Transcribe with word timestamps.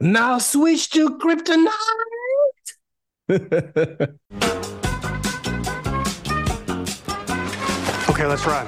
Now 0.00 0.38
switch 0.38 0.90
to 0.90 1.18
kryptonite. 1.18 1.72
Okay, 8.08 8.24
let's 8.24 8.46
run. 8.46 8.66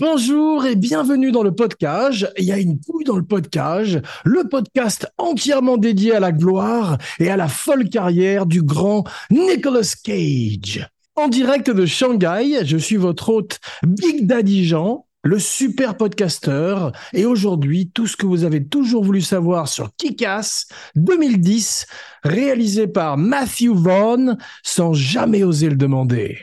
Bonjour 0.00 0.64
et 0.64 0.76
bienvenue 0.76 1.30
dans 1.30 1.42
le 1.42 1.54
podcast. 1.54 2.26
Il 2.38 2.44
y 2.44 2.52
a 2.52 2.58
une 2.58 2.80
couille 2.80 3.04
dans 3.04 3.16
le 3.16 3.22
podcast, 3.22 3.98
le 4.24 4.48
podcast 4.48 5.06
entièrement 5.18 5.76
dédié 5.76 6.14
à 6.14 6.20
la 6.20 6.32
gloire 6.32 6.96
et 7.18 7.28
à 7.28 7.36
la 7.36 7.48
folle 7.48 7.90
carrière 7.90 8.46
du 8.46 8.62
grand 8.62 9.04
Nicolas 9.30 9.94
Cage. 10.02 10.88
En 11.16 11.28
direct 11.28 11.68
de 11.68 11.84
Shanghai, 11.84 12.64
je 12.64 12.78
suis 12.78 12.96
votre 12.96 13.28
hôte 13.28 13.60
Big 13.82 14.26
Daddy 14.26 14.64
Jean, 14.64 15.04
le 15.22 15.38
super 15.38 15.98
podcasteur, 15.98 16.92
et 17.12 17.26
aujourd'hui, 17.26 17.90
tout 17.92 18.06
ce 18.06 18.16
que 18.16 18.24
vous 18.24 18.44
avez 18.44 18.66
toujours 18.66 19.04
voulu 19.04 19.20
savoir 19.20 19.68
sur 19.68 19.90
Kick-Ass 19.98 20.68
2010, 20.96 21.84
réalisé 22.24 22.86
par 22.86 23.18
Matthew 23.18 23.74
Vaughn, 23.74 24.38
sans 24.62 24.94
jamais 24.94 25.44
oser 25.44 25.68
le 25.68 25.76
demander. 25.76 26.38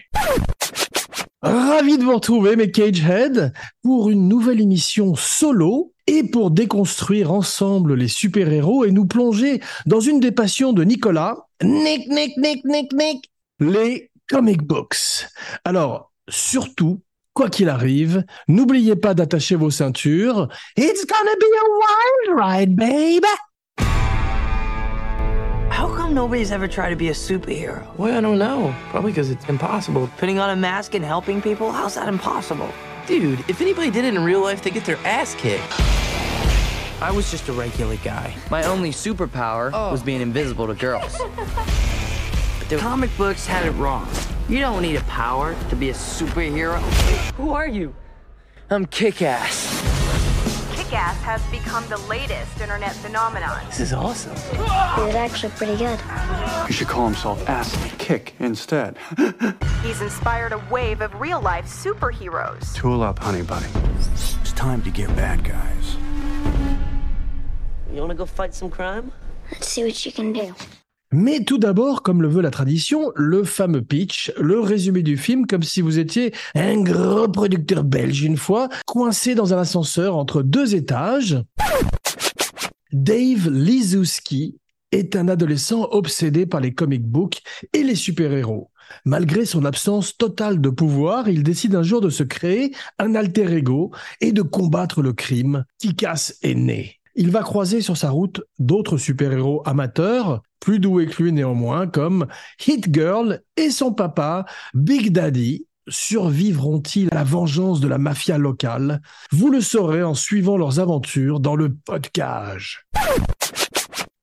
Ravi 1.42 1.98
de 2.00 2.04
vous 2.04 2.16
retrouver, 2.16 2.56
mes 2.56 2.72
Cagehead, 2.72 3.54
pour 3.84 4.10
une 4.10 4.28
nouvelle 4.28 4.60
émission 4.60 5.14
solo 5.16 5.94
et 6.08 6.24
pour 6.24 6.50
déconstruire 6.50 7.32
ensemble 7.32 7.94
les 7.94 8.08
super-héros 8.08 8.86
et 8.86 8.92
nous 8.92 9.06
plonger 9.06 9.62
dans 9.86 10.00
une 10.00 10.20
des 10.20 10.32
passions 10.32 10.74
de 10.74 10.84
Nicolas, 10.84 11.38
Nick, 11.64 12.08
Nick, 12.10 12.38
Nick, 12.38 12.66
Nick, 12.66 12.94
Nick, 12.94 13.32
les 13.60 14.10
comic 14.28 14.64
books. 14.64 15.28
Alors, 15.64 16.12
surtout, 16.28 17.02
quoi 17.34 17.50
qu'il 17.50 17.70
arrive, 17.70 18.24
n'oubliez 18.48 18.96
pas 18.96 19.14
d'attacher 19.14 19.56
vos 19.56 19.70
ceintures. 19.70 20.48
It's 20.76 21.06
gonna 21.06 21.36
be 21.40 21.46
a 21.54 22.34
wild 22.34 22.42
ride, 22.42 22.76
babe! 22.76 23.26
How 25.78 25.96
come 25.96 26.16
nobody's 26.16 26.52
ever 26.52 26.68
tried 26.68 26.90
to 26.90 26.96
be 26.96 27.10
a 27.10 27.14
superhero? 27.14 27.86
Well, 27.98 28.18
I 28.18 28.20
don't 28.20 28.40
know. 28.40 28.74
Probably 28.90 29.12
because 29.12 29.30
it's 29.30 29.48
impossible. 29.48 30.10
Putting 30.18 30.40
on 30.40 30.50
a 30.50 30.56
mask 30.56 30.96
and 30.96 31.06
helping 31.06 31.40
people? 31.40 31.72
How's 31.72 31.94
that 31.94 32.10
impossible? 32.10 32.74
Dude, 33.06 33.42
if 33.48 33.62
anybody 33.62 33.92
did 33.92 34.04
it 34.04 34.16
in 34.16 34.24
real 34.24 34.42
life, 34.42 34.64
they 34.64 34.72
get 34.72 34.86
their 34.86 34.98
ass 35.06 35.36
kicked. 35.36 35.80
I 37.00 37.12
was 37.12 37.30
just 37.30 37.48
a 37.48 37.54
regular 37.54 37.98
guy. 37.98 38.36
My 38.50 38.64
only 38.64 38.90
superpower 38.90 39.70
oh. 39.72 39.92
was 39.92 40.02
being 40.02 40.20
invisible 40.20 40.66
to 40.66 40.74
girls. 40.74 41.16
but 41.36 42.70
the 42.70 42.78
comic 42.78 43.16
books 43.16 43.46
had 43.46 43.64
it 43.64 43.72
wrong. 43.74 44.10
You 44.50 44.60
don't 44.62 44.82
need 44.82 44.96
a 44.96 45.02
power 45.02 45.56
to 45.70 45.76
be 45.76 45.92
a 45.92 45.94
superhero. 45.94 46.80
Who 47.36 47.52
are 47.52 47.68
you? 47.68 47.94
I'm 48.72 48.88
kick 48.88 49.22
ass. 49.22 49.87
Kick-Ass 50.88 51.22
has 51.24 51.46
become 51.48 51.86
the 51.90 51.98
latest 52.08 52.62
internet 52.62 52.94
phenomenon. 52.96 53.60
This 53.68 53.82
is 53.82 53.92
awesome. 53.92 54.34
He 54.56 55.02
was 55.02 55.16
actually 55.16 55.52
pretty 55.52 55.76
good. 55.76 56.00
He 56.66 56.72
should 56.72 56.88
call 56.88 57.04
himself 57.04 57.50
Ass 57.50 57.76
Kick 57.98 58.36
instead. 58.40 58.98
He's 59.84 60.00
inspired 60.02 60.54
a 60.54 60.64
wave 60.72 61.02
of 61.02 61.14
real-life 61.20 61.66
superheroes. 61.66 62.74
Tool 62.74 63.04
up, 63.04 63.20
honey 63.20 63.42
buddy. 63.42 63.68
It's 64.14 64.54
time 64.54 64.82
to 64.84 64.90
get 64.90 65.14
bad 65.14 65.44
guys. 65.44 65.98
You 67.94 68.00
wanna 68.00 68.16
go 68.16 68.26
fight 68.26 68.56
some 68.56 68.70
crime? 68.70 69.12
Let's 69.52 69.68
see 69.68 69.84
what 69.84 70.06
you 70.06 70.14
can 70.14 70.32
do. 70.32 70.56
Mais 71.14 71.44
tout 71.46 71.58
d'abord, 71.58 72.04
comme 72.04 72.22
le 72.22 72.28
veut 72.28 72.42
la 72.42 72.52
tradition, 72.52 73.12
le 73.16 73.46
fameux 73.46 73.82
pitch, 73.82 74.34
le 74.38 74.60
résumé 74.60 75.04
du 75.04 75.16
film, 75.16 75.48
comme 75.48 75.64
si 75.64 75.82
vous 75.82 76.00
étiez 76.00 76.34
un 76.54 76.82
gros 76.82 77.30
producteur 77.30 77.86
belge 77.86 78.24
une 78.24 78.36
fois, 78.36 78.68
coincé 78.86 79.34
dans 79.34 79.54
un 79.54 79.60
ascenseur 79.60 80.18
entre 80.18 80.42
deux 80.42 80.76
étages. 80.76 81.42
Dave 82.92 83.50
Lizowski 83.50 84.58
est 84.92 85.16
un 85.16 85.30
adolescent 85.30 85.88
obsédé 85.92 86.46
par 86.46 86.60
les 86.60 86.74
comic 86.74 87.04
books 87.04 87.42
et 87.74 87.84
les 87.84 87.96
super-héros. 87.96 88.72
Malgré 89.06 89.46
son 89.46 89.66
absence 89.66 90.18
totale 90.18 90.62
de 90.62 90.70
pouvoir, 90.70 91.30
il 91.30 91.44
décide 91.44 91.76
un 91.76 91.84
jour 91.84 92.02
de 92.02 92.10
se 92.10 92.24
créer 92.24 92.74
un 93.00 93.16
alter 93.16 93.52
ego 93.54 93.92
et 94.22 94.32
de 94.32 94.42
combattre 94.42 95.02
le 95.02 95.14
crime. 95.14 95.66
Kick-Ass 95.80 96.38
est 96.42 96.56
né. 96.56 96.97
Il 97.20 97.32
va 97.32 97.42
croiser 97.42 97.82
sur 97.82 97.98
sa 97.98 98.12
route 98.12 98.42
d'autres 98.60 99.00
super-héros 99.00 99.64
amateurs, 99.66 100.44
plus 100.60 100.78
doués 100.78 101.08
que 101.08 101.24
lui 101.24 101.32
néanmoins, 101.32 101.88
comme 101.88 102.28
Hit 102.68 102.94
Girl 102.94 103.42
et 103.56 103.72
son 103.72 103.92
papa, 103.92 104.46
Big 104.76 105.12
Daddy. 105.12 105.66
Survivront-ils 105.88 107.08
à 107.12 107.16
la 107.16 107.24
vengeance 107.24 107.80
de 107.80 107.88
la 107.88 107.98
mafia 107.98 108.38
locale? 108.38 109.02
Vous 109.32 109.50
le 109.50 109.62
saurez 109.62 110.04
en 110.04 110.14
suivant 110.14 110.58
leurs 110.58 110.80
aventures 110.80 111.40
dans 111.40 111.56
le 111.56 111.74
podcast. 111.74 112.84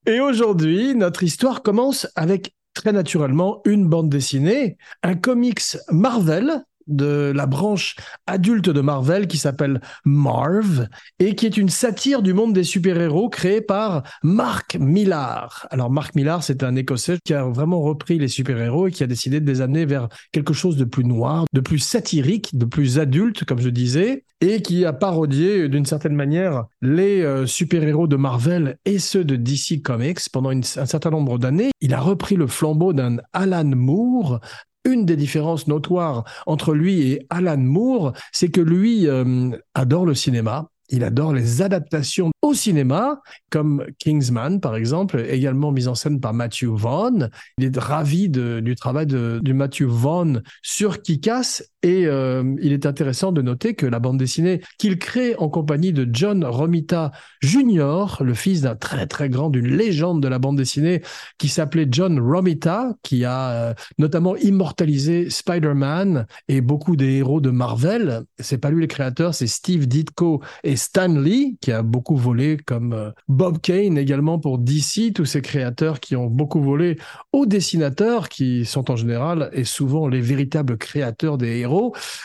Et 0.07 0.21
aujourd'hui, 0.21 0.95
notre 0.95 1.25
histoire 1.25 1.65
commence 1.65 2.07
avec 2.15 2.55
très 2.75 2.93
naturellement 2.93 3.61
une 3.65 3.89
bande 3.89 4.09
dessinée, 4.09 4.77
un 5.03 5.17
comics 5.17 5.79
Marvel 5.91 6.63
de 6.87 7.33
la 7.35 7.47
branche 7.47 7.97
adulte 8.27 8.71
de 8.71 8.81
Marvel 8.81 9.27
qui 9.27 9.39
s'appelle 9.39 9.81
Marv 10.05 10.87
et 11.19 11.35
qui 11.35 11.47
est 11.47 11.57
une 11.57 11.69
satire 11.69 12.23
du 12.23 12.35
monde 12.35 12.53
des 12.53 12.65
super-héros 12.65 13.29
créé 13.29 13.61
par 13.61 14.03
Mark 14.23 14.77
Millar. 14.79 15.67
Alors 15.71 15.91
Mark 15.91 16.15
Millar, 16.15 16.43
c'est 16.43 16.63
un 16.63 16.77
Écossais 16.77 17.19
qui 17.25 17.35
a 17.35 17.45
vraiment 17.45 17.81
repris 17.81 18.19
les 18.19 18.29
super-héros 18.29 18.89
et 18.89 18.91
qui 18.91 19.03
a 19.03 19.07
décidé 19.07 19.41
de 19.41 19.51
les 19.51 19.61
amener 19.61 19.85
vers 19.87 20.09
quelque 20.33 20.53
chose 20.53 20.77
de 20.77 20.85
plus 20.85 21.05
noir, 21.05 21.45
de 21.53 21.61
plus 21.61 21.79
satirique, 21.79 22.57
de 22.57 22.65
plus 22.65 22.99
adulte, 22.99 23.45
comme 23.45 23.61
je 23.61 23.69
disais, 23.69 24.25
et 24.41 24.61
qui 24.63 24.85
a 24.85 24.93
parodié 24.93 25.69
d'une 25.69 25.87
certaine 25.87 26.15
manière 26.15 26.65
les 26.83 27.23
euh, 27.23 27.47
super-héros 27.47 28.07
de 28.07 28.17
Marvel 28.17 28.79
et 28.85 28.99
ceux 28.99 29.25
de 29.25 29.37
DC 29.37 29.83
Comics 29.83 30.21
pendant 30.33 30.51
un 30.51 30.63
certain 30.63 31.11
nombre 31.11 31.39
d'années. 31.39 31.71
Il 31.81 31.95
a 31.95 32.01
repris 32.01 32.37
le 32.37 32.47
flambeau 32.47 32.93
d'un 32.93 33.17
Alan 33.33 33.65
Moore 33.65 34.41
une 34.85 35.05
des 35.07 35.17
différences 35.17 35.67
notoires 35.67 36.25
entre 36.47 36.75
lui 36.75 37.13
et 37.13 37.27
Alan 37.31 37.59
Moore, 37.59 38.13
c'est 38.33 38.49
que 38.49 38.61
lui 38.61 39.09
euh, 39.09 39.51
adore 39.75 40.07
le 40.07 40.15
cinéma. 40.15 40.69
Il 40.91 41.03
adore 41.03 41.33
les 41.33 41.63
adaptations 41.63 42.31
au 42.43 42.53
cinéma, 42.53 43.23
comme 43.51 43.87
Kingsman, 43.99 44.61
par 44.61 44.77
exemple, 44.77 45.25
également 45.29 45.73
mise 45.73 45.89
en 45.89 45.95
scène 45.95 46.21
par 46.21 46.35
Matthew 46.35 46.67
Vaughn. 46.67 47.31
Il 47.57 47.65
est 47.65 47.79
ravi 47.79 48.29
du 48.29 48.75
travail 48.75 49.07
de, 49.07 49.41
Matthew 49.53 49.85
Vaughn 49.85 50.43
sur 50.63 51.01
Kick-Ass 51.01 51.65
et 51.85 52.07
euh, 52.07 52.43
il 52.63 52.73
est 52.73 52.87
intéressant 52.87 53.31
de 53.31 53.43
noter 53.43 53.75
que 53.75 53.85
la 53.85 53.99
bande 53.99 54.17
dessinée 54.17 54.63
qu'il 54.79 54.99
crée 54.99 55.37
en 55.37 55.51
compagnie 55.51 55.93
de 55.93 56.09
John 56.11 56.43
Romita 56.43 57.13
Jr., 57.43 58.23
le 58.23 58.33
fils 58.33 58.63
d'un 58.63 58.75
très 58.75 59.07
très 59.07 59.29
grand, 59.29 59.51
d'une 59.51 59.67
légende 59.67 60.23
de 60.23 60.29
la 60.29 60.39
bande 60.39 60.57
dessinée 60.57 61.03
qui 61.37 61.49
s'appelait 61.49 61.87
John 61.91 62.19
Romita, 62.19 62.95
qui 63.03 63.27
a 63.27 63.51
euh, 63.51 63.75
notamment 63.99 64.35
immortalisé 64.37 65.29
Spider-Man 65.29 66.25
et 66.49 66.63
beaucoup 66.63 66.97
des 66.97 67.17
héros 67.17 67.43
de 67.43 67.51
Marvel. 67.51 68.23
C'est 68.39 68.57
pas 68.57 68.71
lui 68.71 68.81
le 68.81 68.87
créateur, 68.87 69.35
c'est 69.35 69.47
Steve 69.47 69.87
Ditko 69.87 70.41
et 70.63 70.77
Stan 70.77 71.09
Lee, 71.09 71.59
qui 71.61 71.71
a 71.71 71.83
beaucoup 71.83 72.17
volé, 72.17 72.57
comme 72.65 72.95
euh, 72.95 73.11
Bob 73.29 73.59
Kane 73.61 73.99
également 73.99 74.39
pour 74.39 74.57
DC, 74.57 75.13
tous 75.15 75.27
ces 75.27 75.43
créateurs 75.43 76.01
qui 76.01 76.17
ont 76.17 76.29
beaucoup 76.29 76.63
volé 76.63 76.97
aux 77.33 77.45
dessinateurs, 77.45 78.31
qui 78.31 78.65
sont 78.65 78.91
en 78.91 78.97
général 78.97 79.51
et 79.53 79.65
souvent 79.65 80.09
les 80.09 80.23
véritables 80.23 80.79
créateurs 80.79 81.37
des 81.37 81.59
héros. 81.59 81.74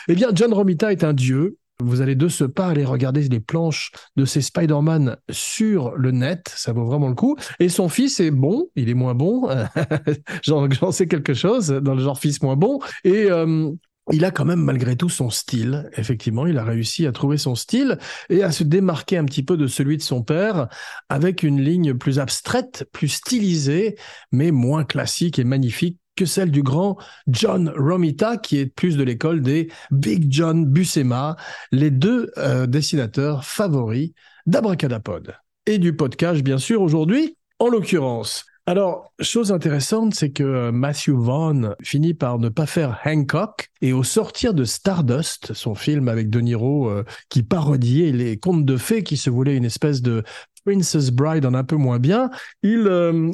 Eh 0.08 0.14
bien, 0.14 0.30
John 0.34 0.52
Romita 0.52 0.92
est 0.92 1.04
un 1.04 1.12
dieu. 1.12 1.56
Vous 1.82 2.02
allez 2.02 2.14
de 2.14 2.28
ce 2.28 2.44
pas 2.44 2.66
aller 2.66 2.84
regarder 2.84 3.22
les 3.22 3.40
planches 3.40 3.90
de 4.16 4.26
ces 4.26 4.42
Spider-Man 4.42 5.16
sur 5.30 5.92
le 5.96 6.10
net, 6.10 6.52
ça 6.54 6.72
vaut 6.72 6.84
vraiment 6.84 7.08
le 7.08 7.14
coup. 7.14 7.36
Et 7.58 7.70
son 7.70 7.88
fils 7.88 8.20
est 8.20 8.30
bon, 8.30 8.66
il 8.76 8.90
est 8.90 8.94
moins 8.94 9.14
bon, 9.14 9.48
j'en 10.42 10.92
sais 10.92 11.06
quelque 11.06 11.32
chose, 11.32 11.68
dans 11.68 11.94
le 11.94 12.02
genre 12.02 12.18
fils 12.18 12.42
moins 12.42 12.56
bon. 12.56 12.80
Et 13.04 13.30
euh, 13.30 13.70
il 14.12 14.24
a 14.24 14.30
quand 14.30 14.44
même 14.44 14.60
malgré 14.60 14.96
tout 14.96 15.08
son 15.08 15.30
style. 15.30 15.88
Effectivement, 15.96 16.46
il 16.46 16.58
a 16.58 16.64
réussi 16.64 17.06
à 17.06 17.12
trouver 17.12 17.38
son 17.38 17.54
style 17.54 17.98
et 18.28 18.42
à 18.42 18.50
se 18.50 18.64
démarquer 18.64 19.18
un 19.18 19.24
petit 19.24 19.42
peu 19.42 19.56
de 19.56 19.66
celui 19.66 19.96
de 19.96 20.02
son 20.02 20.22
père 20.22 20.68
avec 21.08 21.42
une 21.42 21.60
ligne 21.60 21.94
plus 21.94 22.18
abstraite, 22.18 22.86
plus 22.92 23.08
stylisée, 23.08 23.96
mais 24.32 24.50
moins 24.50 24.84
classique 24.84 25.38
et 25.38 25.44
magnifique 25.44 25.98
que 26.20 26.26
celle 26.26 26.50
du 26.50 26.62
grand 26.62 26.98
John 27.28 27.72
Romita, 27.74 28.36
qui 28.36 28.58
est 28.58 28.66
plus 28.66 28.98
de 28.98 29.02
l'école 29.02 29.40
des 29.40 29.68
Big 29.90 30.26
John 30.28 30.66
Buscema, 30.66 31.36
les 31.72 31.90
deux 31.90 32.30
euh, 32.36 32.66
dessinateurs 32.66 33.46
favoris 33.46 34.12
d'Abracadapod. 34.44 35.34
Et 35.64 35.78
du 35.78 35.96
podcast, 35.96 36.42
bien 36.42 36.58
sûr, 36.58 36.82
aujourd'hui, 36.82 37.38
en 37.58 37.68
l'occurrence. 37.68 38.44
Alors, 38.66 39.14
chose 39.18 39.50
intéressante, 39.50 40.14
c'est 40.14 40.30
que 40.30 40.42
euh, 40.42 40.72
Matthew 40.72 41.12
Vaughn 41.12 41.74
finit 41.82 42.12
par 42.12 42.38
ne 42.38 42.50
pas 42.50 42.66
faire 42.66 43.00
Hancock 43.06 43.70
et 43.80 43.94
au 43.94 44.02
sortir 44.02 44.52
de 44.52 44.64
Stardust, 44.64 45.54
son 45.54 45.74
film 45.74 46.06
avec 46.06 46.28
De 46.28 46.40
Niro 46.40 46.90
euh, 46.90 47.04
qui 47.30 47.42
parodiait 47.42 48.12
les 48.12 48.36
contes 48.36 48.66
de 48.66 48.76
fées, 48.76 49.02
qui 49.04 49.16
se 49.16 49.30
voulait 49.30 49.56
une 49.56 49.64
espèce 49.64 50.02
de 50.02 50.22
Princess 50.66 51.12
Bride 51.12 51.46
en 51.46 51.54
un 51.54 51.64
peu 51.64 51.76
moins 51.76 51.98
bien, 51.98 52.28
il 52.62 52.86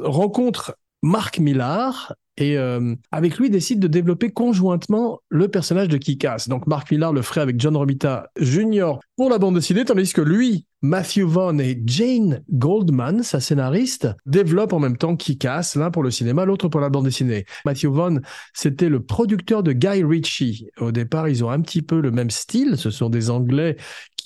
rencontre 0.05 0.77
Mark 1.03 1.41
Millar 1.41 2.15
et 2.37 2.59
euh, 2.59 2.95
avec 3.13 3.39
lui 3.39 3.51
décide 3.51 3.81
de 3.81 3.89
développer 3.89 4.31
conjointement 4.31 5.21
le 5.29 5.49
personnage 5.49 5.89
de 5.89 5.97
Kick-Ass. 5.97 6.49
Donc 6.49 6.67
Mark 6.67 6.91
Millar 6.91 7.13
le 7.13 7.23
ferait 7.23 7.41
avec 7.41 7.59
John 7.61 7.77
Romita 7.77 8.31
Jr. 8.39 8.99
pour 9.17 9.31
la 9.31 9.39
bande 9.39 9.55
dessinée, 9.55 9.85
tandis 9.85 10.13
que 10.13 10.21
lui, 10.21 10.67
Matthew 10.83 11.23
Vaughn 11.23 11.59
et 11.59 11.83
Jane 11.87 12.43
Goldman, 12.51 13.23
sa 13.23 13.41
scénariste, 13.41 14.09
développent 14.27 14.75
en 14.75 14.79
même 14.79 14.99
temps 14.99 15.17
Kick-Ass, 15.17 15.77
l'un 15.77 15.91
pour 15.91 16.03
le 16.03 16.11
cinéma, 16.11 16.45
l'autre 16.45 16.69
pour 16.69 16.81
la 16.81 16.91
bande 16.91 17.07
dessinée. 17.07 17.47
Matthew 17.65 17.87
Vaughn, 17.87 18.21
c'était 18.53 18.91
le 18.91 19.03
producteur 19.03 19.63
de 19.63 19.73
Guy 19.73 20.05
Ritchie. 20.05 20.69
Au 20.79 20.93
départ, 20.93 21.29
ils 21.31 21.43
ont 21.43 21.51
un 21.51 21.63
petit 21.63 21.81
peu 21.81 22.01
le 22.01 22.11
même 22.11 22.31
style. 22.31 22.77
Ce 22.77 22.91
sont 22.91 23.09
des 23.09 23.31
Anglais 23.31 23.77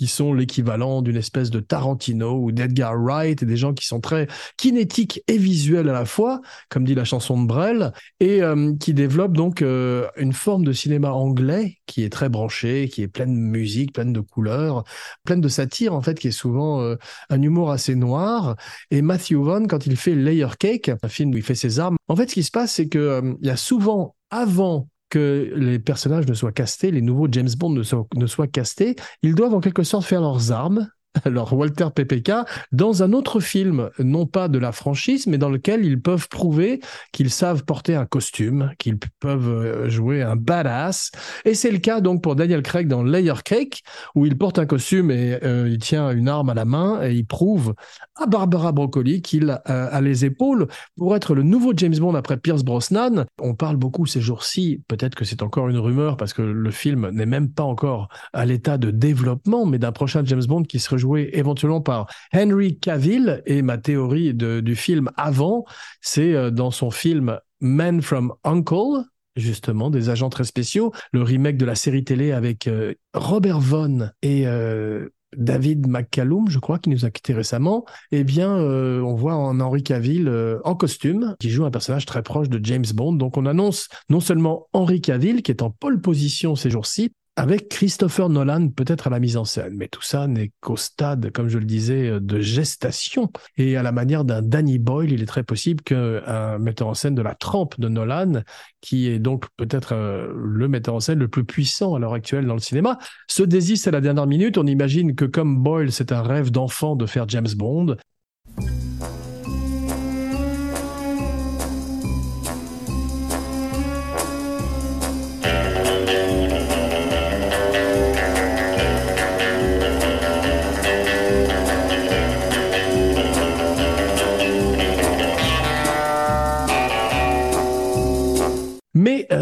qui 0.01 0.07
sont 0.07 0.33
l'équivalent 0.33 1.03
d'une 1.03 1.17
espèce 1.17 1.51
de 1.51 1.61
Tarantino 1.61 2.43
ou 2.43 2.53
d'Edgar 2.53 2.97
Wright, 2.97 3.43
et 3.43 3.47
des 3.47 3.59
gens 3.59 3.75
qui 3.75 3.85
sont 3.85 4.01
très 4.01 4.29
kinétiques 4.57 5.23
et 5.29 5.37
visuels 5.37 5.91
à 5.91 5.93
la 5.93 6.07
fois, 6.07 6.41
comme 6.71 6.85
dit 6.85 6.95
la 6.95 7.05
chanson 7.05 7.39
de 7.39 7.47
Brel, 7.47 7.93
et 8.19 8.43
euh, 8.43 8.75
qui 8.81 8.95
développent 8.95 9.37
donc 9.37 9.61
euh, 9.61 10.09
une 10.17 10.33
forme 10.33 10.65
de 10.65 10.73
cinéma 10.73 11.13
anglais 11.13 11.77
qui 11.85 12.03
est 12.03 12.09
très 12.09 12.31
branché, 12.31 12.89
qui 12.89 13.03
est 13.03 13.09
pleine 13.09 13.35
de 13.35 13.41
musique, 13.41 13.93
pleine 13.93 14.15
de 14.15 14.21
couleurs, 14.21 14.80
pleine 15.25 15.41
de 15.41 15.49
satire 15.49 15.95
en 15.95 16.03
fait, 16.03 16.19
qui 16.19 16.29
est 16.29 16.33
souvent 16.33 16.81
euh, 16.81 16.97
un 17.29 17.43
humour 17.43 17.71
assez 17.71 17.95
noir. 17.95 18.57
Et 18.91 19.03
Matthew 19.03 19.35
Vaughn, 19.35 19.67
quand 19.67 19.87
il 19.87 19.97
fait 19.97 20.15
Layer 20.15 20.49
Cake, 20.59 20.91
un 21.03 21.09
film 21.09 21.33
où 21.33 21.37
il 21.37 21.43
fait 21.43 21.55
ses 21.55 21.81
armes, 21.81 21.97
en 22.09 22.17
fait, 22.17 22.29
ce 22.31 22.35
qui 22.35 22.43
se 22.43 22.51
passe, 22.51 22.73
c'est 22.75 22.89
que 22.89 23.23
il 23.41 23.47
y 23.47 23.51
a 23.51 23.57
souvent 23.57 24.15
avant 24.31 24.89
que 25.11 25.53
les 25.57 25.79
personnages 25.79 26.27
ne 26.27 26.35
soient 26.35 26.53
castés, 26.53 26.91
les 26.91 27.03
nouveaux 27.03 27.27
James 27.31 27.51
Bond 27.59 27.71
ne 27.71 27.83
soient, 27.83 28.07
ne 28.15 28.27
soient 28.27 28.47
castés, 28.47 28.97
ils 29.23 29.35
doivent 29.35 29.55
en 29.55 29.61
quelque 29.61 29.83
sorte 29.83 30.05
faire 30.05 30.21
leurs 30.21 30.53
armes 30.53 30.89
alors 31.25 31.53
Walter 31.53 31.89
PPK, 31.95 32.33
dans 32.73 33.03
un 33.03 33.13
autre 33.13 33.41
film, 33.41 33.91
non 33.99 34.27
pas 34.27 34.49
de 34.49 34.59
la 34.59 34.73
franchise, 34.73 35.27
mais 35.27 35.39
dans 35.39 35.49
lequel 35.49 35.85
ils 35.85 36.01
peuvent 36.01 36.29
prouver 36.29 36.81
qu'ils 37.13 37.31
savent 37.31 37.65
porter 37.65 37.95
un 37.95 38.07
costume, 38.07 38.73
qu'ils 38.79 38.99
peuvent 39.19 39.49
euh, 39.49 39.89
jouer 39.89 40.23
un 40.23 40.37
badass. 40.37 41.11
Et 41.45 41.55
c'est 41.55 41.71
le 41.71 41.79
cas 41.79 42.01
donc 42.01 42.23
pour 42.23 42.37
Daniel 42.37 42.63
Craig 42.63 42.87
dans 42.87 43.03
Layer 43.03 43.35
Cake, 43.45 43.83
où 44.15 44.27
il 44.27 44.39
porte 44.39 44.59
un 44.59 44.67
costume 44.67 45.11
et 45.11 45.39
euh, 45.43 45.69
il 45.69 45.79
tient 45.79 46.11
une 46.11 46.29
arme 46.29 46.51
à 46.51 46.55
la 46.55 46.65
main 46.65 47.03
et 47.03 47.15
il 47.15 47.27
prouve 47.27 47.75
à 48.17 48.27
Barbara 48.27 48.73
Broccoli 48.73 49.23
qu'il 49.23 49.51
euh, 49.51 49.57
a 49.67 50.01
les 50.01 50.25
épaules 50.25 50.69
pour 50.97 51.17
être 51.17 51.35
le 51.35 51.43
nouveau 51.43 51.73
James 51.77 51.97
Bond 51.97 52.15
après 52.15 52.37
Pierce 52.37 52.63
Brosnan. 52.63 53.27
On 53.41 53.55
parle 53.55 53.77
beaucoup 53.77 54.07
ces 54.07 54.21
jours-ci, 54.21 54.83
peut-être 54.87 55.15
que 55.15 55.25
c'est 55.25 55.43
encore 55.43 55.69
une 55.69 55.79
rumeur 55.79 56.17
parce 56.17 56.33
que 56.33 56.43
le 56.43 56.71
film 56.71 57.11
n'est 57.11 57.27
même 57.27 57.51
pas 57.51 57.65
encore 57.65 58.09
à 58.33 58.47
l'état 58.47 58.79
de 58.79 58.91
développement, 58.91 59.67
mais 59.67 59.79
d'un 59.79 59.93
prochain 59.93 60.23
James 60.25 60.45
Bond 60.47 60.63
qui 60.63 60.79
serait 60.79 61.00
joué 61.01 61.31
éventuellement 61.33 61.81
par 61.81 62.07
Henry 62.33 62.79
Cavill. 62.79 63.43
Et 63.47 63.63
ma 63.63 63.79
théorie 63.79 64.35
du 64.35 64.77
film 64.77 65.11
avant, 65.17 65.65
c'est 66.01 66.35
euh, 66.35 66.51
dans 66.51 66.71
son 66.71 66.91
film 66.91 67.39
Man 67.61 68.01
from 68.03 68.33
Uncle, 68.45 69.05
justement, 69.37 69.91
des 69.91 70.09
agents 70.09 70.31
très 70.31 70.45
spéciaux, 70.45 70.93
le 71.13 71.23
remake 71.23 71.57
de 71.57 71.65
la 71.65 71.75
série 71.75 72.05
télé 72.05 72.33
avec 72.33 72.67
euh, 72.67 72.95
Robert 73.15 73.61
Vaughn 73.61 74.13
et 74.23 74.47
euh, 74.47 75.09
David 75.37 75.87
McCallum, 75.87 76.49
je 76.49 76.59
crois, 76.59 76.79
qui 76.79 76.91
nous 76.91 77.05
a 77.05 77.11
quitté 77.11 77.33
récemment, 77.35 77.85
eh 78.11 78.25
bien, 78.25 78.53
on 78.53 79.15
voit 79.15 79.35
en 79.35 79.61
Henry 79.61 79.85
Cavill 79.85 80.29
en 80.65 80.75
costume, 80.75 81.37
qui 81.39 81.51
joue 81.51 81.65
un 81.65 81.71
personnage 81.71 82.05
très 82.05 82.25
proche 82.25 82.49
de 82.49 82.59
James 82.65 82.85
Bond. 82.93 83.13
Donc, 83.13 83.37
on 83.37 83.47
annonce 83.47 83.89
non 84.09 84.19
seulement 84.19 84.67
Henry 84.73 85.01
Cavill, 85.01 85.43
qui 85.43 85.53
est 85.53 85.63
en 85.63 85.71
pole 85.71 86.01
position 86.01 86.57
ces 86.57 86.69
jours-ci, 86.69 87.13
avec 87.37 87.69
Christopher 87.69 88.29
Nolan 88.29 88.69
peut-être 88.69 89.07
à 89.07 89.11
la 89.11 89.21
mise 89.21 89.37
en 89.37 89.45
scène. 89.45 89.75
Mais 89.77 89.89
tout 89.89 90.03
ça 90.03 90.27
n'est 90.27 90.53
qu'au 90.61 90.77
stade, 90.77 91.31
comme 91.33 91.49
je 91.49 91.59
le 91.59 91.65
disais, 91.65 92.21
de 92.21 92.41
gestation. 92.41 93.31
Et 93.57 93.77
à 93.77 93.83
la 93.83 93.93
manière 93.93 94.25
d'un 94.25 94.43
Danny 94.43 94.79
Boyle, 94.79 95.13
il 95.13 95.23
est 95.23 95.27
très 95.27 95.43
possible 95.43 95.83
qu'un 95.83 96.59
metteur 96.59 96.89
en 96.89 96.95
scène 96.95 97.15
de 97.15 97.23
la 97.23 97.35
trempe 97.35 97.81
de 97.81 97.89
Nolan, 97.89 98.43
qui 98.81 99.09
est 99.09 99.19
donc 99.19 99.47
peut-être 99.57 99.95
euh, 99.95 100.33
le 100.35 100.69
metteur 100.69 100.95
en 100.95 101.01
scène 101.01 101.19
le 101.19 101.29
plus 101.29 101.45
puissant 101.45 101.95
à 101.95 101.99
l'heure 101.99 102.15
actuelle 102.15 102.47
dans 102.47 102.55
le 102.55 102.61
cinéma, 102.61 102.99
se 103.29 103.43
désiste 103.43 103.89
à 103.89 103.91
la 103.91 104.01
dernière 104.01 104.27
minute. 104.27 104.59
On 104.59 104.67
imagine 104.67 105.15
que 105.15 105.25
comme 105.25 105.63
Boyle, 105.63 105.93
c'est 105.93 106.13
un 106.13 106.23
rêve 106.23 106.51
d'enfant 106.51 106.97
de 106.97 107.07
faire 107.07 107.29
James 107.29 107.49
Bond. 107.57 107.97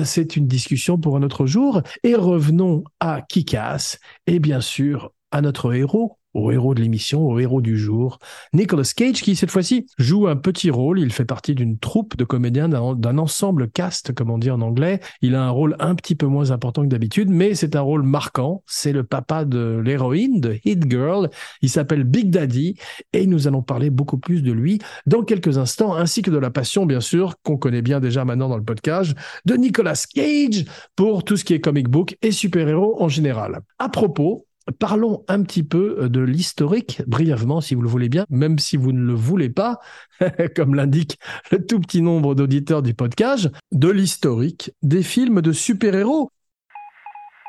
C'est 0.09 0.37
une 0.37 0.47
discussion 0.47 0.99
pour 0.99 1.17
un 1.17 1.23
autre 1.23 1.47
jour. 1.47 1.83
Et 2.03 2.15
revenons 2.15 2.85
à 3.01 3.23
Kikas 3.23 3.99
et 4.27 4.41
bien 4.41 4.61
sûr 4.61 5.13
à 5.31 5.41
notre 5.41 5.75
héros, 5.75 6.19
au 6.35 6.51
héros 6.53 6.75
de 6.75 6.83
l'émission, 6.83 7.27
au 7.27 7.39
héros 7.39 7.61
du 7.61 7.77
jour, 7.77 8.19
Nicolas 8.53 8.91
Cage, 8.95 9.23
qui 9.23 9.35
cette 9.35 9.51
fois-ci 9.51 9.87
joue 9.99 10.29
un 10.29 10.37
petit 10.37 10.71
rôle. 10.71 11.01
Il 11.01 11.13
fait 11.13 11.25
partie 11.25 11.55
d'une 11.55 11.79
troupe 11.79 12.17
de 12.17 12.25
comédiens, 12.25 12.69
d'un 12.69 13.19
ensemble 13.19 13.71
cast, 13.71 14.13
comme 14.13 14.31
on 14.31 14.39
dit 14.39 14.51
en 14.51 14.61
anglais. 14.61 15.01
Il 15.23 15.35
a 15.35 15.43
un 15.43 15.51
rôle 15.51 15.77
un 15.79 15.95
petit 15.95 16.15
peu 16.15 16.27
moins 16.27 16.51
important 16.51 16.83
que 16.83 16.89
d'habitude, 16.89 17.31
mais 17.31 17.55
c'est 17.55 17.77
un 17.77 17.81
rôle 17.81 18.03
marquant. 18.03 18.63
C'est 18.67 18.93
le 18.93 19.05
papa 19.05 19.45
de 19.45 19.81
l'héroïne, 19.85 20.41
de 20.41 20.59
Hit 20.65 20.91
Girl. 20.91 21.31
Il 21.63 21.71
s'appelle 21.71 22.05
Big 22.05 22.31
Daddy 22.31 22.77
et 23.13 23.27
nous 23.27 23.49
allons 23.49 23.63
parler 23.63 23.91
beaucoup 23.91 24.19
plus 24.19 24.43
de 24.43 24.53
lui 24.53 24.79
dans 25.07 25.23
quelques 25.23 25.59
instants, 25.59 25.95
ainsi 25.95 26.23
que 26.23 26.31
de 26.31 26.39
la 26.39 26.51
passion, 26.51 26.87
bien 26.87 27.01
sûr, 27.01 27.37
qu'on 27.43 27.57
connaît 27.57 27.83
bien 27.83 28.01
déjà 28.01 28.25
maintenant 28.25 28.49
dans 28.49 28.59
le 28.59 28.65
podcast, 28.65 29.15
de 29.45 29.55
Nicolas 29.55 30.05
Cage 30.15 30.65
pour 30.95 31.25
tout 31.25 31.37
ce 31.37 31.45
qui 31.45 31.55
est 31.55 31.61
comic 31.61 31.89
book 31.89 32.17
et 32.23 32.33
super-héros 32.33 33.03
en 33.03 33.09
général. 33.09 33.61
À 33.79 33.89
propos, 33.89 34.48
Parlons 34.79 35.25
un 35.29 35.43
petit 35.43 35.63
peu 35.63 35.97
euh, 35.99 36.09
de 36.09 36.21
l'historique, 36.21 37.03
brièvement, 37.07 37.61
si 37.61 37.75
vous 37.75 37.83
le 37.83 37.89
voulez 37.89 38.09
bien, 38.09 38.27
même 38.29 38.59
si 38.59 38.77
vous 38.77 38.93
ne 38.93 39.05
le 39.05 39.15
voulez 39.15 39.51
pas, 39.51 39.79
comme 40.57 40.75
l'indique 40.75 41.19
le 41.51 41.65
tout 41.65 41.81
petit 41.81 42.03
nombre 42.03 42.35
d'auditeurs 42.35 42.83
du 42.83 42.95
podcast, 42.95 43.49
de 43.73 43.89
l'historique 43.89 44.73
des 44.83 45.03
films 45.03 45.41
de 45.41 45.53
super-héros. 45.53 46.31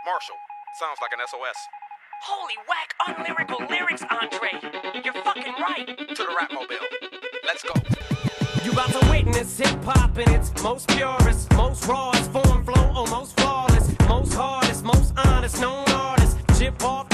Marshall, 0.06 0.38
sounds 0.80 0.98
like 1.02 1.14
an 1.14 1.26
SOS. 1.28 1.58
Holy 2.22 2.56
whack, 2.68 2.96
unlyrical 3.08 3.60
lyrics, 3.70 4.04
Andre. 4.10 5.02
You're 5.04 5.14
fucking 5.24 5.54
right. 5.58 5.88
To 5.88 6.24
the 6.24 6.36
Rapmobile. 6.38 6.86
Let's 7.46 7.64
go. 7.64 7.74
You 8.66 8.72
about 8.74 8.92
to 8.92 9.10
witness 9.10 9.58
hip 9.58 9.84
hop 9.86 10.18
in 10.18 10.30
its 10.34 10.52
most 10.62 10.90
purest, 10.90 11.52
most 11.54 11.86
rawest 11.88 12.32
form, 12.32 12.66
flow, 12.66 12.92
almost 12.94 13.40
flawless, 13.40 13.96
most 14.10 14.34
hardest, 14.34 14.84
most 14.84 15.14
honest, 15.18 15.62
known 15.62 15.88
artist. 15.90 16.38
Chip 16.58 16.84
off 16.84 17.09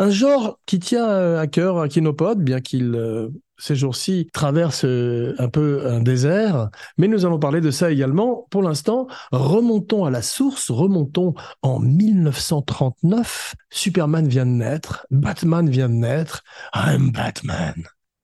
Un 0.00 0.10
genre 0.10 0.60
qui 0.64 0.78
tient 0.78 1.08
euh, 1.08 1.40
à 1.40 1.48
cœur 1.48 1.80
à 1.80 1.88
Kinopod, 1.88 2.40
bien 2.40 2.60
qu'il 2.60 2.94
euh, 2.94 3.30
ces 3.56 3.74
jours-ci 3.74 4.28
traverse 4.32 4.84
euh, 4.84 5.34
un 5.38 5.48
peu 5.48 5.88
un 5.88 5.98
désert, 5.98 6.70
mais 6.96 7.08
nous 7.08 7.26
allons 7.26 7.40
parler 7.40 7.60
de 7.60 7.72
ça 7.72 7.90
également. 7.90 8.46
Pour 8.50 8.62
l'instant, 8.62 9.08
remontons 9.32 10.04
à 10.04 10.10
la 10.10 10.22
source, 10.22 10.70
remontons 10.70 11.34
en 11.62 11.80
1939. 11.80 13.56
Superman 13.70 14.28
vient 14.28 14.46
de 14.46 14.52
naître, 14.52 15.04
Batman 15.10 15.68
vient 15.68 15.88
de 15.88 15.94
naître. 15.94 16.44
I'm 16.72 17.10
Batman. 17.10 17.74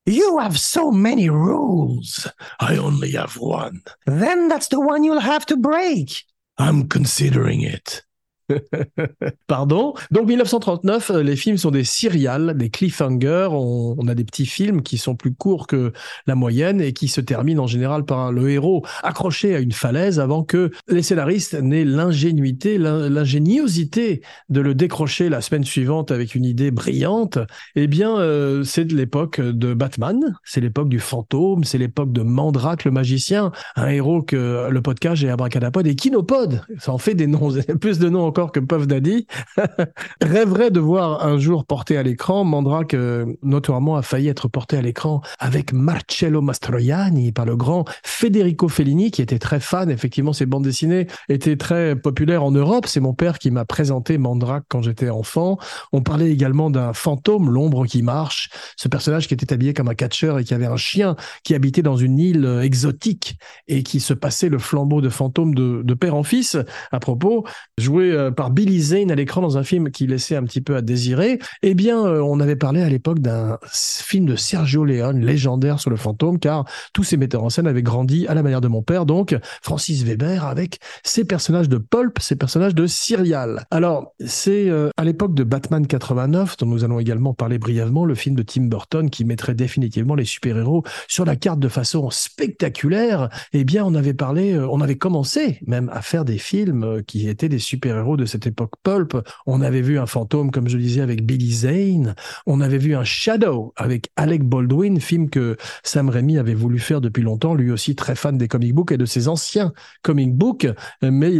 You 0.07 0.39
have 0.39 0.59
so 0.59 0.91
many 0.91 1.31
rules. 1.31 2.29
I 2.61 2.77
only 2.77 3.13
have 3.13 3.37
one. 3.39 3.83
Then 4.07 4.49
that's 4.49 4.69
the 4.69 4.81
one 4.81 5.03
you'll 5.03 5.21
have 5.21 5.47
to 5.47 5.57
break. 5.57 6.25
I'm 6.59 6.89
considering 6.89 7.63
it. 7.63 8.03
Pardon. 9.47 9.95
Donc 10.11 10.29
1939, 10.29 11.11
euh, 11.11 11.23
les 11.23 11.37
films 11.37 11.57
sont 11.57 11.71
des 11.71 11.85
serials, 11.85 12.57
des 12.57 12.71
cliffhangers. 12.71 13.49
On, 13.51 14.07
a 14.07 14.15
des 14.15 14.25
petits 14.25 14.47
films 14.47 14.83
qui 14.83 14.99
sont 14.99 15.15
plus 15.15 15.33
courts 15.33 15.67
que 15.67 15.93
la 16.27 16.35
moyenne 16.35 16.81
et 16.81 16.93
qui 16.93 17.09
se 17.09 17.21
terminent 17.21 17.63
en 17.63 17.67
général 17.67 18.05
par 18.05 18.33
le 18.33 18.51
héros 18.51 18.85
accroché 19.03 19.55
à 19.55 19.61
une 19.61 19.73
falaise 19.73 20.21
avant 20.21 20.45
que 20.45 20.71
les 20.89 21.03
scénaristes 21.03 21.55
n'aient 21.55 21.85
l'ingénuité, 21.85 22.77
l'ingéniosité 22.77 24.21
de 24.51 24.61
le 24.61 24.75
décrocher 24.75 25.29
la 25.29 25.41
semaine 25.41 25.65
suivante 25.65 26.11
avec 26.11 26.35
une 26.35 26.45
idée 26.45 26.71
brillante. 26.71 27.39
Eh 27.77 27.87
bien, 27.87 28.19
euh, 28.19 28.63
c'est 28.63 28.85
de 28.85 28.95
l'époque 28.95 29.41
de 29.41 29.73
Batman, 29.73 30.37
c'est 30.45 30.61
l'époque 30.61 30.89
du 30.89 31.01
fantôme, 31.01 31.65
c'est 31.65 31.79
l'époque 31.79 32.13
de 32.13 32.23
Mandrake 32.23 32.85
le 32.85 32.91
magicien, 32.91 33.53
un 33.77 33.89
héros 33.89 34.23
que 34.23 34.69
le 34.69 34.83
podcast 34.83 35.23
et 35.23 35.31
Abracadapod 35.31 35.87
et 35.87 35.97
Kinopod, 35.97 36.63
ça 36.79 36.93
en 36.93 36.99
fait 36.99 37.15
des 37.15 37.27
noms, 37.27 37.51
plus 37.81 37.99
de 37.99 38.09
noms 38.09 38.34
que 38.35 38.61
Puff 38.61 38.87
Daddy, 38.87 39.27
rêverait 40.21 40.71
de 40.71 40.81
voir 40.81 41.25
un 41.25 41.39
jour 41.39 41.65
porté 41.65 41.97
à 41.97 42.03
l'écran. 42.03 42.45
Mandrake, 42.45 42.95
euh, 42.95 43.27
notoirement, 43.43 43.97
a 43.97 44.03
failli 44.03 44.29
être 44.29 44.49
porté 44.49 44.77
à 44.77 44.83
l'écran 44.83 45.23
avec 45.39 45.73
Marcello 45.73 46.43
Mastroianni 46.43 47.33
par 47.33 47.47
le 47.47 47.57
grand 47.57 47.85
Federico 48.03 48.69
Fellini, 48.69 49.11
qui 49.11 49.23
était 49.23 49.39
très 49.39 49.61
fan. 49.61 49.91
Effectivement, 49.91 50.33
ses 50.33 50.47
bandes 50.47 50.65
dessinées 50.65 51.07
étaient 51.29 51.57
très 51.57 51.97
populaires 51.97 52.43
en 52.43 52.51
Europe. 52.51 52.87
C'est 52.87 53.01
mon 53.01 53.15
père 53.15 53.39
qui 53.39 53.51
m'a 53.51 53.65
présenté 53.65 54.19
Mandrake 54.19 54.65
quand 54.69 54.83
j'étais 54.83 55.11
enfant. 55.11 55.59
On 55.93 56.03
parlait 56.03 56.31
également 56.31 56.71
d'un 56.71 56.93
fantôme, 56.93 57.51
l'ombre 57.51 57.87
qui 57.87 58.03
marche. 58.03 58.51
Ce 58.77 58.89
personnage 58.89 59.29
qui 59.29 59.35
était 59.35 59.53
habillé 59.53 59.75
comme 59.75 59.89
un 59.89 59.95
catcheur 59.95 60.39
et 60.39 60.45
qui 60.45 60.55
avait 60.55 60.67
un 60.67 60.77
chien 60.77 61.17
qui 61.45 61.55
habitait 61.55 61.83
dans 61.83 61.97
une 61.97 62.19
île 62.19 62.45
euh, 62.45 62.63
exotique 62.63 63.39
et 63.69 63.83
qui 63.83 64.01
se 64.01 64.15
passait 64.15 64.49
le 64.49 64.59
flambeau 64.59 65.01
de 65.01 65.09
fantôme 65.09 65.55
de, 65.55 65.95
père 65.95 66.17
en 66.17 66.25
fils. 66.25 66.57
À 66.91 66.99
propos, 66.99 67.45
joué 67.79 68.24
euh, 68.25 68.31
par 68.31 68.51
Billy 68.51 68.81
Zane 68.81 69.11
à 69.11 69.15
l'écran 69.15 69.41
dans 69.41 69.59
un 69.59 69.63
film 69.63 69.91
qui 69.91 70.07
laissait 70.07 70.37
un 70.37 70.45
petit 70.45 70.61
peu 70.61 70.77
à 70.77 70.83
désirer. 70.83 71.39
Eh 71.63 71.75
bien, 71.75 72.05
euh, 72.05 72.21
on 72.21 72.41
avait 72.41 72.57
parlé 72.57 72.83
à 72.83 72.89
l'époque 72.89 73.21
d'un 73.21 73.59
film 73.71 74.27
de 74.27 74.37
Sergio 74.37 74.85
Leone, 74.85 75.21
légendaire 75.21 75.81
sur 75.81 75.91
le 75.91 75.97
fantôme, 75.97 76.39
car 76.39 76.65
tous 76.93 77.05
ces 77.05 77.17
metteurs 77.17 77.45
en 77.45 77.51
scène 77.51 77.67
avaient 77.67 77.83
grandi 77.83 78.27
à 78.27 78.35
la 78.35 78.43
manière 78.43 78.61
de 78.61 78.69
mon 78.69 78.83
père, 78.83 79.07
donc 79.07 79.37
Francis 79.63 80.03
Weber, 80.03 80.45
avec 80.45 80.79
ses 81.03 81.25
personnages 81.25 81.69
de 81.69 81.79
pulp, 81.79 82.19
ses 82.21 82.37
personnages 82.37 82.75
de 82.75 82.87
serial. 82.87 83.65
Alors, 83.71 84.15
c'est 84.25 84.69
euh, 84.69 84.91
à 84.97 85.05
l'époque 85.05 85.35
de 85.35 85.45
Batman 85.45 85.87
89, 85.87 86.57
dont 86.59 86.67
nous 86.67 86.85
allons 86.85 86.99
également 86.99 87.35
parler 87.35 87.59
brièvement, 87.59 88.05
le 88.05 88.15
film 88.15 88.35
de 88.35 88.43
Tim 88.43 88.65
Burton 88.65 89.11
qui 89.11 89.25
mettrait 89.25 89.55
définitivement 89.55 90.15
les 90.15 90.25
super-héros 90.25 90.85
sur 91.09 91.25
la 91.25 91.37
carte 91.37 91.61
de 91.61 91.69
façon 91.69 92.11
spectaculaire. 92.11 93.29
Eh 93.53 93.65
bien, 93.65 93.85
on 93.85 93.95
avait 93.95 94.15
parlé, 94.15 94.59
on 94.59 94.81
avait 94.81 94.97
commencé 94.97 95.61
même 95.67 95.91
à 95.93 96.03
faire 96.03 96.25
des 96.25 96.39
films 96.39 97.03
qui 97.07 97.29
étaient 97.29 97.49
des 97.49 97.59
super-héros 97.59 98.14
de 98.17 98.25
cette 98.25 98.47
époque 98.47 98.73
pulp. 98.83 99.17
On 99.47 99.61
avait 99.61 99.81
vu 99.81 99.99
un 99.99 100.07
fantôme, 100.07 100.51
comme 100.51 100.69
je 100.69 100.79
disais, 100.79 101.01
avec 101.01 101.25
Billy 101.25 101.53
Zane. 101.53 102.15
On 102.47 102.61
avait 102.61 102.79
vu 102.79 102.95
un 102.95 103.05
Shadow 103.05 103.73
avec 103.77 104.11
Alec 104.17 104.45
Baldwin, 104.45 105.01
film 105.01 105.31
que 105.31 105.57
Sam 105.83 106.09
Raimi 106.09 106.39
avait 106.39 106.55
voulu 106.55 106.79
faire 106.79 107.01
depuis 107.01 107.23
longtemps, 107.23 107.55
lui 107.55 107.71
aussi 107.71 107.95
très 107.95 108.15
fan 108.15 108.39
des 108.39 108.49
comic 108.49 108.75
books 108.75 108.93
et 108.93 108.97
de 108.99 109.07
ses 109.07 109.29
anciens 109.29 109.73
comic 110.03 110.35
books, 110.35 110.67
mais 111.03 111.31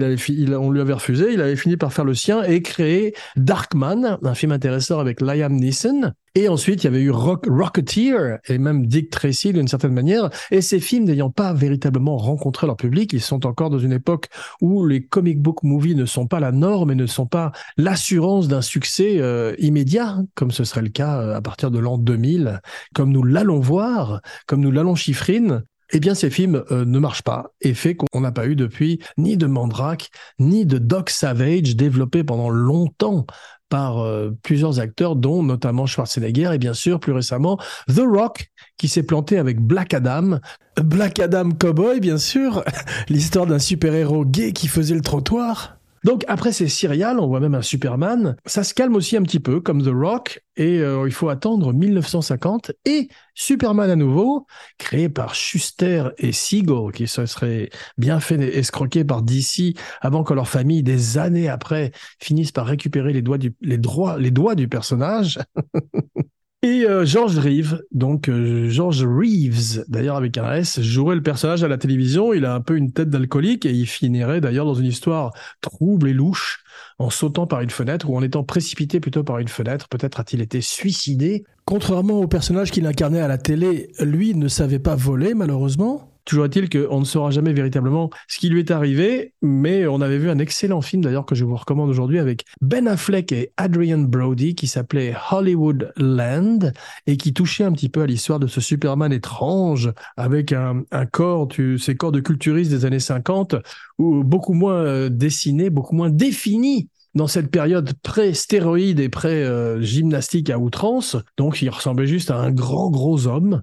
on 0.57 0.71
lui 0.71 0.81
avait 0.81 0.93
refusé. 0.93 1.33
Il 1.33 1.41
avait 1.41 1.57
fini 1.57 1.77
par 1.77 1.93
faire 1.93 2.05
le 2.05 2.15
sien 2.15 2.43
et 2.43 2.63
créer 2.63 3.15
Darkman, 3.37 4.19
un 4.23 4.35
film 4.35 4.53
intéressant 4.53 4.99
avec 4.99 5.21
Liam 5.21 5.55
Neeson. 5.55 6.13
Et 6.37 6.49
ensuite, 6.49 6.83
il 6.83 6.85
y 6.85 6.89
avait 6.89 7.01
eu 7.01 7.11
Rock, 7.11 7.47
Rocketeer 7.49 8.39
et 8.49 8.59
même 8.59 8.87
Dick 8.87 9.11
Tracy 9.11 9.53
d'une 9.53 9.69
certaine 9.69 9.93
manière. 9.93 10.31
Et 10.51 10.63
ces 10.63 10.81
films 10.81 11.05
n'ayant 11.05 11.31
pas 11.31 11.53
véritablement 11.53 12.17
rencontré 12.17 12.67
leur 12.67 12.77
public, 12.77 13.13
ils 13.13 13.21
sont 13.21 13.47
encore 13.47 13.71
dans 13.71 13.79
une 13.79 13.93
époque 13.93 14.27
où 14.61 14.85
les 14.85 15.05
comic 15.05 15.41
book 15.41 15.63
movies 15.63 15.95
ne 15.95 16.07
sont 16.07 16.27
pas 16.27 16.41
la 16.41 16.51
norme 16.51 16.91
et 16.91 16.97
ne 16.97 17.07
sont 17.07 17.27
pas 17.27 17.53
l'assurance 17.77 18.49
d'un 18.49 18.63
succès 18.63 19.21
euh, 19.21 19.55
immédiat, 19.59 20.19
comme 20.35 20.51
ce 20.51 20.65
serait 20.65 20.83
le 20.83 20.89
cas 20.89 21.21
euh, 21.21 21.37
à 21.37 21.41
partir 21.41 21.71
de 21.71 21.79
l'an 21.79 21.99
2000, 21.99 22.61
comme 22.95 23.13
nous 23.13 23.23
l'allons 23.23 23.61
voir, 23.61 24.21
comme 24.49 24.61
nous 24.61 24.73
l'allons 24.73 24.97
chiffrine. 24.97 25.63
Eh 25.93 26.01
bien, 26.01 26.15
ces 26.15 26.31
films 26.31 26.65
euh, 26.71 26.85
ne 26.85 26.99
marchent 26.99 27.23
pas 27.23 27.53
et 27.61 27.75
fait 27.75 27.95
qu'on 27.95 28.21
n'a 28.21 28.33
pas 28.33 28.47
eu 28.47 28.57
depuis 28.57 29.01
ni 29.19 29.37
de 29.37 29.47
Mandrake, 29.47 30.11
ni 30.39 30.67
de 30.67 30.79
Doc 30.79 31.11
Savage 31.11 31.77
développé 31.77 32.25
pendant 32.25 32.49
longtemps 32.49 33.27
par 33.69 33.99
euh, 33.99 34.31
plusieurs 34.43 34.81
acteurs, 34.81 35.17
dont 35.17 35.43
notamment 35.43 35.87
Schwarzenegger 35.87 36.51
et 36.55 36.59
bien 36.59 36.75
sûr 36.75 37.01
plus 37.01 37.13
récemment 37.13 37.59
The 37.89 38.03
Rock, 38.07 38.51
qui 38.77 38.89
s'est 38.89 39.03
planté 39.03 39.39
avec 39.39 39.61
Black 39.61 39.95
Adam. 39.95 40.39
Black 40.83 41.19
Adam 41.21 41.51
Cowboy, 41.51 42.01
bien 42.01 42.19
sûr, 42.19 42.65
l'histoire 43.09 43.47
d'un 43.47 43.59
super-héros 43.59 44.25
gay 44.25 44.53
qui 44.53 44.69
faisait 44.69 44.95
le 44.95 45.01
trottoir. 45.01 45.79
Donc 46.05 46.25
après 46.29 46.53
ces 46.53 46.69
serials, 46.69 47.19
on 47.19 47.27
voit 47.27 47.41
même 47.41 47.55
un 47.55 47.63
Superman. 47.63 48.37
Ça 48.45 48.63
se 48.63 48.75
calme 48.75 48.95
aussi 48.95 49.17
un 49.17 49.23
petit 49.23 49.41
peu, 49.41 49.61
comme 49.61 49.83
The 49.83 49.93
Rock, 49.93 50.43
et 50.57 50.79
euh, 50.79 51.05
il 51.07 51.13
faut 51.13 51.31
attendre 51.31 51.73
1950 51.73 52.73
et 52.85 53.09
Superman 53.35 53.91
à 53.91 53.97
nouveau, 53.97 54.47
créé 54.79 55.09
par 55.09 55.35
Schuster 55.35 56.11
et 56.19 56.33
Siegel, 56.33 56.93
qui 56.93 57.09
se 57.09 57.27
seraient 57.27 57.71
bien 57.97 58.21
fait 58.21 58.37
escroquer 58.57 59.05
par 59.05 59.23
DC 59.23 59.77
avant 60.01 60.23
que 60.23 60.35
leur 60.35 60.49
famille, 60.49 60.83
des 60.83 61.17
années 61.19 61.49
après, 61.49 61.91
finisse 62.21 62.53
par 62.53 62.67
récupérer 62.67 63.13
les, 63.13 63.23
doigts 63.23 63.39
du, 63.39 63.55
les, 63.63 63.79
droits, 63.79 64.19
les 64.19 64.31
doigts 64.31 64.55
du 64.55 64.69
personnage. 64.69 65.39
Et 66.65 66.87
euh, 66.87 67.05
George 67.05 67.37
Reeves, 67.37 67.83
donc 67.93 68.31
euh, 68.31 68.71
George 68.71 69.05
Reeves, 69.05 69.85
d'ailleurs 69.87 70.17
avec 70.17 70.39
un 70.39 70.51
S, 70.55 70.81
jouerait 70.81 71.15
le 71.15 71.23
personnage 71.23 71.63
à 71.63 71.69
la 71.69 71.77
télévision. 71.77 72.33
Il 72.33 72.47
a 72.47 72.55
un 72.55 72.63
peu 72.63 72.79
une 72.79 72.91
tête 72.91 73.11
d'alcoolique 73.11 73.67
et 73.67 73.71
il 73.71 73.85
finirait 73.85 74.41
d'ailleurs 74.41 74.65
dans 74.65 74.73
une 74.73 74.87
histoire 74.87 75.35
trouble 75.61 76.09
et 76.09 76.15
louche 76.15 76.65
en 76.99 77.11
sautant 77.11 77.47
par 77.47 77.61
une 77.61 77.69
fenêtre 77.69 78.09
ou 78.09 78.17
en 78.17 78.23
étant 78.23 78.45
précipité 78.45 78.99
plutôt 78.99 79.23
par 79.23 79.41
une 79.41 79.49
fenêtre. 79.49 79.91
Peut-être 79.91 80.21
a-t-il 80.21 80.41
été 80.41 80.63
suicidé. 80.63 81.45
Contrairement 81.67 82.21
au 82.21 82.29
personnage 82.29 82.71
qu'il 82.71 82.87
incarnait 82.87 83.21
à 83.21 83.29
la 83.29 83.37
télé, 83.37 83.91
lui 84.01 84.35
ne 84.35 84.49
savait 84.49 84.79
pas 84.79 84.97
voler 84.97 85.35
malheureusement. 85.35 86.14
Toujours 86.25 86.47
est-il 86.47 86.71
qu'on 86.71 87.01
ne 87.01 87.05
saura 87.05 87.31
jamais 87.31 87.53
véritablement 87.53 88.09
ce 88.29 88.39
qui 88.39 88.49
lui 88.49 88.61
est 88.61 88.71
arrivé, 88.71 89.35
mais 89.43 89.87
on 89.87 90.01
avait 90.01 90.19
vu 90.19 90.31
un 90.31 90.39
excellent 90.39 90.81
film 90.81 91.03
d'ailleurs 91.03 91.27
que 91.27 91.35
je 91.35 91.45
vous 91.45 91.57
recommande 91.57 91.91
aujourd'hui 91.91 92.19
avec 92.19 92.45
Ben 92.63 92.89
Affleck 92.89 93.31
et 93.33 93.53
Adrian 93.59 93.99
Brody 93.99 94.55
qui 94.55 94.67
s'appelait 94.67 95.15
Hollywood 95.31 95.93
Land 95.97 96.71
et 97.07 97.17
qui 97.19 97.35
touchait 97.35 97.65
un 97.65 97.73
petit 97.73 97.91
peu 97.91 98.03
à 98.03 98.07
l'histoire 98.07 98.41
de 98.41 98.47
ce 98.47 98.61
Superman 98.61 99.13
étrange 99.13 99.93
avec 100.17 100.53
un, 100.53 100.85
corps, 101.13 101.49
ces 101.79 101.95
corps 101.95 102.13
de 102.13 102.21
culturistes 102.21 102.71
des 102.71 102.85
années 102.87 103.01
50, 103.01 103.57
ou 103.99 104.25
beaucoup 104.25 104.55
moins 104.55 104.77
euh, 104.77 105.09
dessiné, 105.11 105.69
beaucoup 105.69 105.95
moins 105.95 106.11
défini 106.11 106.89
dans 107.15 107.27
cette 107.27 107.51
période 107.51 107.93
pré-stéroïde 108.03 108.99
et 108.99 109.09
pré-gymnastique 109.09 110.51
à 110.51 110.59
outrance. 110.59 111.17
Donc 111.37 111.63
il 111.63 111.71
ressemblait 111.71 112.07
juste 112.07 112.31
à 112.31 112.39
un 112.39 112.51
grand 112.51 112.91
gros 112.91 113.27
homme 113.27 113.63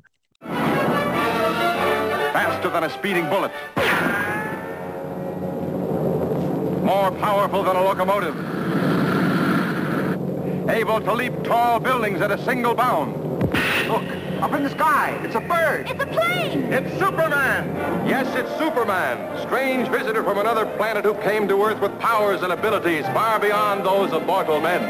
Than 2.82 2.90
a 2.90 2.94
speeding 2.98 3.30
bullet. 3.30 3.52
More 6.84 7.12
powerful 7.12 7.62
than 7.62 7.76
a 7.76 7.84
locomotive. 7.84 8.36
Able 10.68 11.00
to 11.02 11.14
leap 11.14 11.44
tall 11.44 11.80
buildings 11.80 12.22
at 12.22 12.32
a 12.32 12.44
single 12.44 12.74
bound. 12.74 13.16
Look, 13.88 14.04
up 14.42 14.54
in 14.54 14.64
the 14.64 14.72
sky. 14.72 15.12
It's 15.24 15.36
a 15.36 15.42
bird. 15.42 15.92
It's 15.92 16.02
a 16.02 16.08
plane! 16.08 16.74
It's 16.74 16.98
Superman! 16.98 18.08
Yes, 18.08 18.36
it's 18.36 18.50
Superman, 18.58 19.40
strange 19.46 19.88
visitor 19.90 20.24
from 20.24 20.40
another 20.40 20.66
planet 20.78 21.06
who 21.06 21.14
came 21.22 21.48
to 21.50 21.64
Earth 21.64 21.80
with 21.82 22.00
powers 22.00 22.42
and 22.42 22.52
abilities 22.52 23.06
far 23.14 23.40
beyond 23.40 23.86
those 23.86 24.12
of 24.12 24.26
mortal 24.26 24.60
men. 24.60 24.82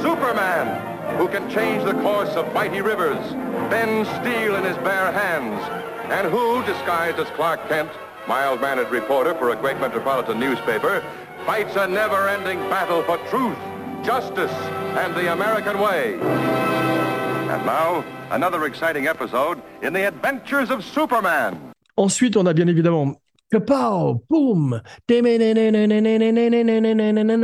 Superman, 0.00 1.18
who 1.18 1.26
can 1.26 1.50
change 1.50 1.82
the 1.82 1.94
course 1.94 2.30
of 2.36 2.54
mighty 2.54 2.80
rivers, 2.80 3.32
bend 3.72 4.06
steel 4.06 4.54
in 4.54 4.62
his 4.62 4.76
bare 4.76 5.10
hands, 5.10 5.81
and 6.10 6.28
who, 6.30 6.62
disguised 6.64 7.18
as 7.18 7.28
Clark 7.30 7.68
Kent, 7.68 7.90
mild-mannered 8.26 8.90
reporter 8.90 9.34
for 9.34 9.50
a 9.50 9.56
great 9.56 9.78
metropolitan 9.80 10.38
newspaper, 10.38 11.02
fights 11.46 11.76
a 11.76 11.86
never-ending 11.86 12.58
battle 12.70 13.02
for 13.02 13.18
truth, 13.28 13.58
justice, 14.04 14.52
and 14.96 15.14
the 15.14 15.32
American 15.32 15.78
way. 15.78 16.14
And 16.14 17.66
now, 17.66 18.04
another 18.30 18.64
exciting 18.64 19.06
episode 19.06 19.60
in 19.82 19.92
the 19.92 20.06
adventures 20.06 20.70
of 20.70 20.84
Superman. 20.84 21.72
Ensuite, 21.96 22.36
on 22.36 22.46
a 22.46 22.54
bien 22.54 22.68
évidemment 22.68 23.16
Kapow, 23.52 24.22
boum, 24.30 24.80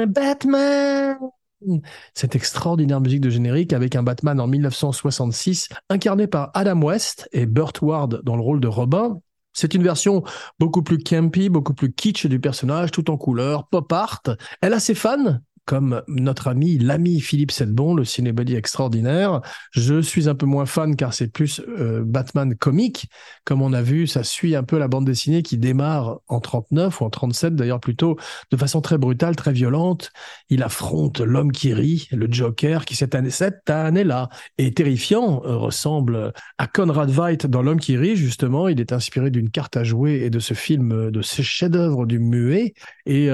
Batman. 0.06 1.30
Cette 2.14 2.36
extraordinaire 2.36 3.00
musique 3.00 3.20
de 3.20 3.30
générique 3.30 3.72
avec 3.72 3.96
un 3.96 4.02
Batman 4.02 4.40
en 4.40 4.46
1966 4.46 5.68
incarné 5.88 6.26
par 6.26 6.50
Adam 6.54 6.80
West 6.82 7.28
et 7.32 7.46
Burt 7.46 7.80
Ward 7.82 8.22
dans 8.24 8.36
le 8.36 8.42
rôle 8.42 8.60
de 8.60 8.68
Robin. 8.68 9.20
C'est 9.52 9.74
une 9.74 9.82
version 9.82 10.22
beaucoup 10.60 10.82
plus 10.82 10.98
campy, 10.98 11.48
beaucoup 11.48 11.74
plus 11.74 11.92
kitsch 11.92 12.26
du 12.26 12.38
personnage, 12.38 12.92
tout 12.92 13.10
en 13.10 13.16
couleur, 13.16 13.66
pop 13.66 13.92
art. 13.92 14.22
Elle 14.60 14.72
a 14.72 14.78
ses 14.78 14.94
fans, 14.94 15.40
comme 15.68 16.02
notre 16.08 16.48
ami, 16.48 16.78
l'ami 16.78 17.20
Philippe 17.20 17.50
Sedbon, 17.50 17.92
le 17.92 18.06
cinébody 18.06 18.56
extraordinaire. 18.56 19.42
Je 19.70 20.00
suis 20.00 20.26
un 20.26 20.34
peu 20.34 20.46
moins 20.46 20.64
fan 20.64 20.96
car 20.96 21.12
c'est 21.12 21.28
plus 21.30 21.60
euh, 21.78 22.02
Batman 22.06 22.54
comique. 22.54 23.10
Comme 23.44 23.60
on 23.60 23.74
a 23.74 23.82
vu, 23.82 24.06
ça 24.06 24.24
suit 24.24 24.56
un 24.56 24.62
peu 24.62 24.78
la 24.78 24.88
bande 24.88 25.04
dessinée 25.04 25.42
qui 25.42 25.58
démarre 25.58 26.20
en 26.26 26.40
39 26.40 27.02
ou 27.02 27.04
en 27.04 27.10
37 27.10 27.54
d'ailleurs 27.54 27.80
plutôt 27.80 28.16
de 28.50 28.56
façon 28.56 28.80
très 28.80 28.96
brutale, 28.96 29.36
très 29.36 29.52
violente. 29.52 30.10
Il 30.48 30.62
affronte 30.62 31.20
l'homme 31.20 31.52
qui 31.52 31.74
rit, 31.74 32.08
le 32.12 32.32
Joker, 32.32 32.86
qui 32.86 32.96
cette 32.96 33.14
année, 33.14 33.28
cette 33.28 33.68
année-là 33.68 34.30
est 34.56 34.74
terrifiant, 34.74 35.42
euh, 35.44 35.58
ressemble 35.58 36.32
à 36.56 36.66
Conrad 36.66 37.10
Veidt 37.10 37.46
dans 37.46 37.60
L'homme 37.60 37.80
qui 37.80 37.98
rit, 37.98 38.16
justement. 38.16 38.68
Il 38.68 38.80
est 38.80 38.94
inspiré 38.94 39.30
d'une 39.30 39.50
carte 39.50 39.76
à 39.76 39.84
jouer 39.84 40.22
et 40.24 40.30
de 40.30 40.38
ce 40.38 40.54
film, 40.54 40.92
euh, 40.92 41.10
de 41.10 41.20
ce 41.20 41.42
chef-d'œuvre 41.42 42.06
du 42.06 42.18
muet. 42.18 42.72
Et 43.04 43.28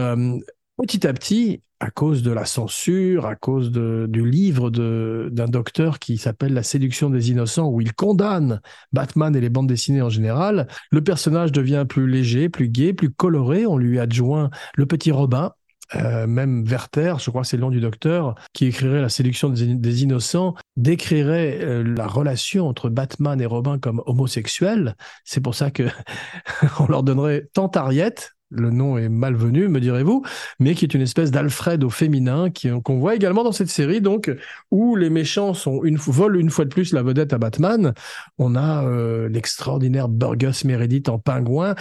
petit 0.76 1.06
à 1.06 1.12
petit, 1.12 1.62
à 1.80 1.90
cause 1.90 2.22
de 2.22 2.30
la 2.30 2.44
censure, 2.44 3.26
à 3.26 3.34
cause 3.36 3.70
de, 3.70 4.06
du 4.08 4.28
livre 4.28 4.70
d'un 4.70 5.46
docteur 5.46 5.98
qui 5.98 6.18
s'appelle 6.18 6.54
La 6.54 6.62
séduction 6.62 7.10
des 7.10 7.30
innocents, 7.30 7.68
où 7.68 7.80
il 7.80 7.92
condamne 7.92 8.60
Batman 8.92 9.34
et 9.36 9.40
les 9.40 9.50
bandes 9.50 9.66
dessinées 9.68 10.02
en 10.02 10.08
général, 10.08 10.66
le 10.90 11.02
personnage 11.02 11.52
devient 11.52 11.84
plus 11.88 12.08
léger, 12.08 12.48
plus 12.48 12.68
gai, 12.68 12.92
plus 12.92 13.10
coloré. 13.10 13.66
On 13.66 13.76
lui 13.76 13.98
adjoint 13.98 14.50
le 14.76 14.86
petit 14.86 15.12
Robin. 15.12 15.52
euh, 15.96 16.26
même 16.26 16.64
Werther, 16.64 17.16
je 17.18 17.30
crois 17.30 17.42
que 17.42 17.48
c'est 17.48 17.56
le 17.56 17.60
nom 17.60 17.70
du 17.70 17.80
docteur, 17.80 18.34
qui 18.52 18.66
écrirait 18.66 19.02
La 19.02 19.10
séduction 19.10 19.50
des, 19.50 19.74
des 19.74 20.02
innocents, 20.02 20.54
décrirait 20.76 21.58
euh, 21.62 21.82
la 21.82 22.06
relation 22.06 22.66
entre 22.66 22.88
Batman 22.88 23.40
et 23.40 23.46
Robin 23.46 23.78
comme 23.78 24.02
homosexuelle. 24.06 24.96
C'est 25.24 25.40
pour 25.42 25.54
ça 25.54 25.70
que 25.70 25.84
on 26.80 26.86
leur 26.86 27.02
donnerait 27.02 27.48
tant 27.52 27.68
Ariette, 27.68 28.32
le 28.54 28.70
nom 28.70 28.96
est 28.98 29.08
malvenu, 29.08 29.68
me 29.68 29.80
direz-vous, 29.80 30.22
mais 30.60 30.74
qui 30.74 30.84
est 30.84 30.94
une 30.94 31.02
espèce 31.02 31.30
d'Alfred 31.30 31.82
au 31.84 31.90
féminin 31.90 32.50
qui- 32.50 32.70
qu'on 32.82 32.98
voit 32.98 33.14
également 33.14 33.44
dans 33.44 33.52
cette 33.52 33.68
série, 33.68 34.00
donc 34.00 34.30
où 34.70 34.96
les 34.96 35.10
méchants 35.10 35.54
sont 35.54 35.82
une, 35.84 35.96
volent 35.96 36.38
une 36.38 36.50
fois 36.50 36.64
de 36.64 36.70
plus 36.70 36.92
la 36.92 37.02
vedette 37.02 37.32
à 37.32 37.38
Batman. 37.38 37.92
On 38.38 38.54
a 38.54 38.84
euh, 38.84 39.28
l'extraordinaire 39.28 40.08
Burgess 40.08 40.64
Meredith 40.64 41.08
en 41.08 41.18
pingouin. 41.18 41.74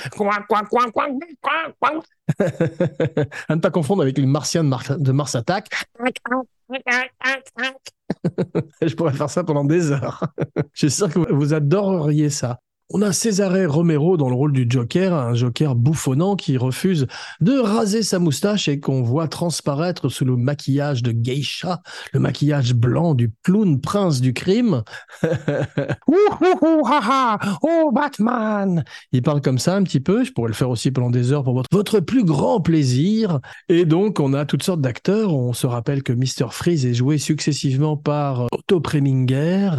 à 2.40 3.56
ne 3.56 3.62
pas 3.62 3.72
confondre 3.72 4.02
avec 4.02 4.18
les 4.18 4.26
martiens 4.26 4.64
de, 4.64 4.98
de 4.98 5.12
Mars 5.12 5.36
Attack. 5.36 5.68
Je 8.82 8.96
pourrais 8.96 9.14
faire 9.14 9.30
ça 9.30 9.44
pendant 9.44 9.64
des 9.66 9.92
heures. 9.92 10.24
Je 10.74 10.88
suis 10.88 10.92
sûr 10.92 11.10
que 11.12 11.20
vous 11.34 11.54
adoreriez 11.54 12.30
ça. 12.30 12.60
On 12.90 13.02
a 13.02 13.14
Cesare 13.14 13.72
Romero 13.72 14.18
dans 14.18 14.30
le 14.30 14.36
rôle 14.36 14.52
du 14.52 14.66
Joker, 14.70 15.14
un 15.14 15.34
Joker 15.34 15.74
bouffonnant 15.74 16.36
qui 16.36 16.58
refuse 16.58 17.08
de 17.40 17.58
raser 17.58 18.04
sa 18.04 18.20
moustache 18.20 18.68
et 18.68 18.80
qu'on 18.82 19.02
voit 19.02 19.30
transparaître 19.30 20.10
sous 20.10 20.26
le 20.26 20.36
maquillage 20.36 21.02
de 21.02 21.12
geisha, 21.12 21.82
le 22.12 22.20
maquillage 22.20 22.74
blanc 22.74 23.16
du 23.16 23.32
clown 23.44 23.80
prince 23.80 24.22
du 24.22 24.34
crime. 24.34 24.84
Oh 27.62 27.92
Batman 27.92 28.84
Il 29.12 29.22
parle 29.22 29.42
comme 29.42 29.58
ça 29.58 29.76
un 29.76 29.84
petit 29.84 30.00
peu, 30.00 30.24
je 30.24 30.32
pourrais 30.32 30.50
le 30.50 30.54
faire 30.54 30.70
aussi 30.70 30.92
pendant 30.92 31.10
des 31.10 31.32
heures 31.32 31.44
pour 31.44 31.54
votre, 31.54 31.70
votre 31.72 32.00
plus 32.00 32.24
grand 32.24 32.62
plaisir. 32.62 33.40
Et 33.70 33.86
donc 33.86 34.20
on 34.20 34.34
a 34.34 34.46
toutes 34.46 34.64
sortes 34.64 34.82
d'acteurs, 34.82 35.34
on 35.34 35.54
se 35.54 35.66
rappelle 35.68 36.04
que 36.04 36.14
Mr. 36.14 36.52
Freeze 36.52 36.86
est 36.86 36.94
joué 36.94 37.18
successivement 37.18 37.98
par 37.98 38.48
Otto 38.52 38.82
Preminger, 38.82 39.72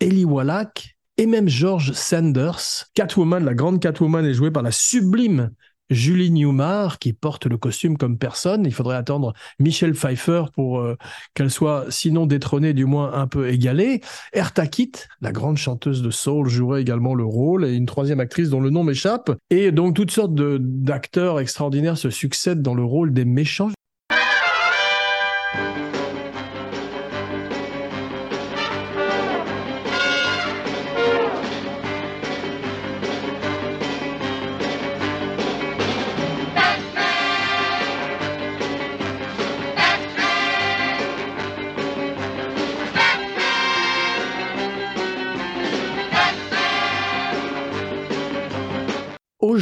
Eli 0.00 0.24
Wallach, 0.24 0.95
et 1.18 1.26
même 1.26 1.48
George 1.48 1.92
Sanders. 1.92 2.86
Catwoman, 2.94 3.44
la 3.44 3.54
grande 3.54 3.80
Catwoman 3.80 4.24
est 4.24 4.34
jouée 4.34 4.50
par 4.50 4.62
la 4.62 4.72
sublime 4.72 5.50
Julie 5.90 6.30
Newmar 6.30 6.98
qui 6.98 7.12
porte 7.12 7.46
le 7.46 7.58
costume 7.58 7.96
comme 7.96 8.18
personne. 8.18 8.64
Il 8.66 8.74
faudrait 8.74 8.96
attendre 8.96 9.34
Michelle 9.58 9.94
Pfeiffer 9.94 10.44
pour 10.54 10.80
euh, 10.80 10.96
qu'elle 11.34 11.50
soit 11.50 11.86
sinon 11.90 12.26
détrônée, 12.26 12.74
du 12.74 12.84
moins 12.84 13.12
un 13.14 13.26
peu 13.26 13.48
égalée. 13.48 14.00
Erta 14.32 14.66
Kitt, 14.66 15.08
la 15.20 15.32
grande 15.32 15.56
chanteuse 15.56 16.02
de 16.02 16.10
soul, 16.10 16.48
jouerait 16.48 16.80
également 16.80 17.14
le 17.14 17.24
rôle 17.24 17.64
et 17.64 17.74
une 17.74 17.86
troisième 17.86 18.20
actrice 18.20 18.50
dont 18.50 18.60
le 18.60 18.70
nom 18.70 18.84
m'échappe. 18.84 19.30
Et 19.50 19.70
donc 19.72 19.94
toutes 19.94 20.10
sortes 20.10 20.34
d'acteurs 20.34 21.40
extraordinaires 21.40 21.98
se 21.98 22.10
succèdent 22.10 22.62
dans 22.62 22.74
le 22.74 22.84
rôle 22.84 23.12
des 23.12 23.24
méchants. 23.24 23.70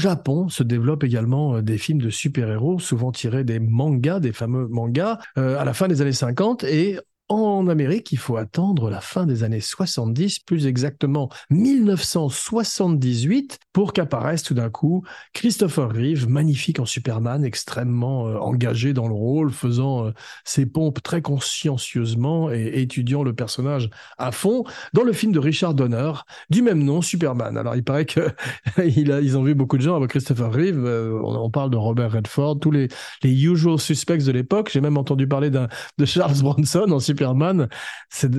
Japon 0.04 0.50
se 0.50 0.62
développent 0.62 1.04
également 1.04 1.56
euh, 1.56 1.62
des 1.62 1.78
films 1.78 2.02
de 2.02 2.10
super-héros, 2.10 2.78
souvent 2.78 3.10
tirés 3.10 3.42
des 3.42 3.58
mangas, 3.58 4.20
des 4.20 4.32
fameux 4.32 4.68
mangas, 4.68 5.18
euh, 5.38 5.58
à 5.58 5.64
la 5.64 5.72
fin 5.72 5.88
des 5.88 6.02
années 6.02 6.12
50 6.12 6.62
et 6.64 6.98
en 7.28 7.68
Amérique, 7.68 8.12
il 8.12 8.18
faut 8.18 8.36
attendre 8.36 8.90
la 8.90 9.00
fin 9.00 9.24
des 9.24 9.44
années 9.44 9.60
70, 9.60 10.40
plus 10.40 10.66
exactement 10.66 11.30
1978, 11.50 13.58
pour 13.72 13.94
qu'apparaisse 13.94 14.42
tout 14.42 14.52
d'un 14.52 14.68
coup 14.68 15.04
Christopher 15.32 15.90
Reeve, 15.90 16.28
magnifique 16.28 16.80
en 16.80 16.84
Superman, 16.84 17.42
extrêmement 17.44 18.28
euh, 18.28 18.36
engagé 18.36 18.92
dans 18.92 19.08
le 19.08 19.14
rôle, 19.14 19.50
faisant 19.50 20.06
euh, 20.06 20.10
ses 20.44 20.66
pompes 20.66 21.02
très 21.02 21.22
consciencieusement 21.22 22.50
et, 22.50 22.82
étudiant 22.82 23.22
le 23.22 23.34
personnage 23.34 23.88
à 24.18 24.30
fond, 24.30 24.64
dans 24.92 25.02
le 25.02 25.14
film 25.14 25.32
de 25.32 25.38
Richard 25.38 25.74
Donner, 25.74 26.12
du 26.50 26.60
même 26.60 26.84
nom, 26.84 27.00
Superman. 27.00 27.56
Alors, 27.56 27.74
il 27.74 27.84
paraît 27.84 28.04
que 28.04 28.28
il 28.84 29.10
a- 29.10 29.22
ils 29.22 29.38
ont 29.38 29.42
vu 29.42 29.54
beaucoup 29.54 29.78
de 29.78 29.82
gens 29.82 29.96
avec 29.96 30.10
Christopher 30.10 30.52
Reeve, 30.52 30.84
euh, 30.84 31.18
on, 31.22 31.50
parle 31.50 31.70
de 31.70 31.78
Robert 31.78 32.12
Redford, 32.12 32.58
tous 32.60 32.70
les, 32.70 32.88
usual 33.22 33.78
suspects 33.78 34.24
de 34.24 34.32
l'époque. 34.32 34.68
J'ai 34.72 34.82
même 34.82 34.98
entendu 34.98 35.26
parler 35.26 35.50
de 35.50 36.04
Charles 36.04 36.42
Bronson 36.42 36.90
en 36.90 37.00
Superman. 37.14 37.68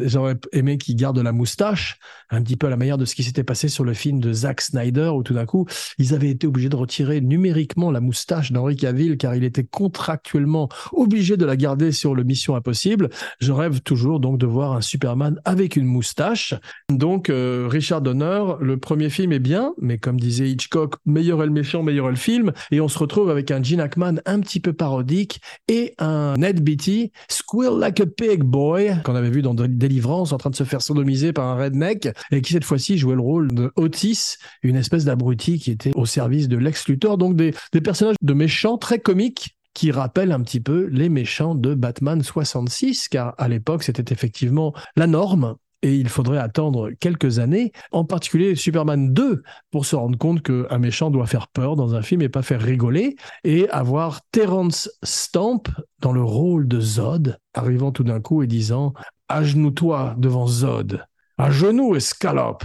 J'aurais 0.03 0.35
aimé 0.51 0.77
qu'il 0.77 0.97
garde 0.97 1.17
la 1.17 1.31
moustache, 1.31 1.97
un 2.29 2.41
petit 2.43 2.57
peu 2.57 2.67
à 2.67 2.69
la 2.69 2.75
manière 2.75 2.97
de 2.97 3.05
ce 3.05 3.15
qui 3.15 3.23
s'était 3.23 3.43
passé 3.43 3.69
sur 3.69 3.85
le 3.85 3.93
film 3.93 4.19
de 4.19 4.33
Zack 4.33 4.59
Snyder, 4.59 5.11
où 5.15 5.23
tout 5.23 5.33
d'un 5.33 5.45
coup, 5.45 5.65
ils 5.97 6.13
avaient 6.13 6.29
été 6.29 6.45
obligés 6.45 6.67
de 6.67 6.75
retirer 6.75 7.21
numériquement 7.21 7.89
la 7.89 8.01
moustache 8.01 8.51
d'Henry 8.51 8.75
Cavill, 8.75 9.17
car 9.17 9.33
il 9.33 9.45
était 9.45 9.63
contractuellement 9.63 10.67
obligé 10.91 11.37
de 11.37 11.45
la 11.45 11.55
garder 11.55 11.93
sur 11.93 12.15
le 12.15 12.23
Mission 12.23 12.57
Impossible. 12.57 13.09
Je 13.39 13.53
rêve 13.53 13.79
toujours 13.81 14.19
donc 14.19 14.37
de 14.37 14.45
voir 14.45 14.73
un 14.73 14.81
Superman 14.81 15.39
avec 15.45 15.77
une 15.77 15.85
moustache. 15.85 16.53
Donc, 16.89 17.29
euh, 17.29 17.67
Richard 17.69 18.01
Donner, 18.01 18.43
le 18.59 18.77
premier 18.77 19.09
film 19.09 19.31
est 19.31 19.39
bien, 19.39 19.73
mais 19.79 19.97
comme 19.97 20.19
disait 20.19 20.49
Hitchcock, 20.49 20.95
meilleur 21.05 21.41
est 21.43 21.45
le 21.45 21.51
méchant, 21.53 21.81
meilleur 21.81 22.07
est 22.07 22.11
le 22.11 22.17
film. 22.17 22.51
Et 22.71 22.81
on 22.81 22.89
se 22.89 22.99
retrouve 22.99 23.29
avec 23.29 23.51
un 23.51 23.63
Gene 23.63 23.79
Hackman 23.79 24.15
un 24.25 24.41
petit 24.41 24.59
peu 24.59 24.73
parodique 24.73 25.39
et 25.69 25.93
un 25.97 26.33
Ned 26.35 26.61
Beatty, 26.61 27.13
Squeal 27.29 27.79
Like 27.79 28.01
a 28.01 28.05
Pig 28.05 28.43
Boy, 28.43 28.64
qu'on 29.03 29.15
avait 29.15 29.29
vu 29.29 29.41
dans 29.41 29.53
Délivrance, 29.53 30.31
en 30.31 30.37
train 30.37 30.49
de 30.49 30.55
se 30.55 30.63
faire 30.63 30.81
sodomiser 30.81 31.33
par 31.33 31.45
un 31.45 31.55
redneck, 31.55 32.09
et 32.31 32.41
qui 32.41 32.53
cette 32.53 32.63
fois-ci 32.63 32.97
jouait 32.97 33.15
le 33.15 33.21
rôle 33.21 33.53
de 33.53 33.71
Otis, 33.75 34.37
une 34.63 34.75
espèce 34.75 35.05
d'abruti 35.05 35.59
qui 35.59 35.71
était 35.71 35.91
au 35.95 36.05
service 36.05 36.47
de 36.47 36.57
Lex 36.57 36.87
Luthor. 36.87 37.17
Donc 37.17 37.35
des, 37.35 37.53
des 37.73 37.81
personnages 37.81 38.15
de 38.21 38.33
méchants 38.33 38.77
très 38.77 38.99
comiques 38.99 39.57
qui 39.73 39.91
rappellent 39.91 40.31
un 40.31 40.41
petit 40.41 40.61
peu 40.61 40.85
les 40.85 41.09
méchants 41.09 41.53
de 41.53 41.75
Batman 41.75 42.23
66, 42.23 43.09
car 43.09 43.35
à 43.37 43.47
l'époque 43.47 43.83
c'était 43.83 44.13
effectivement 44.13 44.73
la 44.95 45.05
norme 45.05 45.55
et 45.85 45.93
il 45.97 46.09
faudrait 46.09 46.39
attendre 46.39 46.89
quelques 46.99 47.37
années, 47.37 47.71
en 47.91 48.05
particulier 48.05 48.55
Superman 48.55 49.13
2, 49.13 49.43
pour 49.69 49.85
se 49.85 49.95
rendre 49.95 50.17
compte 50.17 50.41
qu'un 50.41 50.79
méchant 50.79 51.11
doit 51.11 51.27
faire 51.27 51.47
peur 51.47 51.75
dans 51.75 51.93
un 51.93 52.01
film 52.01 52.23
et 52.23 52.29
pas 52.29 52.41
faire 52.41 52.59
rigoler, 52.59 53.15
et 53.43 53.69
avoir 53.69 54.21
Terence 54.31 54.89
Stamp 55.03 55.61
dans 55.99 56.11
le 56.11 56.23
rôle 56.23 56.67
de 56.67 56.79
Zod, 56.79 57.37
arrivant 57.53 57.91
tout 57.91 58.03
d'un 58.03 58.19
coup 58.19 58.41
et 58.41 58.47
disant 58.47 58.93
«Agenouille-toi 59.29 60.15
devant 60.17 60.47
Zod, 60.47 61.05
à 61.37 61.51
genoux 61.51 61.95
escalope, 61.95 62.63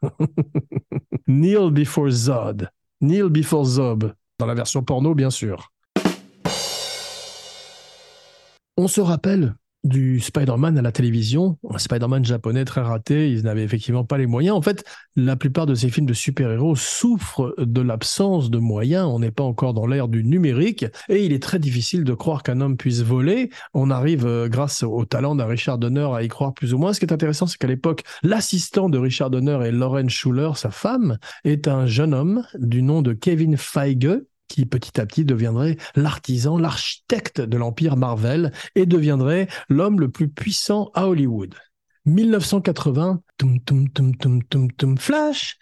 kneel 1.26 1.72
before 1.72 2.08
Zod, 2.08 2.70
kneel 3.02 3.28
before 3.28 3.66
Zob», 3.66 4.14
dans 4.38 4.46
la 4.46 4.54
version 4.54 4.82
porno 4.82 5.14
bien 5.14 5.28
sûr. 5.28 5.72
On 8.78 8.88
se 8.88 9.02
rappelle 9.02 9.56
du 9.84 10.20
Spider-Man 10.20 10.78
à 10.78 10.82
la 10.82 10.92
télévision, 10.92 11.58
un 11.68 11.78
Spider-Man 11.78 12.24
japonais 12.24 12.64
très 12.64 12.80
raté, 12.80 13.30
ils 13.30 13.42
n'avaient 13.42 13.64
effectivement 13.64 14.04
pas 14.04 14.18
les 14.18 14.26
moyens. 14.26 14.56
En 14.56 14.62
fait, 14.62 14.84
la 15.16 15.36
plupart 15.36 15.66
de 15.66 15.74
ces 15.74 15.90
films 15.90 16.06
de 16.06 16.14
super-héros 16.14 16.76
souffrent 16.76 17.54
de 17.58 17.80
l'absence 17.80 18.50
de 18.50 18.58
moyens, 18.58 19.06
on 19.06 19.18
n'est 19.18 19.30
pas 19.30 19.42
encore 19.42 19.74
dans 19.74 19.86
l'ère 19.86 20.08
du 20.08 20.24
numérique, 20.24 20.86
et 21.08 21.24
il 21.24 21.32
est 21.32 21.42
très 21.42 21.58
difficile 21.58 22.04
de 22.04 22.14
croire 22.14 22.42
qu'un 22.42 22.60
homme 22.60 22.76
puisse 22.76 23.02
voler. 23.02 23.50
On 23.74 23.90
arrive, 23.90 24.26
euh, 24.26 24.48
grâce 24.48 24.82
au 24.82 25.04
talent 25.04 25.34
d'un 25.34 25.46
Richard 25.46 25.78
Donner, 25.78 26.08
à 26.14 26.22
y 26.22 26.28
croire 26.28 26.54
plus 26.54 26.74
ou 26.74 26.78
moins. 26.78 26.92
Ce 26.92 27.00
qui 27.00 27.06
est 27.06 27.12
intéressant, 27.12 27.46
c'est 27.46 27.58
qu'à 27.58 27.66
l'époque, 27.66 28.02
l'assistant 28.22 28.88
de 28.88 28.98
Richard 28.98 29.30
Donner 29.30 29.58
et 29.66 29.72
Lauren 29.72 30.08
Schuler, 30.08 30.50
sa 30.54 30.70
femme, 30.70 31.18
est 31.44 31.68
un 31.68 31.86
jeune 31.86 32.14
homme 32.14 32.44
du 32.58 32.82
nom 32.82 33.02
de 33.02 33.12
Kevin 33.12 33.56
Feige, 33.56 34.20
qui 34.52 34.66
petit 34.66 35.00
à 35.00 35.06
petit 35.06 35.24
deviendrait 35.24 35.78
l'artisan, 35.96 36.58
l'architecte 36.58 37.40
de 37.40 37.56
l'empire 37.56 37.96
Marvel 37.96 38.52
et 38.74 38.84
deviendrait 38.84 39.48
l'homme 39.70 39.98
le 39.98 40.10
plus 40.10 40.28
puissant 40.28 40.90
à 40.94 41.08
Hollywood. 41.08 41.54
1980, 42.04 43.22
tum, 43.38 43.60
tum, 43.60 43.88
tum, 43.88 44.14
tum, 44.16 44.42
tum, 44.42 44.72
tum, 44.72 44.98
Flash, 44.98 45.58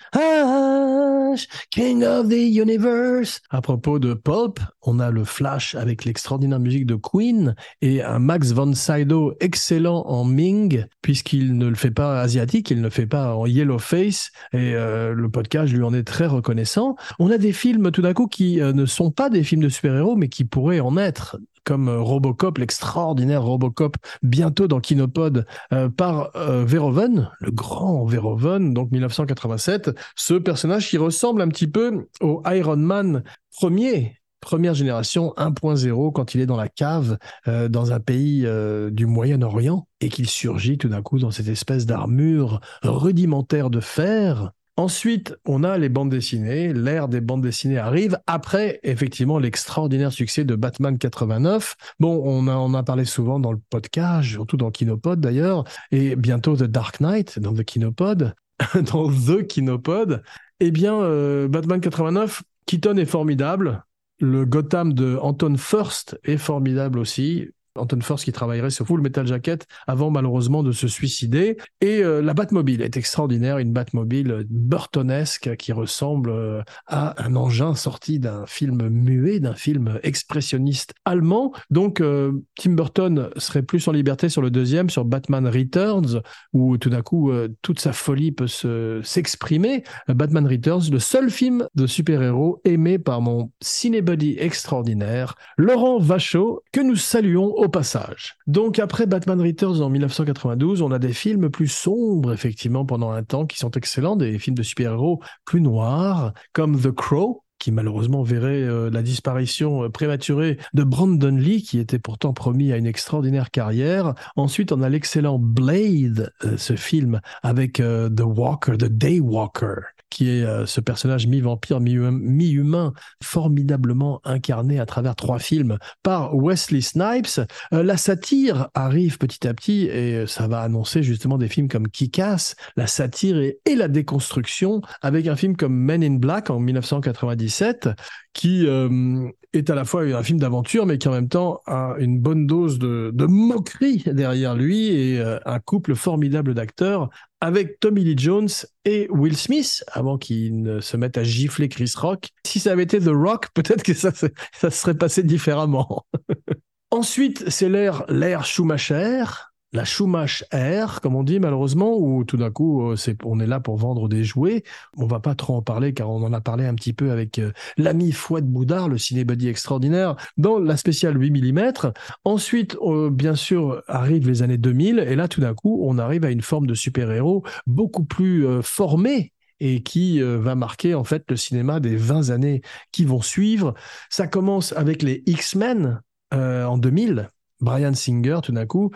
King 1.71 2.05
of 2.05 2.29
the 2.29 2.33
Universe. 2.33 3.41
À 3.51 3.61
propos 3.61 3.99
de 3.99 4.15
Pulp, 4.15 4.61
on 4.83 4.99
a 4.99 5.11
le 5.11 5.25
Flash 5.25 5.75
avec 5.75 6.05
l'extraordinaire 6.05 6.61
musique 6.61 6.87
de 6.87 6.95
Queen 6.95 7.55
et 7.83 8.03
un 8.03 8.19
Max 8.19 8.53
von 8.53 8.75
Sydow 8.75 9.35
excellent 9.41 10.07
en 10.07 10.25
Ming, 10.25 10.87
puisqu'il 11.03 11.57
ne 11.57 11.67
le 11.67 11.75
fait 11.75 11.91
pas 11.91 12.21
asiatique, 12.21 12.71
il 12.71 12.79
ne 12.79 12.85
le 12.85 12.91
fait 12.91 13.07
pas 13.07 13.35
en 13.35 13.47
yellow 13.47 13.79
face, 13.79 14.31
et 14.53 14.75
euh, 14.75 15.13
le 15.15 15.29
podcast 15.29 15.73
lui 15.73 15.83
en 15.83 15.95
est 15.95 16.05
très 16.05 16.27
reconnaissant. 16.27 16.97
On 17.19 17.31
a 17.31 17.39
des 17.39 17.53
films 17.53 17.91
tout 17.91 18.03
d'un 18.03 18.15
coup 18.15 18.27
qui 18.27 18.61
euh, 18.61 18.73
ne 18.73 18.87
sont 18.87 19.11
pas 19.11 19.31
des 19.31 19.43
films 19.43 19.63
de 19.63 19.69
super-héros, 19.69 20.17
mais 20.17 20.29
qui 20.29 20.45
pourraient 20.45 20.81
en 20.81 20.97
être 20.97 21.39
comme 21.65 21.89
euh, 21.89 22.01
Robocop, 22.01 22.59
l'extraordinaire 22.59 23.43
Robocop, 23.43 23.97
bientôt 24.23 24.69
dans 24.69 24.81
Kinopod, 24.81 25.47
euh, 25.73 25.89
par 25.89 26.31
euh, 26.37 26.65
Verhoeven, 26.65 27.31
le 27.41 27.51
grand 27.51 28.05
Verhoeven, 28.05 28.75
donc 28.75 28.91
1987, 28.91 29.91
ce 30.17 30.35
personnage 30.35 30.89
qui 30.89 30.99
ressemble 30.99 31.43
un 31.43 31.49
petit 31.49 31.67
peu 31.67 32.07
au 32.21 32.43
Iron 32.47 32.77
Man 32.77 33.23
premier, 33.57 34.17
première 34.41 34.75
génération 34.75 35.35
1.0 35.37 36.13
quand 36.13 36.35
il 36.35 36.41
est 36.41 36.47
dans 36.47 36.57
la 36.57 36.69
cave 36.69 37.19
dans 37.47 37.93
un 37.93 38.01
pays 38.01 38.49
du 38.91 39.05
Moyen-Orient 39.05 39.87
et 40.01 40.09
qu'il 40.09 40.29
surgit 40.29 40.79
tout 40.79 40.89
d'un 40.89 41.03
coup 41.03 41.19
dans 41.19 41.31
cette 41.31 41.49
espèce 41.49 41.85
d'armure 41.85 42.61
rudimentaire 42.83 43.69
de 43.69 43.81
fer. 43.81 44.53
Ensuite, 44.81 45.37
on 45.45 45.63
a 45.63 45.77
les 45.77 45.91
bandes 45.91 46.09
dessinées. 46.09 46.73
L'ère 46.73 47.09
des 47.09 47.21
bandes 47.21 47.43
dessinées 47.43 47.77
arrive 47.77 48.19
après, 48.27 48.81
effectivement, 48.83 49.39
l'extraordinaire 49.39 50.11
succès 50.11 50.43
de 50.43 50.55
Batman 50.55 50.97
89. 50.97 51.77
Bon, 52.01 52.23
on 52.25 52.49
on 52.49 52.73
a 52.73 52.83
parlé 52.83 53.05
souvent 53.05 53.39
dans 53.39 53.53
le 53.53 53.61
podcast, 53.69 54.27
surtout 54.27 54.57
dans 54.57 54.71
Kinopod 54.71 55.21
d'ailleurs, 55.21 55.65
et 55.93 56.17
bientôt 56.17 56.57
The 56.57 56.63
Dark 56.63 56.99
Knight 57.01 57.39
dans 57.39 57.53
The 57.53 57.63
Kinopod, 57.63 58.35
dans 58.91 59.11
The 59.11 59.47
Kinopod. 59.47 60.23
Eh 60.61 60.71
bien, 60.71 60.99
euh, 60.99 61.47
Batman 61.47 61.83
89, 61.83 62.43
Keaton 62.65 62.97
est 62.97 63.05
formidable. 63.05 63.85
Le 64.19 64.47
Gotham 64.47 64.95
de 64.95 65.19
Anton 65.21 65.57
First 65.59 66.19
est 66.25 66.39
formidable 66.39 66.99
aussi. 66.99 67.51
Anton 67.77 68.01
First 68.01 68.25
qui 68.25 68.33
travaillerait 68.33 68.71
sur 68.71 68.87
Full 68.87 69.01
Metal 69.01 69.27
Jacket 69.27 69.67
avant 69.87 70.11
malheureusement 70.11 70.63
de 70.63 70.73
se 70.73 70.89
suicider. 70.89 71.57
Et 71.81 72.03
euh, 72.03 72.21
la 72.21 72.35
Batmobile 72.35 72.83
est 72.83 72.97
extraordinaire, 72.97 73.59
une 73.59 73.73
Batmobile 73.73 74.45
burtonesque 74.49 75.57
qui 75.57 75.73
ressemble 75.73 76.31
euh, 76.31 76.63
à 76.87 77.23
un 77.23 77.37
engin 77.37 77.75
sorti 77.75 78.19
d'un 78.19 78.47
film 78.47 78.89
muet, 78.89 79.41
d'un 79.41 79.55
film 79.55 79.99
expressionniste 80.03 80.95
allemand. 81.05 81.53
Donc 81.71 82.01
euh, 82.01 82.33
Tim 82.57 82.73
Burton 82.73 83.31
serait 83.37 83.63
plus 83.63 83.87
en 83.87 83.93
liberté 83.93 84.29
sur 84.29 84.43
le 84.43 84.51
deuxième, 84.51 84.91
sur 84.91 85.05
Batman 85.05 85.47
Returns, 85.47 86.23
où 86.53 86.77
tout 86.77 86.91
d'un 86.91 87.03
coup 87.03 87.31
toute 87.63 87.81
sa 87.81 87.93
folie 87.93 88.33
peut 88.33 88.47
se 88.47 89.01
s'exprimer. 89.03 89.85
Batman 90.09 90.47
Returns, 90.47 90.91
le 90.91 90.99
seul 90.99 91.31
film 91.31 91.67
de 91.75 91.87
super-héros 91.87 92.61
aimé 92.65 92.99
par 92.99 93.21
mon 93.21 93.51
cinébuddy 93.61 94.37
extraordinaire, 94.39 95.35
Laurent 95.57 95.99
Vachaud, 95.99 96.63
que 96.73 96.81
nous 96.81 96.97
saluons 96.97 97.55
au 97.61 97.69
passage. 97.69 98.37
Donc 98.47 98.79
après 98.79 99.07
Batman 99.07 99.41
Returns 99.41 99.83
en 99.83 99.91
1992, 99.91 100.81
on 100.81 100.91
a 100.91 100.99
des 100.99 101.13
films 101.13 101.51
plus 101.51 101.69
sombres, 101.69 102.33
effectivement, 102.33 102.87
pendant 102.87 103.11
un 103.11 103.23
temps, 103.23 103.47
qui 103.47 103.59
sont 103.59 103.71
excellents, 103.73 104.17
des 104.17 104.39
films 104.39 104.57
de 104.57 104.63
super-héros 104.63 105.21
plus 105.45 105.61
noirs, 105.61 106.33
comme 106.53 106.81
The 106.81 106.91
Crow, 106.91 107.45
qui 107.59 107.71
malheureusement 107.71 108.23
verrait 108.23 108.63
euh, 108.63 108.91
la 108.91 109.03
disparition 109.03 109.85
euh, 109.85 109.89
prématurée 109.91 110.57
de 110.73 110.83
Brandon 110.83 111.37
Lee, 111.37 111.63
qui 111.63 111.79
était 111.79 111.99
pourtant 111.99 112.33
promis 112.33 112.73
à 112.73 112.79
une 112.79 112.87
extraordinaire 112.87 113.51
carrière. 113.51 114.15
Ensuite, 114.35 114.73
on 114.73 114.81
a 114.81 114.89
l'excellent 114.89 115.39
Blade, 115.39 116.33
euh, 116.45 116.57
ce 116.57 116.75
film 116.75 117.21
avec 117.43 117.75
The 117.75 118.23
Walker, 118.25 118.79
The 118.79 118.87
Daywalker, 118.87 119.83
qui 120.11 120.29
est 120.29 120.45
euh, 120.45 120.67
ce 120.67 120.81
personnage 120.81 121.27
mi-vampire, 121.27 121.81
mi-humain, 121.81 122.93
formidablement 123.23 124.21
incarné 124.25 124.81
à 124.81 124.87
travers 124.87 125.17
trois 125.17 125.39
films 125.39 125.79
par 126.03 126.37
Wesley 126.37 126.81
Snipes. 126.81 127.41
Euh, 127.73 127.83
la 127.83 127.97
satire 127.97 128.69
arrive 128.75 129.19
petit 129.19 129.47
à 129.47 129.55
petit 129.55 129.85
et 129.85 130.27
ça 130.27 130.49
va 130.49 130.61
annoncer 130.61 131.03
justement 131.03 131.39
des 131.39 131.49
films 131.49 131.69
comme 131.69 131.89
Kick-Ass, 131.89 132.57
la 132.77 132.87
satire 132.87 133.39
et, 133.39 133.59
la 133.75 133.89
déconstruction, 133.89 134.83
avec 135.01 135.27
un 135.27 135.37
film 135.37 135.57
comme 135.57 135.75
Men 135.75 136.03
in 136.03 136.17
Black 136.17 136.51
en 136.51 136.59
1997, 136.59 137.89
qui 138.33 138.67
euh, 138.67 139.29
est 139.53 139.71
à 139.71 139.75
la 139.75 139.85
fois 139.85 140.03
un 140.03 140.23
film 140.23 140.39
d'aventure, 140.39 140.87
mais 140.87 140.99
qui 140.99 141.09
en 141.09 141.13
même 141.13 141.29
temps 141.29 141.61
a 141.67 141.95
une 141.99 142.21
bonne 142.21 142.47
dose 142.47 142.79
de, 142.79 143.13
moquerie 143.27 144.05
derrière 144.07 144.55
lui 144.55 144.89
et 144.89 145.21
un 145.45 145.59
couple 145.59 145.95
formidable 145.95 146.55
d'acteurs 146.55 147.11
avec 147.41 147.81
Tommy 147.81 148.05
Lee 148.05 148.19
Jones 148.19 148.49
et 148.85 149.09
Will 149.11 149.37
Smith, 149.37 149.83
avant 149.93 150.19
qu'ils 150.19 150.63
ne 150.63 150.81
se 150.81 150.97
mettent 150.97 151.19
à 151.19 151.25
gifler 151.25 151.69
Chris 151.69 151.93
Rock. 151.97 152.29
Si 152.47 152.61
ça 152.61 152.73
avait 152.73 152.83
été 152.83 153.01
The 153.01 153.13
Rock, 153.13 153.49
peut-être 153.55 153.83
que 153.83 153.95
ça, 153.95 154.13
ça 154.13 154.71
serait 154.71 154.95
passé 154.95 155.23
différemment. 155.23 156.05
Ensuite, 156.91 157.49
c'est 157.49 157.69
l'ère 157.69 158.45
Schumacher, 158.45 159.25
la 159.73 159.85
Schumacher 159.85 160.45
Air, 160.51 161.01
comme 161.01 161.15
on 161.15 161.23
dit 161.23 161.39
malheureusement, 161.39 161.97
où 161.97 162.25
tout 162.25 162.37
d'un 162.37 162.51
coup, 162.51 162.91
euh, 162.91 162.97
on 163.25 163.39
est 163.41 163.47
là 163.47 163.61
pour 163.61 163.77
vendre 163.77 164.09
des 164.09 164.25
jouets. 164.25 164.65
On 164.97 165.07
va 165.07 165.21
pas 165.21 165.35
trop 165.35 165.55
en 165.55 165.63
parler 165.63 165.95
car 165.95 166.11
on 166.11 166.23
en 166.23 166.33
a 166.33 166.41
parlé 166.41 166.67
un 166.67 166.75
petit 166.75 166.93
peu 166.93 167.11
avec 167.11 167.39
euh, 167.39 167.53
l'ami 167.77 168.13
Fouad 168.13 168.45
Boudard, 168.45 168.89
le 168.89 168.99
cinébuddy 168.99 169.49
extraordinaire, 169.49 170.17
dans 170.37 170.59
la 170.59 170.77
spéciale 170.77 171.21
8 171.21 171.53
mm. 171.53 171.93
Ensuite, 172.25 172.77
euh, 172.83 173.11
bien 173.11 173.35
sûr, 173.35 173.83
arrivent 173.87 174.27
les 174.27 174.43
années 174.43 174.59
2000 174.59 174.99
et 174.99 175.15
là, 175.15 175.29
tout 175.29 175.41
d'un 175.41 175.55
coup, 175.55 175.81
on 175.85 175.99
arrive 175.99 176.25
à 176.25 176.31
une 176.31 176.43
forme 176.43 176.67
de 176.67 176.75
super-héros 176.75 177.45
beaucoup 177.67 178.05
plus 178.05 178.47
formé 178.63 179.33
et 179.61 179.83
qui 179.83 180.21
va 180.21 180.55
marquer 180.55 180.95
en 180.95 181.05
fait 181.05 181.25
le 181.29 181.37
cinéma 181.37 181.81
des 181.81 181.97
20 181.97 182.31
années 182.31 182.63
qui 182.93 183.05
vont 183.05 183.21
suivre. 183.21 183.75
Ça 184.09 184.27
commence 184.27 184.73
avec 184.73 185.03
les 185.03 185.23
X-Men 185.27 186.01
en 186.33 186.79
2000, 186.79 187.29
Brian 187.61 187.95
Singer, 187.95 188.39
tout 188.43 188.53
d'un 188.53 188.67
coup, 188.67 188.91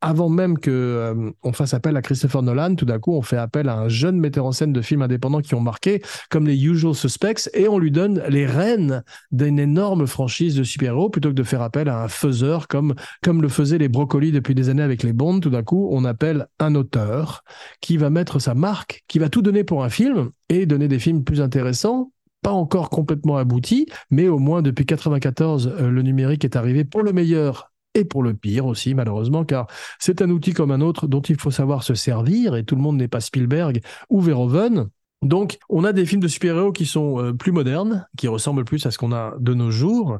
avant 0.00 0.28
même 0.28 0.58
que 0.58 0.70
euh, 0.70 1.30
on 1.42 1.52
fasse 1.52 1.74
appel 1.74 1.96
à 1.96 2.02
Christopher 2.02 2.42
Nolan, 2.42 2.74
tout 2.74 2.84
d'un 2.84 2.98
coup, 2.98 3.12
on 3.14 3.22
fait 3.22 3.36
appel 3.36 3.68
à 3.68 3.76
un 3.76 3.88
jeune 3.88 4.18
metteur 4.18 4.46
en 4.46 4.52
scène 4.52 4.72
de 4.72 4.80
films 4.80 5.02
indépendants 5.02 5.40
qui 5.40 5.54
ont 5.54 5.60
marqué, 5.60 6.02
comme 6.30 6.46
les 6.46 6.62
Usual 6.64 6.94
Suspects, 6.94 7.50
et 7.54 7.68
on 7.68 7.78
lui 7.78 7.90
donne 7.90 8.22
les 8.28 8.46
rênes 8.46 9.02
d'une 9.32 9.58
énorme 9.58 10.06
franchise 10.06 10.54
de 10.56 10.62
super-héros 10.62 11.10
plutôt 11.10 11.30
que 11.30 11.34
de 11.34 11.42
faire 11.42 11.62
appel 11.62 11.88
à 11.88 12.02
un 12.02 12.08
faiseur 12.08 12.68
comme 12.68 12.94
comme 13.22 13.42
le 13.42 13.48
faisaient 13.48 13.78
les 13.78 13.88
Brocolis 13.88 14.32
depuis 14.32 14.54
des 14.54 14.68
années 14.68 14.82
avec 14.82 15.02
les 15.02 15.12
Bonds. 15.12 15.40
Tout 15.40 15.50
d'un 15.50 15.62
coup, 15.62 15.88
on 15.92 16.04
appelle 16.04 16.46
un 16.58 16.74
auteur 16.74 17.42
qui 17.80 17.96
va 17.96 18.10
mettre 18.10 18.38
sa 18.38 18.54
marque, 18.54 19.04
qui 19.08 19.18
va 19.18 19.28
tout 19.28 19.42
donner 19.42 19.64
pour 19.64 19.84
un 19.84 19.90
film 19.90 20.30
et 20.48 20.66
donner 20.66 20.88
des 20.88 20.98
films 20.98 21.24
plus 21.24 21.40
intéressants, 21.40 22.12
pas 22.42 22.52
encore 22.52 22.90
complètement 22.90 23.36
aboutis, 23.36 23.86
mais 24.10 24.28
au 24.28 24.38
moins 24.38 24.62
depuis 24.62 24.86
94, 24.86 25.66
euh, 25.66 25.90
le 25.90 26.02
numérique 26.02 26.44
est 26.44 26.56
arrivé 26.56 26.84
pour 26.84 27.02
le 27.02 27.12
meilleur 27.12 27.69
et 27.94 28.04
pour 28.04 28.22
le 28.22 28.34
pire 28.34 28.66
aussi, 28.66 28.94
malheureusement, 28.94 29.44
car 29.44 29.66
c'est 29.98 30.22
un 30.22 30.30
outil 30.30 30.52
comme 30.52 30.70
un 30.70 30.80
autre 30.80 31.06
dont 31.06 31.22
il 31.22 31.40
faut 31.40 31.50
savoir 31.50 31.82
se 31.82 31.94
servir, 31.94 32.54
et 32.56 32.64
tout 32.64 32.76
le 32.76 32.82
monde 32.82 32.96
n'est 32.96 33.08
pas 33.08 33.20
Spielberg 33.20 33.80
ou 34.08 34.20
Verhoeven. 34.20 34.88
Donc, 35.22 35.58
on 35.68 35.84
a 35.84 35.92
des 35.92 36.06
films 36.06 36.22
de 36.22 36.28
super-héros 36.28 36.72
qui 36.72 36.86
sont 36.86 37.20
euh, 37.20 37.32
plus 37.32 37.52
modernes, 37.52 38.06
qui 38.16 38.28
ressemblent 38.28 38.64
plus 38.64 38.86
à 38.86 38.90
ce 38.90 38.98
qu'on 38.98 39.12
a 39.12 39.34
de 39.38 39.54
nos 39.54 39.70
jours, 39.70 40.18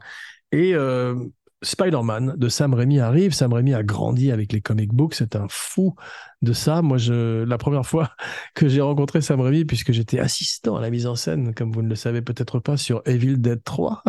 et 0.53 0.75
euh, 0.75 1.15
Spider-Man 1.63 2.35
de 2.37 2.49
Sam 2.49 2.75
Raimi 2.75 3.01
arrive. 3.01 3.33
Sam 3.33 3.53
Raimi 3.53 3.75
a 3.75 3.83
grandi 3.83 4.33
avec 4.33 4.53
les 4.53 4.61
comic 4.61 4.93
books. 4.93 5.15
C'est 5.15 5.37
un 5.37 5.47
fou 5.49 5.95
de 6.43 6.53
ça. 6.53 6.81
Moi, 6.83 6.97
je, 6.97 7.45
la 7.45 7.59
première 7.59 7.87
fois 7.87 8.11
que 8.55 8.69
j'ai 8.69 8.81
rencontré 8.81 9.21
Sam 9.21 9.41
Raimi, 9.41 9.65
puisque 9.65 9.93
j'étais 9.93 10.19
assistant 10.19 10.77
à 10.77 10.81
la 10.81 10.91
mise 10.91 11.07
en 11.07 11.17
scène, 11.17 11.55
comme 11.55 11.73
vous 11.73 11.83
ne 11.83 11.89
le 11.89 11.95
savez 11.97 12.23
peut-être 12.23 12.59
pas, 12.59 12.77
sur 12.77 13.03
Evil 13.05 13.37
Dead 13.37 13.63
3. 13.63 14.03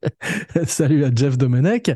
Salut 0.66 1.04
à 1.04 1.10
Jeff 1.14 1.38
Domenech. 1.38 1.90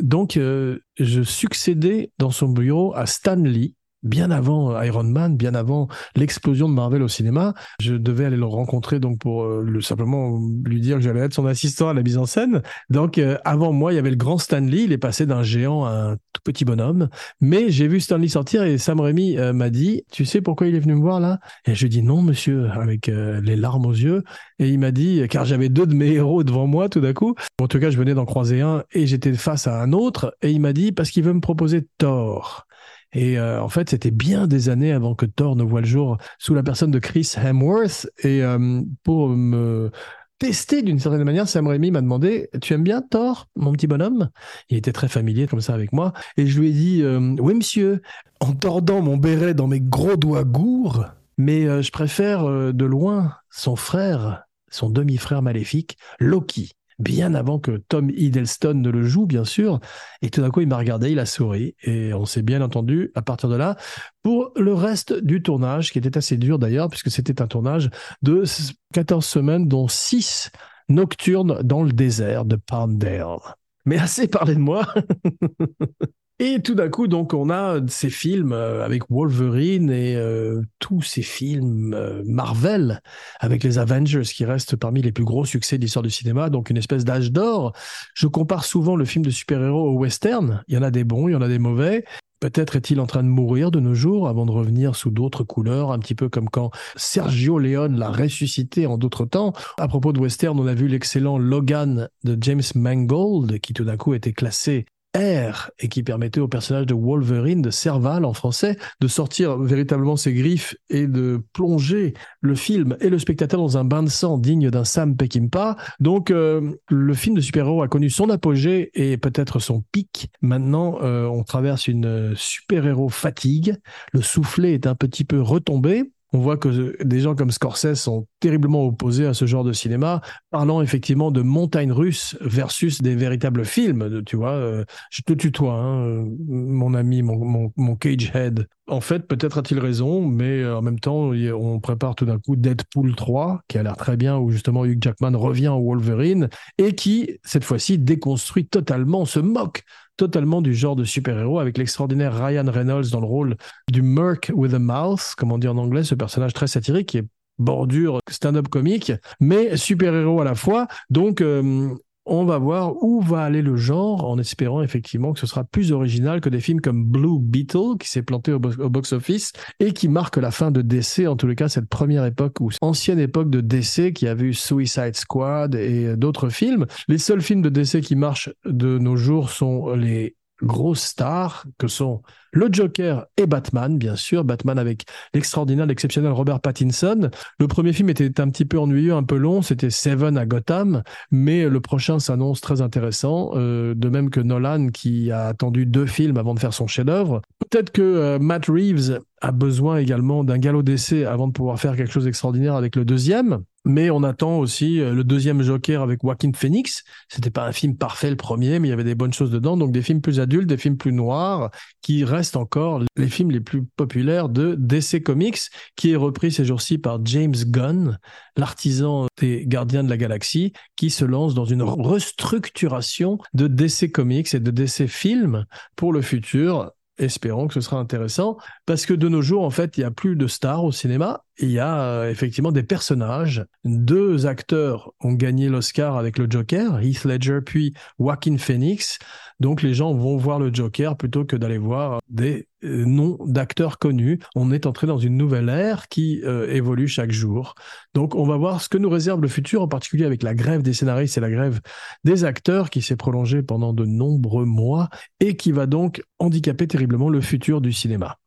Donc, 0.00 0.36
euh, 0.36 0.80
je 0.98 1.22
succédais 1.22 2.10
dans 2.18 2.30
son 2.30 2.48
bureau 2.48 2.94
à 2.94 3.06
Stan 3.06 3.36
Lee, 3.36 3.74
bien 4.04 4.30
avant 4.30 4.74
euh, 4.74 4.84
Iron 4.84 5.04
Man, 5.04 5.36
bien 5.36 5.54
avant 5.54 5.88
l'explosion 6.14 6.68
de 6.68 6.74
Marvel 6.74 7.02
au 7.02 7.08
cinéma. 7.08 7.54
Je 7.80 7.94
devais 7.94 8.26
aller 8.26 8.36
le 8.36 8.44
rencontrer 8.44 9.00
donc 9.00 9.18
pour 9.18 9.44
euh, 9.44 9.62
le, 9.62 9.80
simplement 9.80 10.40
lui 10.64 10.80
dire 10.80 10.96
que 10.96 11.02
j'allais 11.02 11.20
être 11.20 11.34
son 11.34 11.46
assistant 11.46 11.88
à 11.88 11.94
la 11.94 12.02
mise 12.02 12.18
en 12.18 12.26
scène. 12.26 12.62
Donc 12.90 13.20
avant 13.44 13.72
moi, 13.72 13.92
il 13.92 13.96
y 13.96 13.98
avait 13.98 14.10
le 14.10 14.16
grand 14.16 14.38
Stan 14.38 14.60
Lee, 14.60 14.84
il 14.84 14.92
est 14.92 14.98
passé 14.98 15.26
d'un 15.26 15.42
géant 15.42 15.84
à 15.84 15.90
un 15.90 16.16
tout 16.16 16.42
petit 16.44 16.64
bonhomme. 16.64 17.08
Mais 17.40 17.70
j'ai 17.70 17.88
vu 17.88 18.00
Stan 18.00 18.18
Lee 18.18 18.28
sortir 18.28 18.62
et 18.62 18.78
Sam 18.78 19.00
Raimi 19.00 19.36
m'a 19.52 19.70
dit, 19.70 20.02
tu 20.12 20.24
sais 20.24 20.40
pourquoi 20.40 20.66
il 20.66 20.74
est 20.74 20.80
venu 20.80 20.94
me 20.94 21.00
voir 21.00 21.20
là? 21.20 21.38
Et 21.66 21.74
je 21.74 21.80
lui 21.80 21.86
ai 21.86 21.88
dit 21.88 22.02
non 22.02 22.22
monsieur, 22.22 22.68
avec 22.70 23.06
les 23.06 23.56
larmes 23.56 23.86
aux 23.86 23.92
yeux. 23.92 24.22
Et 24.58 24.68
il 24.68 24.78
m'a 24.78 24.90
dit, 24.90 25.22
car 25.28 25.44
j'avais 25.44 25.68
deux 25.68 25.86
de 25.86 25.94
mes 25.94 26.12
héros 26.12 26.44
devant 26.44 26.66
moi 26.66 26.88
tout 26.88 27.00
d'un 27.00 27.12
coup, 27.12 27.34
en 27.60 27.68
tout 27.68 27.80
cas 27.80 27.90
je 27.90 27.98
venais 27.98 28.14
d'en 28.14 28.24
croiser 28.24 28.60
un 28.60 28.84
et 28.92 29.06
j'étais 29.06 29.32
face 29.34 29.66
à 29.66 29.80
un 29.82 29.92
autre, 29.92 30.36
et 30.42 30.50
il 30.50 30.60
m'a 30.60 30.72
dit, 30.72 30.92
parce 30.92 31.10
qu'il 31.10 31.24
veut 31.24 31.32
me 31.32 31.40
proposer 31.40 31.86
Thor. 31.98 32.66
Et 33.14 33.38
euh, 33.38 33.62
en 33.62 33.68
fait, 33.68 33.90
c'était 33.90 34.10
bien 34.10 34.46
des 34.46 34.68
années 34.68 34.92
avant 34.92 35.14
que 35.14 35.26
Thor 35.26 35.56
ne 35.56 35.62
voit 35.62 35.80
le 35.80 35.86
jour 35.86 36.18
sous 36.38 36.54
la 36.54 36.62
personne 36.62 36.90
de 36.90 36.98
Chris 36.98 37.32
Hemsworth. 37.36 38.08
Et 38.22 38.42
euh, 38.42 38.82
pour 39.02 39.28
me 39.28 39.90
tester 40.38 40.82
d'une 40.82 40.98
certaine 40.98 41.24
manière, 41.24 41.48
Sam 41.48 41.66
Raimi 41.68 41.90
m'a 41.90 42.00
demandé 42.00 42.50
Tu 42.60 42.74
aimes 42.74 42.82
bien 42.82 43.02
Thor, 43.02 43.48
mon 43.56 43.72
petit 43.72 43.86
bonhomme? 43.86 44.30
Il 44.68 44.76
était 44.76 44.92
très 44.92 45.08
familier 45.08 45.46
comme 45.46 45.60
ça 45.60 45.74
avec 45.74 45.92
moi. 45.92 46.12
Et 46.36 46.46
je 46.46 46.60
lui 46.60 46.68
ai 46.70 46.72
dit 46.72 47.02
euh, 47.02 47.34
Oui, 47.38 47.54
monsieur, 47.54 48.02
en 48.40 48.52
tordant 48.52 49.00
mon 49.00 49.16
béret 49.16 49.54
dans 49.54 49.68
mes 49.68 49.80
gros 49.80 50.16
doigts 50.16 50.44
gourds, 50.44 51.06
mais 51.38 51.82
je 51.82 51.90
préfère 51.90 52.44
de 52.44 52.84
loin 52.84 53.34
son 53.50 53.74
frère 53.74 54.44
son 54.74 54.90
demi-frère 54.90 55.40
maléfique, 55.40 55.96
Loki, 56.18 56.72
bien 56.98 57.34
avant 57.34 57.58
que 57.58 57.76
Tom 57.88 58.10
Hiddleston 58.10 58.74
ne 58.74 58.90
le 58.90 59.04
joue, 59.04 59.26
bien 59.26 59.44
sûr. 59.44 59.80
Et 60.22 60.30
tout 60.30 60.40
d'un 60.40 60.50
coup, 60.50 60.60
il 60.60 60.68
m'a 60.68 60.78
regardé, 60.78 61.10
il 61.10 61.18
a 61.18 61.26
souri, 61.26 61.74
et 61.82 62.14
on 62.14 62.24
s'est 62.24 62.42
bien 62.42 62.62
entendu 62.62 63.10
à 63.14 63.22
partir 63.22 63.48
de 63.48 63.56
là 63.56 63.76
pour 64.22 64.52
le 64.56 64.74
reste 64.74 65.12
du 65.12 65.42
tournage, 65.42 65.92
qui 65.92 65.98
était 65.98 66.16
assez 66.16 66.36
dur 66.36 66.58
d'ailleurs, 66.58 66.88
puisque 66.88 67.10
c'était 67.10 67.42
un 67.42 67.46
tournage 67.46 67.90
de 68.22 68.44
14 68.92 69.24
semaines, 69.24 69.68
dont 69.68 69.88
6 69.88 70.50
nocturnes 70.88 71.62
dans 71.62 71.82
le 71.82 71.92
désert 71.92 72.44
de 72.44 72.56
Palmdale. 72.56 73.38
Mais 73.84 73.98
assez 73.98 74.28
parlé 74.28 74.54
de 74.54 74.60
moi. 74.60 74.86
Et 76.40 76.60
tout 76.60 76.74
d'un 76.74 76.88
coup, 76.88 77.06
donc, 77.06 77.32
on 77.32 77.48
a 77.48 77.78
ces 77.86 78.10
films 78.10 78.52
euh, 78.52 78.84
avec 78.84 79.04
Wolverine 79.08 79.88
et 79.90 80.16
euh, 80.16 80.62
tous 80.80 81.00
ces 81.00 81.22
films 81.22 81.94
euh, 81.94 82.24
Marvel 82.26 83.00
avec 83.38 83.62
les 83.62 83.78
Avengers 83.78 84.22
qui 84.22 84.44
restent 84.44 84.74
parmi 84.74 85.00
les 85.00 85.12
plus 85.12 85.24
gros 85.24 85.44
succès 85.44 85.78
de 85.78 85.82
l'histoire 85.82 86.02
du 86.02 86.10
cinéma, 86.10 86.50
donc 86.50 86.70
une 86.70 86.76
espèce 86.76 87.04
d'âge 87.04 87.30
d'or. 87.30 87.72
Je 88.14 88.26
compare 88.26 88.64
souvent 88.64 88.96
le 88.96 89.04
film 89.04 89.24
de 89.24 89.30
super-héros 89.30 89.90
au 89.90 89.96
western. 89.96 90.64
Il 90.66 90.74
y 90.74 90.78
en 90.78 90.82
a 90.82 90.90
des 90.90 91.04
bons, 91.04 91.28
il 91.28 91.32
y 91.32 91.36
en 91.36 91.42
a 91.42 91.46
des 91.46 91.60
mauvais. 91.60 92.04
Peut-être 92.40 92.74
est-il 92.74 92.98
en 93.00 93.06
train 93.06 93.22
de 93.22 93.28
mourir 93.28 93.70
de 93.70 93.78
nos 93.78 93.94
jours 93.94 94.28
avant 94.28 94.44
de 94.44 94.50
revenir 94.50 94.96
sous 94.96 95.10
d'autres 95.10 95.44
couleurs, 95.44 95.92
un 95.92 96.00
petit 96.00 96.16
peu 96.16 96.28
comme 96.28 96.50
quand 96.50 96.72
Sergio 96.96 97.60
Leone 97.60 97.96
l'a 97.96 98.10
ressuscité 98.10 98.86
en 98.88 98.98
d'autres 98.98 99.24
temps. 99.24 99.52
À 99.78 99.86
propos 99.86 100.12
de 100.12 100.18
western, 100.18 100.58
on 100.58 100.66
a 100.66 100.74
vu 100.74 100.88
l'excellent 100.88 101.38
Logan 101.38 102.08
de 102.24 102.36
James 102.40 102.60
Mangold 102.74 103.60
qui 103.60 103.72
tout 103.72 103.84
d'un 103.84 103.96
coup 103.96 104.14
était 104.14 104.32
classé 104.32 104.84
Et 105.16 105.88
qui 105.88 106.02
permettait 106.02 106.40
au 106.40 106.48
personnage 106.48 106.86
de 106.86 106.94
Wolverine, 106.94 107.62
de 107.62 107.70
Serval 107.70 108.24
en 108.24 108.32
français, 108.32 108.76
de 109.00 109.06
sortir 109.06 109.58
véritablement 109.58 110.16
ses 110.16 110.32
griffes 110.32 110.74
et 110.90 111.06
de 111.06 111.40
plonger 111.52 112.14
le 112.40 112.54
film 112.54 112.96
et 113.00 113.08
le 113.08 113.18
spectateur 113.18 113.60
dans 113.60 113.78
un 113.78 113.84
bain 113.84 114.02
de 114.02 114.08
sang 114.08 114.38
digne 114.38 114.70
d'un 114.70 114.84
Sam 114.84 115.16
Peckinpah. 115.16 115.76
Donc 116.00 116.30
euh, 116.30 116.72
le 116.90 117.14
film 117.14 117.36
de 117.36 117.40
super-héros 117.40 117.82
a 117.82 117.88
connu 117.88 118.10
son 118.10 118.28
apogée 118.28 118.90
et 118.94 119.16
peut-être 119.16 119.60
son 119.60 119.84
pic. 119.92 120.30
Maintenant, 120.42 120.98
euh, 121.02 121.26
on 121.26 121.44
traverse 121.44 121.86
une 121.86 122.34
super-héros 122.34 123.08
fatigue. 123.08 123.76
Le 124.12 124.20
soufflet 124.20 124.74
est 124.74 124.86
un 124.86 124.94
petit 124.94 125.24
peu 125.24 125.40
retombé. 125.40 126.04
On 126.34 126.40
voit 126.40 126.56
que 126.56 127.00
des 127.00 127.20
gens 127.20 127.36
comme 127.36 127.52
Scorsese 127.52 127.94
sont 127.94 128.26
terriblement 128.40 128.84
opposés 128.84 129.24
à 129.24 129.34
ce 129.34 129.46
genre 129.46 129.62
de 129.62 129.72
cinéma, 129.72 130.20
parlant 130.50 130.82
effectivement 130.82 131.30
de 131.30 131.42
montagnes 131.42 131.92
russes 131.92 132.36
versus 132.40 133.00
des 133.00 133.14
véritables 133.14 133.64
films. 133.64 134.24
Tu 134.26 134.34
vois, 134.34 134.50
euh, 134.50 134.84
je 135.10 135.22
te 135.22 135.32
tutoie, 135.32 135.74
hein, 135.74 136.26
mon 136.48 136.94
ami, 136.94 137.22
mon, 137.22 137.70
mon, 137.76 137.94
cage 137.94 138.32
head. 138.34 138.66
En 138.88 139.00
fait, 139.00 139.28
peut-être 139.28 139.58
a-t-il 139.58 139.78
raison, 139.78 140.26
mais 140.26 140.60
euh, 140.60 140.76
en 140.76 140.82
même 140.82 140.98
temps, 140.98 141.30
on 141.30 141.78
prépare 141.78 142.16
tout 142.16 142.24
d'un 142.24 142.40
coup 142.40 142.56
Deadpool 142.56 143.14
3, 143.14 143.62
qui 143.68 143.78
a 143.78 143.84
l'air 143.84 143.96
très 143.96 144.16
bien, 144.16 144.36
où 144.36 144.50
justement 144.50 144.84
Hugh 144.84 145.00
Jackman 145.00 145.38
revient 145.38 145.68
au 145.68 145.84
Wolverine, 145.84 146.48
et 146.78 146.96
qui, 146.96 147.38
cette 147.44 147.62
fois-ci, 147.62 147.96
déconstruit 147.96 148.66
totalement, 148.66 149.24
se 149.24 149.38
moque 149.38 149.84
totalement 150.16 150.62
du 150.62 150.74
genre 150.74 150.96
de 150.96 151.04
super-héros 151.04 151.58
avec 151.58 151.78
l'extraordinaire 151.78 152.34
Ryan 152.34 152.70
Reynolds 152.70 153.10
dans 153.10 153.20
le 153.20 153.26
rôle 153.26 153.56
du 153.90 154.02
Merc 154.02 154.50
with 154.54 154.74
a 154.74 154.78
Mouth, 154.78 155.34
comme 155.36 155.52
on 155.52 155.58
dit 155.58 155.68
en 155.68 155.76
anglais, 155.76 156.04
ce 156.04 156.14
personnage 156.14 156.52
très 156.52 156.66
satirique 156.66 157.08
qui 157.08 157.18
est 157.18 157.26
bordure 157.58 158.18
stand-up 158.28 158.68
comique, 158.68 159.12
mais 159.40 159.76
super-héros 159.76 160.40
à 160.40 160.44
la 160.44 160.54
fois. 160.54 160.88
Donc, 161.10 161.40
euh, 161.40 161.94
on 162.26 162.44
va 162.44 162.58
voir 162.58 163.02
où 163.02 163.20
va 163.20 163.42
aller 163.42 163.62
le 163.62 163.76
genre 163.76 164.24
en 164.24 164.38
espérant 164.38 164.82
effectivement 164.82 165.32
que 165.32 165.40
ce 165.40 165.46
sera 165.46 165.64
plus 165.64 165.92
original 165.92 166.40
que 166.40 166.48
des 166.48 166.60
films 166.60 166.80
comme 166.80 167.04
Blue 167.04 167.38
Beetle 167.40 167.98
qui 167.98 168.08
s'est 168.08 168.22
planté 168.22 168.52
au, 168.52 168.58
box-office 168.58 169.52
et 169.80 169.92
qui 169.92 170.08
marque 170.08 170.36
la 170.36 170.50
fin 170.50 170.70
de 170.70 170.82
DC, 170.82 171.26
en 171.28 171.36
tous 171.36 171.46
les 171.46 171.54
cas 171.54 171.68
cette 171.68 171.88
première 171.88 172.24
époque 172.24 172.60
ou 172.60 172.70
ancienne 172.80 173.18
époque 173.18 173.50
de 173.50 173.60
DC 173.60 174.12
qui 174.12 174.26
a 174.26 174.34
vu 174.34 174.54
Suicide 174.54 175.16
Squad 175.16 175.74
et 175.74 176.16
d'autres 176.16 176.48
films. 176.48 176.86
Les 177.08 177.18
seuls 177.18 177.42
films 177.42 177.62
de 177.62 177.68
DC 177.68 178.00
qui 178.00 178.16
marchent 178.16 178.50
de 178.64 178.98
nos 178.98 179.16
jours 179.16 179.50
sont 179.50 179.94
les 179.94 180.36
grosses 180.64 181.02
stars 181.02 181.66
que 181.78 181.88
sont 181.88 182.22
le 182.52 182.68
Joker 182.70 183.26
et 183.36 183.46
Batman, 183.46 183.98
bien 183.98 184.16
sûr. 184.16 184.44
Batman 184.44 184.78
avec 184.78 185.04
l'extraordinaire, 185.34 185.86
l'exceptionnel 185.86 186.32
Robert 186.32 186.60
Pattinson. 186.60 187.30
Le 187.58 187.68
premier 187.68 187.92
film 187.92 188.08
était 188.10 188.40
un 188.40 188.48
petit 188.48 188.64
peu 188.64 188.78
ennuyeux, 188.78 189.14
un 189.14 189.24
peu 189.24 189.36
long. 189.36 189.60
C'était 189.60 189.90
Seven 189.90 190.38
à 190.38 190.46
Gotham, 190.46 191.02
mais 191.30 191.68
le 191.68 191.80
prochain 191.80 192.18
s'annonce 192.18 192.60
très 192.60 192.80
intéressant. 192.80 193.50
Euh, 193.54 193.94
de 193.94 194.08
même 194.08 194.30
que 194.30 194.40
Nolan, 194.40 194.88
qui 194.88 195.32
a 195.32 195.46
attendu 195.46 195.84
deux 195.84 196.06
films 196.06 196.36
avant 196.36 196.54
de 196.54 196.60
faire 196.60 196.72
son 196.72 196.86
chef-d'œuvre. 196.86 197.42
Peut-être 197.58 197.90
que 197.90 198.02
euh, 198.02 198.38
Matt 198.38 198.66
Reeves 198.66 199.20
a 199.40 199.52
besoin 199.52 199.98
également 199.98 200.44
d'un 200.44 200.58
galop 200.58 200.82
d'essai 200.82 201.24
avant 201.24 201.48
de 201.48 201.52
pouvoir 201.52 201.78
faire 201.78 201.96
quelque 201.96 202.12
chose 202.12 202.24
d'extraordinaire 202.24 202.76
avec 202.76 202.96
le 202.96 203.04
deuxième. 203.04 203.64
Mais 203.84 204.10
on 204.10 204.22
attend 204.22 204.58
aussi 204.58 205.00
euh, 205.00 205.12
le 205.12 205.24
deuxième 205.24 205.62
Joker 205.62 206.02
avec 206.02 206.20
Joaquin 206.22 206.52
Phoenix. 206.54 207.04
C'était 207.28 207.50
pas 207.50 207.66
un 207.66 207.72
film 207.72 207.96
parfait 207.96 208.30
le 208.30 208.36
premier, 208.36 208.78
mais 208.78 208.88
il 208.88 208.90
y 208.90 208.94
avait 208.94 209.04
des 209.04 209.14
bonnes 209.14 209.32
choses 209.32 209.50
dedans. 209.50 209.76
Donc 209.76 209.92
des 209.92 210.00
films 210.00 210.22
plus 210.22 210.40
adultes, 210.40 210.66
des 210.66 210.78
films 210.78 210.96
plus 210.96 211.12
noirs, 211.12 211.70
qui 212.00 212.24
restent 212.24 212.56
encore 212.56 213.02
les 213.16 213.28
films 213.28 213.50
les 213.50 213.60
plus 213.60 213.84
populaires 213.96 214.48
de 214.48 214.74
DC 214.74 215.22
Comics, 215.22 215.60
qui 215.96 216.12
est 216.12 216.16
repris 216.16 216.50
ces 216.50 216.64
jours-ci 216.64 216.96
par 216.98 217.24
James 217.26 217.54
Gunn, 217.54 218.18
l'artisan 218.56 219.26
des 219.38 219.64
Gardiens 219.66 220.04
de 220.04 220.10
la 220.10 220.16
Galaxie, 220.16 220.72
qui 220.96 221.10
se 221.10 221.24
lance 221.24 221.54
dans 221.54 221.66
une 221.66 221.82
restructuration 221.82 223.38
de 223.52 223.66
DC 223.66 224.10
Comics 224.12 224.54
et 224.54 224.60
de 224.60 224.70
DC 224.70 225.06
Films 225.06 225.66
pour 225.96 226.12
le 226.12 226.22
futur 226.22 226.90
espérons 227.18 227.68
que 227.68 227.74
ce 227.74 227.80
sera 227.80 227.98
intéressant, 227.98 228.56
parce 228.86 229.06
que 229.06 229.14
de 229.14 229.28
nos 229.28 229.42
jours, 229.42 229.62
en 229.62 229.70
fait, 229.70 229.96
il 229.96 230.00
n'y 230.00 230.04
a 230.06 230.10
plus 230.10 230.36
de 230.36 230.46
stars 230.46 230.84
au 230.84 230.92
cinéma, 230.92 231.44
il 231.58 231.70
y 231.70 231.78
a 231.78 232.00
euh, 232.00 232.30
effectivement 232.30 232.72
des 232.72 232.82
personnages. 232.82 233.64
Deux 233.84 234.46
acteurs 234.46 235.12
ont 235.20 235.32
gagné 235.32 235.68
l'Oscar 235.68 236.16
avec 236.16 236.38
le 236.38 236.46
Joker, 236.50 237.00
Heath 237.00 237.24
Ledger 237.24 237.60
puis 237.64 237.94
Joaquin 238.18 238.58
Phoenix. 238.58 239.18
Donc 239.60 239.82
les 239.82 239.94
gens 239.94 240.12
vont 240.12 240.36
voir 240.36 240.58
le 240.58 240.74
Joker 240.74 241.16
plutôt 241.16 241.44
que 241.44 241.54
d'aller 241.54 241.78
voir 241.78 242.20
des 242.28 242.66
euh, 242.82 243.04
noms 243.04 243.38
d'acteurs 243.46 243.98
connus. 243.98 244.40
On 244.56 244.72
est 244.72 244.86
entré 244.86 245.06
dans 245.06 245.18
une 245.18 245.36
nouvelle 245.36 245.68
ère 245.68 246.08
qui 246.08 246.40
euh, 246.44 246.68
évolue 246.70 247.06
chaque 247.06 247.30
jour. 247.30 247.74
Donc 248.14 248.34
on 248.34 248.44
va 248.44 248.56
voir 248.56 248.80
ce 248.80 248.88
que 248.88 248.98
nous 248.98 249.10
réserve 249.10 249.40
le 249.40 249.48
futur, 249.48 249.82
en 249.82 249.88
particulier 249.88 250.24
avec 250.24 250.42
la 250.42 250.54
grève 250.54 250.82
des 250.82 250.92
scénaristes 250.92 251.38
et 251.38 251.40
la 251.40 251.50
grève 251.50 251.80
des 252.24 252.44
acteurs 252.44 252.90
qui 252.90 253.00
s'est 253.00 253.16
prolongée 253.16 253.62
pendant 253.62 253.92
de 253.92 254.04
nombreux 254.04 254.64
mois 254.64 255.08
et 255.40 255.56
qui 255.56 255.70
va 255.70 255.86
donc 255.86 256.22
handicaper 256.38 256.88
terriblement 256.88 257.28
le 257.28 257.40
futur 257.40 257.80
du 257.80 257.92
cinéma. 257.92 258.38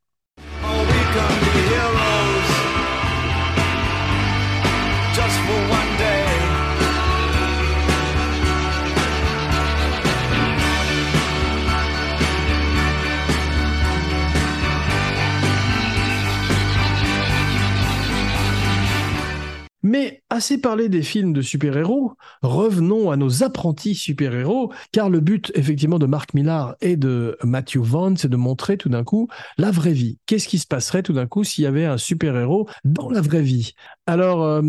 Mais 19.97 20.21
assez 20.29 20.61
parlé 20.61 20.89
des 20.89 21.01
films 21.01 21.33
de 21.33 21.41
super-héros, 21.41 22.13
revenons 22.43 23.09
à 23.09 23.17
nos 23.17 23.41
apprentis 23.41 23.95
super-héros, 23.95 24.71
car 24.91 25.09
le 25.09 25.21
but 25.21 25.51
effectivement 25.55 25.97
de 25.97 26.05
Marc 26.05 26.35
Millar 26.35 26.75
et 26.81 26.97
de 26.97 27.35
Matthew 27.43 27.79
Vaughn, 27.79 28.15
c'est 28.15 28.29
de 28.29 28.37
montrer 28.37 28.77
tout 28.77 28.89
d'un 28.89 29.03
coup 29.03 29.27
la 29.57 29.71
vraie 29.71 29.93
vie. 29.93 30.19
Qu'est-ce 30.27 30.47
qui 30.47 30.59
se 30.59 30.67
passerait 30.67 31.01
tout 31.01 31.13
d'un 31.13 31.25
coup 31.25 31.43
s'il 31.43 31.63
y 31.63 31.67
avait 31.67 31.85
un 31.85 31.97
super-héros 31.97 32.69
dans 32.83 33.09
la 33.09 33.21
vraie 33.21 33.41
vie? 33.41 33.73
Alors, 34.05 34.43
euh, 34.43 34.61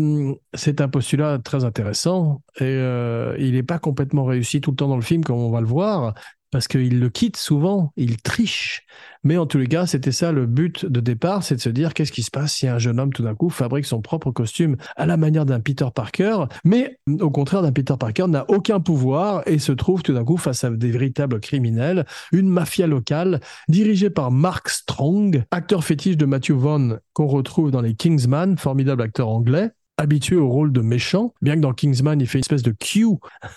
c'est 0.55 0.81
un 0.81 0.89
postulat 0.89 1.37
très 1.37 1.63
intéressant 1.63 2.41
et 2.55 2.63
euh, 2.63 3.35
il 3.37 3.51
n'est 3.51 3.61
pas 3.61 3.77
complètement 3.77 4.25
réussi 4.25 4.61
tout 4.61 4.71
le 4.71 4.77
temps 4.77 4.87
dans 4.87 4.95
le 4.95 5.03
film, 5.03 5.23
comme 5.23 5.37
on 5.37 5.51
va 5.51 5.61
le 5.61 5.67
voir, 5.67 6.15
parce 6.51 6.67
qu'il 6.67 6.99
le 6.99 7.09
quitte 7.09 7.37
souvent, 7.37 7.91
il 7.95 8.21
triche. 8.21 8.85
Mais 9.23 9.37
en 9.37 9.45
tous 9.45 9.57
les 9.57 9.67
cas, 9.67 9.85
c'était 9.85 10.11
ça 10.11 10.31
le 10.31 10.45
but 10.45 10.85
de 10.85 10.99
départ, 10.99 11.43
c'est 11.43 11.55
de 11.55 11.61
se 11.61 11.69
dire 11.69 11.93
qu'est-ce 11.93 12.11
qui 12.11 12.23
se 12.23 12.31
passe 12.31 12.53
si 12.53 12.67
un 12.67 12.79
jeune 12.79 12.99
homme 12.99 13.11
tout 13.11 13.23
d'un 13.23 13.35
coup 13.35 13.49
fabrique 13.49 13.85
son 13.85 14.01
propre 14.01 14.31
costume 14.31 14.77
à 14.95 15.05
la 15.05 15.17
manière 15.17 15.45
d'un 15.45 15.59
Peter 15.59 15.87
Parker, 15.93 16.45
mais 16.63 16.99
au 17.19 17.29
contraire 17.29 17.61
d'un 17.61 17.71
Peter 17.71 17.95
Parker 17.99 18.27
n'a 18.27 18.45
aucun 18.49 18.79
pouvoir 18.79 19.43
et 19.45 19.59
se 19.59 19.71
trouve 19.71 20.03
tout 20.03 20.13
d'un 20.13 20.23
coup 20.23 20.37
face 20.37 20.63
à 20.63 20.69
des 20.69 20.91
véritables 20.91 21.39
criminels, 21.39 22.05
une 22.31 22.49
mafia 22.49 22.87
locale 22.87 23.41
dirigée 23.67 24.09
par 24.09 24.31
Mark 24.31 24.69
Strong, 24.69 25.43
acteur 25.51 25.83
fétiche 25.83 26.17
de 26.17 26.25
Matthew 26.25 26.51
Vaughn 26.51 26.99
qu'on 27.13 27.27
retrouve 27.27 27.71
dans 27.71 27.81
les 27.81 27.95
Kingsman, 27.95 28.57
formidable 28.57 29.01
acteur 29.01 29.27
anglais 29.29 29.71
habitué 29.99 30.37
au 30.37 30.47
rôle 30.47 30.71
de 30.71 30.79
méchant, 30.79 31.33
bien 31.41 31.55
que 31.55 31.59
dans 31.59 31.73
Kingsman, 31.73 32.21
il 32.21 32.25
fait 32.25 32.37
une 32.37 32.43
espèce 32.43 32.63
de 32.63 32.71
Q 32.71 33.05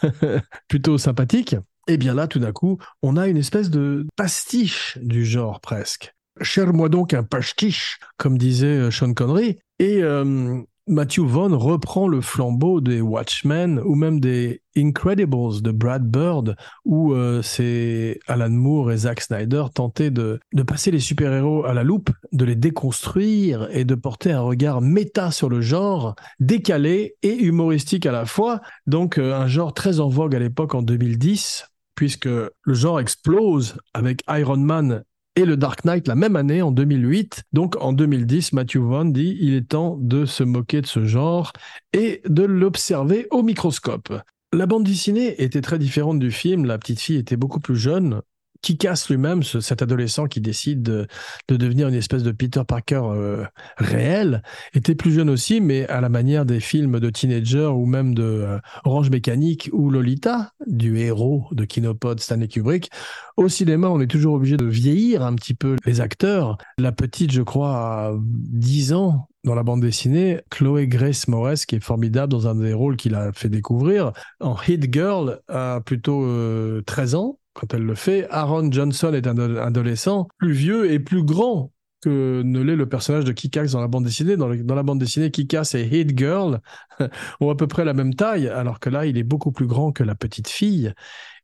plutôt 0.69 0.99
sympathique. 0.99 1.55
Et 1.89 1.97
bien 1.97 2.15
là, 2.15 2.29
tout 2.29 2.39
d'un 2.39 2.53
coup, 2.53 2.79
on 3.03 3.17
a 3.17 3.29
une 3.29 3.37
espèce 3.37 3.71
de 3.71 4.07
pastiche 4.17 4.99
du 5.03 5.25
genre 5.25 5.61
presque. 5.61 6.15
Cher-moi 6.41 6.89
donc 6.89 7.13
un 7.13 7.25
pastiche, 7.25 7.99
comme 8.17 8.39
disait 8.39 8.67
euh, 8.67 8.91
Sean 8.91 9.13
Connery. 9.13 9.59
Et 9.79 10.03
euh, 10.03 10.63
Matthew 10.87 11.21
Vaughn 11.21 11.53
reprend 11.53 12.09
le 12.09 12.21
flambeau 12.21 12.81
des 12.81 13.01
Watchmen 13.01 13.81
ou 13.85 13.95
même 13.95 14.19
des 14.19 14.63
Incredibles 14.77 15.61
de 15.61 15.71
Brad 15.71 16.09
Bird, 16.11 16.57
où 16.85 17.13
euh, 17.13 17.43
c'est 17.43 18.19
Alan 18.27 18.49
Moore 18.49 18.93
et 18.93 18.97
Zack 18.99 19.21
Snyder 19.21 19.65
tentaient 19.75 20.11
de 20.11 20.41
passer 20.67 20.91
les 20.91 21.01
super-héros 21.01 21.67
à 21.67 21.75
la 21.75 21.83
loupe, 21.83 22.11
de 22.33 22.45
les 22.45 22.57
déconstruire 22.57 23.69
et 23.71 23.85
de 23.85 23.95
porter 23.95 24.33
un 24.33 24.41
regard 24.41 24.81
méta 24.81 25.31
sur 25.31 25.51
le 25.51 25.61
genre, 25.61 26.15
décalé 26.41 27.17
et 27.23 27.37
humoristique 27.37 28.07
à 28.07 28.13
la 28.13 28.25
fois. 28.25 28.61
Donc 28.87 29.19
un 29.19 29.47
genre 29.47 29.75
très 29.75 30.01
en 30.01 30.09
vogue 30.09 30.35
à 30.35 30.39
l'époque 30.39 30.75
en 30.75 30.83
2010, 30.83 31.72
puisque 31.95 32.27
le 32.27 32.75
genre 32.75 33.01
explose 33.01 33.77
avec 33.95 34.23
Iron 34.29 34.59
Man 34.59 35.05
et 35.37 35.45
le 35.45 35.57
Dark 35.57 35.85
Knight 35.85 36.09
la 36.09 36.15
même 36.15 36.37
année, 36.37 36.63
en 36.63 36.71
2008. 36.71 37.45
Donc 37.53 37.77
en 37.81 37.93
2010, 37.93 38.53
Matthew 38.53 38.79
Vaughn 38.79 39.13
dit 39.13 39.37
il 39.41 39.55
est 39.55 39.69
temps 39.69 39.97
de 40.01 40.27
se 40.27 40.45
moquer 40.45 40.81
de 40.81 40.87
ce 40.87 41.05
genre 41.05 41.53
et 41.93 42.23
de 42.27 42.43
l'observer 42.43 43.27
au 43.31 43.43
microscope. 43.43 44.13
La 44.53 44.67
bande 44.67 44.85
dessinée 44.85 45.43
était 45.43 45.63
très 45.63 45.79
différente 45.79 46.19
du 46.19 46.31
film, 46.31 46.67
la 46.67 46.79
petite 46.79 47.01
fille 47.01 47.17
était 47.17 47.37
beaucoup 47.37 47.61
plus 47.61 47.77
jeune, 47.77 48.21
qui 48.63 48.79
casse 48.79 49.09
lui-même, 49.11 49.43
ce- 49.43 49.61
cet 49.61 49.83
adolescent 49.83 50.27
qui 50.27 50.41
décide 50.41 50.83
de, 50.83 51.07
de 51.49 51.57
devenir 51.57 51.89
une 51.89 51.95
espèce 51.95 52.23
de 52.23 52.31
Peter 52.33 52.63
Parker 52.67 53.03
euh, 53.05 53.45
réel, 53.77 54.43
était 54.75 54.95
plus 54.95 55.13
jeune 55.13 55.29
aussi, 55.31 55.61
mais 55.61 55.87
à 55.89 56.01
la 56.01 56.09
manière 56.09 56.47
des 56.47 56.61
films 56.61 57.01
de 57.01 57.11
teenager 57.11 57.67
ou 57.67 57.85
même 57.87 58.15
de 58.15 58.23
euh, 58.23 58.59
Orange 58.85 59.11
Mécanique 59.11 59.69
ou 59.73 59.91
Lolita, 59.91 60.53
du 60.67 60.99
héros 60.99 61.45
de 61.53 61.65
Kinopod 61.65 62.21
Stanley 62.21 62.49
Kubrick. 62.49 62.91
Au 63.37 63.49
cinéma, 63.49 63.89
on 63.89 64.01
est 64.01 64.07
toujours 64.07 64.35
obligé 64.35 64.57
de 64.57 64.65
vieillir 64.67 65.23
un 65.23 65.35
petit 65.35 65.55
peu 65.55 65.77
les 65.85 66.01
acteurs. 66.01 66.57
La 66.79 66.93
petite, 66.93 67.33
je 67.33 67.43
crois, 67.43 67.77
a 67.77 68.13
10 68.21 68.93
ans 68.93 69.29
dans 69.45 69.55
la 69.57 69.65
bande 69.65 69.81
dessinée, 69.81 70.41
Chloé 70.51 70.87
Grace 70.87 71.27
Moretz, 71.27 71.67
qui 71.67 71.75
est 71.75 71.81
formidable 71.83 72.31
dans 72.31 72.47
un 72.47 72.55
des 72.55 72.73
rôles 72.73 72.97
qu'il 72.97 73.17
a 73.17 73.33
fait 73.33 73.49
découvrir. 73.49 74.13
En 74.41 74.55
Hit 74.69 74.93
Girl, 74.93 75.41
a 75.49 75.81
plutôt 75.85 76.23
euh, 76.25 76.81
13 76.87 77.17
ans 77.17 77.39
quand 77.55 77.75
elle 77.75 77.83
le 77.83 77.95
fait. 77.95 78.27
Aaron 78.31 78.71
Johnson 78.71 79.13
est 79.13 79.27
un 79.27 79.39
ado- 79.39 79.59
adolescent 79.59 80.29
plus 80.39 80.53
vieux 80.53 80.91
et 80.91 80.99
plus 80.99 81.23
grand 81.23 81.73
que 82.03 82.43
ne 82.43 82.61
l'est 82.61 82.77
le 82.77 82.89
personnage 82.89 83.25
de 83.25 83.33
Kick-Ass 83.33 83.73
dans 83.73 83.81
la 83.81 83.89
bande 83.89 84.05
dessinée. 84.05 84.37
Dans, 84.37 84.49
la 84.49 84.83
bande 84.83 84.99
dessinée, 84.99 85.31
Kick-Ass 85.31 85.75
et 85.77 85.85
Hit 85.85 86.19
Girl 86.19 86.61
ont 87.41 87.51
à 87.51 87.55
peu 87.55 87.69
près 87.69 87.85
la 87.85 87.95
même 87.95 88.15
taille, 88.15 88.49
alors 88.49 88.81
que 88.81 88.91
là, 88.91 89.07
il 89.07 89.17
est 89.17 89.23
beaucoup 89.23 89.53
plus 89.53 89.67
grand 89.67 89.93
que 89.93 90.03
la 90.03 90.17
petite 90.17 90.49
fille. 90.49 90.93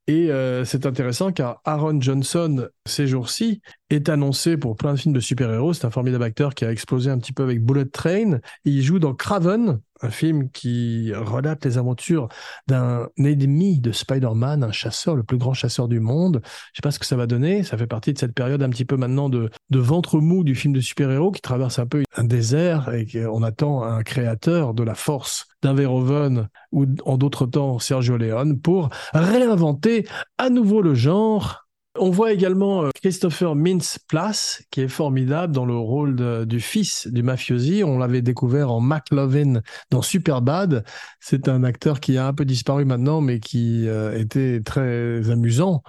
Et 0.09 0.31
euh, 0.31 0.65
c'est 0.65 0.87
intéressant 0.87 1.33
car 1.33 1.61
Aaron 1.67 2.01
Johnson, 2.01 2.69
ces 2.87 3.07
jours-ci, 3.07 3.61
est 3.91 4.09
annoncé 4.09 4.57
pour 4.57 4.75
plein 4.75 4.95
de 4.95 4.99
films 4.99 5.15
de 5.15 5.21
super-héros. 5.21 5.75
C'est 5.75 5.87
un 5.87 5.91
formidable 5.91 6.25
acteur 6.25 6.55
qui 6.55 6.65
a 6.65 6.73
explosé 6.73 7.11
un 7.11 7.19
petit 7.19 7.35
peu 7.35 7.43
avec 7.43 7.63
Bullet 7.63 7.85
Train. 7.85 8.39
Il 8.65 8.83
joue 8.83 8.99
dans 8.99 9.15
Craven, 9.15 9.81
un 10.01 10.11
film 10.11 10.51
qui 10.51 11.13
relate 11.15 11.65
les 11.65 11.79
aventures 11.79 12.29
d'un 12.67 13.09
ennemi 13.19 13.81
de 13.81 13.93
Spider-Man, 13.93 14.65
un 14.65 14.73
chasseur, 14.73 15.17
le 15.17 15.23
plus 15.23 15.39
grand 15.39 15.55
chasseur 15.55 15.89
du 15.89 16.01
monde. 16.01 16.41
Je 16.45 16.79
sais 16.79 16.83
pas 16.83 16.91
ce 16.91 16.99
que 16.99 17.07
ça 17.07 17.17
va 17.17 17.27
donner. 17.27 17.63
Ça 17.63 17.77
fait 17.77 17.87
partie 17.87 18.13
de 18.13 18.19
cette 18.19 18.35
période 18.35 18.63
un 18.63 18.71
petit 18.71 18.85
peu 18.85 18.97
maintenant 18.97 19.29
de, 19.29 19.51
de 19.71 19.79
ventre 19.79 20.21
mou 20.21 20.45
du 20.45 20.55
film 20.55 20.75
de 20.75 20.81
super-héros 20.81 21.33
qui 21.33 21.41
traverse 21.41 21.79
un 21.79 21.87
peu 21.87 22.03
un 22.17 22.25
désert 22.25 22.93
et 22.95 23.07
qu'on 23.07 23.43
attend 23.43 23.83
un 23.83 24.03
créateur 24.03 24.75
de 24.75 24.83
la 24.83 24.95
force 24.95 25.47
d'un 25.63 25.75
Verhoeven 25.75 26.49
ou 26.73 26.87
en 27.05 27.17
d'autres 27.19 27.47
temps 27.47 27.79
Sergio 27.79 28.17
Leone 28.17 28.61
pour 28.61 28.91
réinventer 29.13 30.07
à 30.39 30.51
nouveau 30.51 30.83
le 30.83 30.95
genre. 30.95 31.68
On 32.01 32.11
voit 32.11 32.33
également 32.33 32.85
euh, 32.85 32.91
Christopher 32.95 33.55
Mintz-Plasse, 33.55 34.63
qui 34.71 34.83
est 34.83 34.89
formidable 34.89 35.53
dans 35.53 35.67
le 35.67 35.77
rôle 35.77 36.47
du 36.47 36.61
fils 36.61 37.07
du 37.09 37.23
mafiosi. 37.23 37.83
On 37.85 37.99
l'avait 37.99 38.23
découvert 38.23 38.71
en 38.71 38.81
McLovin 38.81 39.61
dans 39.91 40.03
Superbad. 40.03 40.85
C'est 41.21 41.49
un 41.49 41.65
acteur 41.65 42.01
qui 42.01 42.17
a 42.17 42.27
un 42.27 42.35
peu 42.35 42.45
disparu 42.45 42.85
maintenant, 42.85 43.21
mais 43.21 43.41
qui 43.41 43.89
euh, 43.89 44.19
était 44.19 44.61
très 44.65 45.31
amusant. 45.31 45.83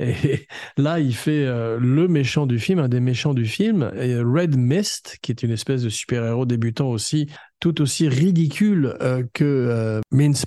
Et 0.00 0.46
là, 0.76 0.98
il 1.00 1.14
fait 1.14 1.44
euh, 1.44 1.78
le 1.78 2.08
méchant 2.08 2.46
du 2.46 2.58
film, 2.58 2.78
un 2.78 2.88
des 2.88 3.00
méchants 3.00 3.34
du 3.34 3.46
film, 3.46 3.92
et 3.96 4.16
Red 4.18 4.56
Mist, 4.56 5.18
qui 5.22 5.30
est 5.32 5.42
une 5.42 5.50
espèce 5.50 5.82
de 5.82 5.88
super-héros 5.88 6.46
débutant 6.46 6.88
aussi, 6.88 7.28
tout 7.60 7.80
aussi 7.80 8.08
ridicule 8.08 8.96
euh, 9.00 9.22
que 9.32 9.44
euh, 9.44 10.00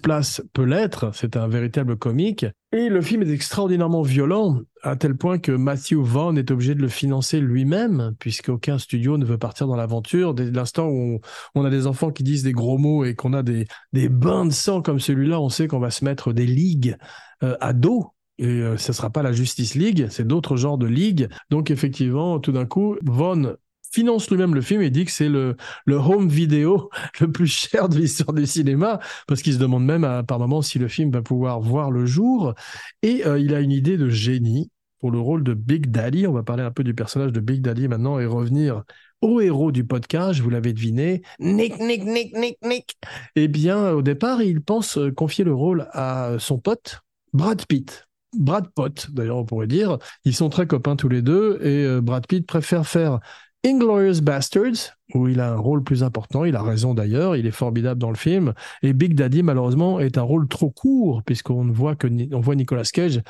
Place 0.03 0.41
peut 0.53 0.65
l'être. 0.65 1.11
C'est 1.13 1.37
un 1.37 1.47
véritable 1.47 1.95
comique. 1.97 2.45
Et 2.73 2.89
le 2.89 3.01
film 3.01 3.23
est 3.23 3.31
extraordinairement 3.31 4.01
violent, 4.01 4.59
à 4.83 4.97
tel 4.97 5.15
point 5.15 5.39
que 5.39 5.53
Matthew 5.53 5.95
Vaughn 5.95 6.37
est 6.37 6.51
obligé 6.51 6.75
de 6.75 6.81
le 6.81 6.89
financer 6.89 7.39
lui-même, 7.39 8.13
puisqu'aucun 8.19 8.77
studio 8.77 9.17
ne 9.17 9.25
veut 9.25 9.37
partir 9.37 9.67
dans 9.67 9.77
l'aventure. 9.77 10.33
Dès 10.33 10.51
l'instant 10.51 10.87
où 10.87 11.15
on, 11.15 11.19
on 11.55 11.65
a 11.65 11.69
des 11.69 11.87
enfants 11.87 12.11
qui 12.11 12.23
disent 12.23 12.43
des 12.43 12.51
gros 12.51 12.77
mots 12.77 13.05
et 13.05 13.15
qu'on 13.15 13.33
a 13.33 13.41
des, 13.41 13.65
des 13.93 14.09
bains 14.09 14.45
de 14.45 14.51
sang 14.51 14.81
comme 14.81 14.99
celui-là, 14.99 15.39
on 15.39 15.49
sait 15.49 15.67
qu'on 15.67 15.79
va 15.79 15.91
se 15.91 16.03
mettre 16.03 16.33
des 16.33 16.45
ligues 16.45 16.97
euh, 17.43 17.55
à 17.61 17.73
dos. 17.73 18.13
Et 18.39 18.45
euh, 18.45 18.77
ce 18.77 18.93
sera 18.93 19.09
pas 19.09 19.23
la 19.23 19.31
Justice 19.31 19.75
League, 19.75 20.07
c'est 20.09 20.27
d'autres 20.27 20.57
genres 20.57 20.77
de 20.77 20.87
ligues. 20.87 21.27
Donc 21.49 21.71
effectivement, 21.71 22.39
tout 22.39 22.51
d'un 22.51 22.65
coup, 22.65 22.95
Vaughn 23.03 23.57
finance 23.91 24.29
lui-même 24.29 24.53
le 24.53 24.61
film 24.61 24.81
et 24.81 24.89
dit 24.89 25.05
que 25.05 25.11
c'est 25.11 25.29
le, 25.29 25.55
home 25.87 26.27
vidéo 26.27 26.89
le 27.19 27.31
plus 27.31 27.47
cher 27.47 27.89
de 27.89 27.97
l'histoire 27.97 28.33
du 28.33 28.45
cinéma, 28.45 28.99
parce 29.27 29.41
qu'il 29.41 29.53
se 29.53 29.59
demande 29.59 29.85
même 29.85 30.03
à, 30.03 30.23
par 30.23 30.39
moment 30.39 30.61
si 30.61 30.79
le 30.79 30.87
film 30.87 31.11
va 31.11 31.21
pouvoir 31.21 31.59
voir 31.61 31.91
le 31.91 32.05
jour. 32.05 32.53
Et 33.01 33.25
euh, 33.25 33.39
il 33.39 33.53
a 33.55 33.59
une 33.59 33.71
idée 33.71 33.97
de 33.97 34.09
génie 34.09 34.69
pour 34.99 35.11
le 35.11 35.19
rôle 35.19 35.43
de 35.43 35.53
Big 35.53 35.89
Daddy. 35.89 36.27
On 36.27 36.33
va 36.33 36.43
parler 36.43 36.63
un 36.63 36.71
peu 36.71 36.83
du 36.83 36.93
personnage 36.93 37.31
de 37.31 37.39
Big 37.39 37.61
Daddy 37.61 37.87
maintenant 37.87 38.19
et 38.19 38.25
revenir 38.25 38.83
au 39.21 39.41
héros 39.41 39.71
du 39.71 39.83
podcast, 39.83 40.39
vous 40.39 40.49
l'avez 40.51 40.73
deviné, 40.73 41.23
Nick, 41.39 41.79
Nick, 41.79 42.03
Nick, 42.03 42.35
Nick, 42.35 42.57
Nick. 42.63 42.97
Eh 43.35 43.47
bien, 43.47 43.93
au 43.93 44.03
départ, 44.03 44.43
il 44.43 44.61
pense 44.61 44.99
euh, 44.99 45.11
confier 45.11 45.43
le 45.43 45.55
rôle 45.55 45.87
à 45.91 46.35
son 46.37 46.59
pote, 46.59 47.01
Brad 47.33 47.65
Pitt. 47.65 48.06
Brad 48.33 48.67
Pitt, 48.75 49.11
d'ailleurs, 49.11 49.37
on 49.37 49.45
pourrait 49.45 49.67
dire. 49.67 49.97
Ils 50.25 50.35
sont 50.35 50.49
très 50.49 50.67
copains 50.67 50.95
tous 50.95 51.09
les 51.09 51.21
deux 51.21 51.59
et 51.61 51.85
euh, 51.85 52.01
Brad 52.01 52.25
Pitt 52.27 52.45
préfère 52.45 52.85
faire 52.85 53.19
Inglorious 53.65 54.21
Bastards, 54.21 54.95
où 55.13 55.27
il 55.27 55.39
a 55.39 55.51
un 55.51 55.57
rôle 55.57 55.83
plus 55.83 56.03
important. 56.03 56.45
Il 56.45 56.55
a 56.55 56.61
raison 56.61 56.93
d'ailleurs, 56.93 57.35
il 57.35 57.45
est 57.45 57.51
formidable 57.51 57.99
dans 57.99 58.09
le 58.09 58.15
film. 58.15 58.53
Et 58.81 58.93
Big 58.93 59.15
Daddy, 59.15 59.43
malheureusement, 59.43 59.99
est 59.99 60.17
un 60.17 60.21
rôle 60.21 60.47
trop 60.47 60.69
court, 60.69 61.23
puisqu'on 61.23 61.65
ne 61.65 61.73
voit 61.73 61.95
que 61.95 62.07
on 62.33 62.39
voit 62.39 62.55
Nicolas 62.55 62.83
Cage 62.83 63.21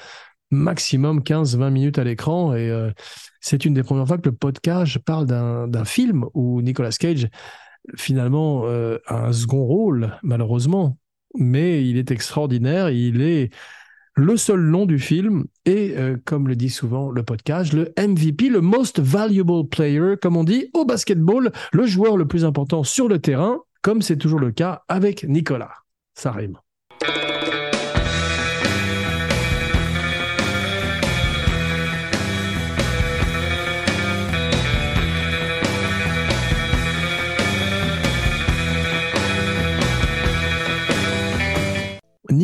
maximum 0.52 1.20
15-20 1.22 1.72
minutes 1.72 2.00
à 2.00 2.04
l'écran. 2.04 2.56
Et 2.56 2.70
euh, 2.70 2.92
c'est 3.42 3.66
une 3.66 3.74
des 3.74 3.84
premières 3.84 4.08
fois 4.08 4.18
que 4.18 4.30
le 4.30 4.36
podcast 4.36 4.98
parle 5.00 5.26
d'un 5.26 5.68
d'un 5.68 5.86
film 5.86 6.26
où 6.34 6.62
Nicolas 6.62 6.92
Cage, 6.92 7.28
finalement, 7.96 8.64
euh, 8.66 9.00
a 9.08 9.28
un 9.28 9.34
second 9.34 9.64
rôle, 9.66 10.18
malheureusement. 10.24 10.98
Mais 11.36 11.86
il 11.86 11.98
est 11.98 12.12
extraordinaire, 12.12 12.90
il 12.90 13.22
est 13.22 13.52
le 14.18 14.36
seul 14.36 14.62
nom 14.62 14.88
du 14.88 14.98
film 14.98 15.46
et, 15.66 15.94
euh, 15.96 16.18
comme 16.26 16.48
le 16.48 16.56
dit 16.56 16.72
souvent 16.72 17.12
le 17.12 17.22
podcast, 17.22 17.72
le 17.72 17.94
MVP, 18.00 18.50
le 18.50 18.62
Most 18.62 19.00
Valuable 19.00 19.68
Player, 19.70 20.16
comme 20.20 20.36
on 20.36 20.44
dit 20.44 20.72
au 20.74 20.86
basketball, 20.86 21.52
le 21.72 21.86
joueur 21.86 22.18
le 22.18 22.28
plus 22.28 22.44
important 22.44 22.84
sur 22.84 23.08
le 23.08 23.20
terrain, 23.20 23.60
comme 23.84 24.02
c'est 24.02 24.18
toujours 24.18 24.40
le 24.40 24.52
cas 24.52 24.82
avec 24.88 25.24
Nicolas. 25.24 25.72
Ça 26.16 26.32
rime. 26.32 26.58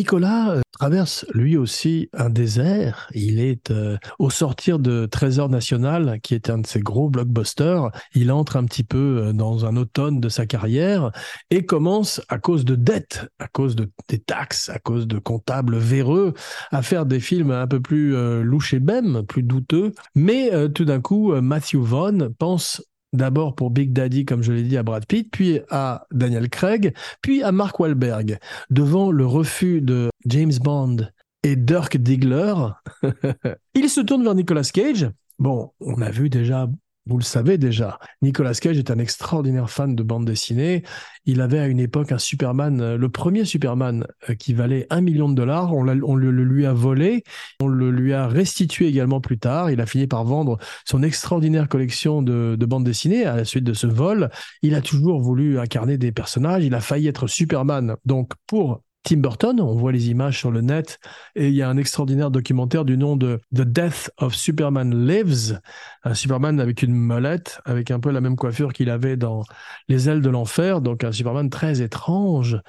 Nicolas 0.03 0.55
euh, 0.57 0.61
traverse 0.73 1.25
lui 1.33 1.55
aussi 1.55 2.09
un 2.11 2.29
désert. 2.29 3.07
Il 3.13 3.39
est 3.39 3.71
euh, 3.71 3.95
au 4.19 4.29
sortir 4.29 4.79
de 4.79 5.05
Trésor 5.05 5.47
National, 5.47 6.19
qui 6.21 6.35
est 6.35 6.49
un 6.49 6.57
de 6.57 6.67
ses 6.67 6.81
gros 6.81 7.09
blockbusters. 7.09 7.89
Il 8.13 8.29
entre 8.33 8.57
un 8.57 8.65
petit 8.65 8.83
peu 8.83 9.27
euh, 9.27 9.31
dans 9.31 9.65
un 9.65 9.77
automne 9.77 10.19
de 10.19 10.27
sa 10.27 10.45
carrière 10.45 11.13
et 11.51 11.65
commence, 11.65 12.19
à 12.27 12.37
cause 12.37 12.65
de 12.65 12.75
dettes, 12.75 13.29
à 13.39 13.47
cause 13.47 13.77
de, 13.77 13.89
des 14.09 14.19
taxes, 14.19 14.67
à 14.67 14.77
cause 14.77 15.07
de 15.07 15.19
comptables 15.19 15.77
véreux, 15.77 16.33
à 16.71 16.81
faire 16.81 17.05
des 17.05 17.21
films 17.21 17.51
un 17.51 17.67
peu 17.67 17.79
plus 17.79 18.13
euh, 18.13 18.43
louches 18.43 18.73
et 18.73 18.81
bêmes, 18.81 19.23
plus 19.25 19.43
douteux. 19.43 19.93
Mais 20.15 20.51
tout 20.73 20.83
d'un 20.83 20.99
coup, 20.99 21.33
Matthew 21.41 21.77
Vaughn 21.77 22.29
pense 22.37 22.81
d'abord 23.13 23.55
pour 23.55 23.71
Big 23.71 23.93
Daddy, 23.93 24.25
comme 24.25 24.43
je 24.43 24.51
l'ai 24.51 24.63
dit, 24.63 24.77
à 24.77 24.83
Brad 24.83 25.05
Pitt, 25.05 25.29
puis 25.31 25.59
à 25.69 26.05
Daniel 26.11 26.49
Craig, 26.49 26.93
puis 27.21 27.43
à 27.43 27.51
Mark 27.51 27.79
Wahlberg. 27.79 28.39
Devant 28.69 29.11
le 29.11 29.25
refus 29.25 29.81
de 29.81 30.09
James 30.25 30.53
Bond 30.61 30.97
et 31.43 31.55
Dirk 31.55 31.97
Diggler, 31.97 32.55
il 33.75 33.89
se 33.89 34.01
tourne 34.01 34.23
vers 34.23 34.35
Nicolas 34.35 34.69
Cage. 34.73 35.09
Bon, 35.39 35.71
on 35.79 36.01
a 36.01 36.09
vu 36.09 36.29
déjà, 36.29 36.67
vous 37.05 37.17
le 37.17 37.23
savez 37.23 37.57
déjà, 37.57 37.99
Nicolas 38.21 38.53
Cage 38.53 38.77
est 38.77 38.89
un 38.89 38.97
extraordinaire 38.97 39.69
fan 39.69 39.93
de 39.93 40.03
bande 40.03 40.25
dessinée. 40.25 40.83
Il 41.25 41.41
avait 41.41 41.59
à 41.59 41.67
une 41.67 41.81
époque 41.81 42.13
un 42.13 42.17
Superman, 42.17 42.79
euh, 42.79 42.97
le 42.97 43.09
premier 43.09 43.43
Superman 43.43 44.07
euh, 44.29 44.35
qui 44.35 44.53
valait 44.53 44.87
un 44.89 45.01
million 45.01 45.27
de 45.27 45.35
dollars. 45.35 45.73
On, 45.73 45.83
le 45.83 46.31
lui 46.31 46.65
a 46.65 46.71
volé, 46.71 47.23
on 47.59 47.67
le 47.67 47.91
lui 47.91 48.13
a 48.13 48.27
restitué 48.27 48.87
également 48.87 49.19
plus 49.19 49.37
tard. 49.37 49.69
Il 49.69 49.81
a 49.81 49.85
fini 49.85 50.07
par 50.07 50.23
vendre 50.23 50.57
son 50.85 51.03
extraordinaire 51.03 51.67
collection 51.67 52.21
de, 52.21 52.55
de 52.57 52.65
bandes 52.65 52.85
dessinées 52.85 53.25
à 53.25 53.35
la 53.35 53.43
suite 53.43 53.65
de 53.65 53.73
ce 53.73 53.87
vol. 53.87 54.29
Il 54.61 54.73
a 54.73 54.81
toujours 54.81 55.19
voulu 55.19 55.59
incarner 55.59 55.97
des 55.97 56.13
personnages. 56.13 56.63
Il 56.63 56.73
a 56.73 56.79
failli 56.79 57.09
être 57.09 57.27
Superman. 57.27 57.97
Donc 58.05 58.31
pour 58.47 58.81
Tim 59.03 59.17
Burton, 59.17 59.59
on 59.59 59.75
voit 59.75 59.91
les 59.91 60.09
images 60.09 60.39
sur 60.39 60.49
le 60.49 60.61
net 60.61 60.99
et 61.35 61.49
il 61.49 61.53
y 61.53 61.61
a 61.61 61.69
un 61.69 61.75
extraordinaire 61.75 62.31
documentaire 62.31 62.85
du 62.85 62.97
nom 62.97 63.17
de 63.17 63.41
The 63.53 63.61
Death 63.61 64.11
of 64.17 64.33
Superman 64.33 65.05
Lives, 65.05 65.59
un 66.03 66.13
Superman 66.13 66.61
avec 66.61 66.83
une 66.83 66.95
molette, 66.95 67.59
avec 67.65 67.91
un 67.91 67.99
peu 67.99 68.11
la 68.11 68.21
même 68.21 68.37
coiffure 68.37 68.71
qu'il 68.71 68.89
avait 68.89 69.17
dans 69.17 69.43
Les 69.89 70.07
ailes 70.07 70.21
de 70.21 70.29
l'enfer, 70.29 70.79
donc 70.79 71.03
un 71.03 71.11
Superman 71.11 71.49
très 71.49 71.81
étrange. 71.81 72.61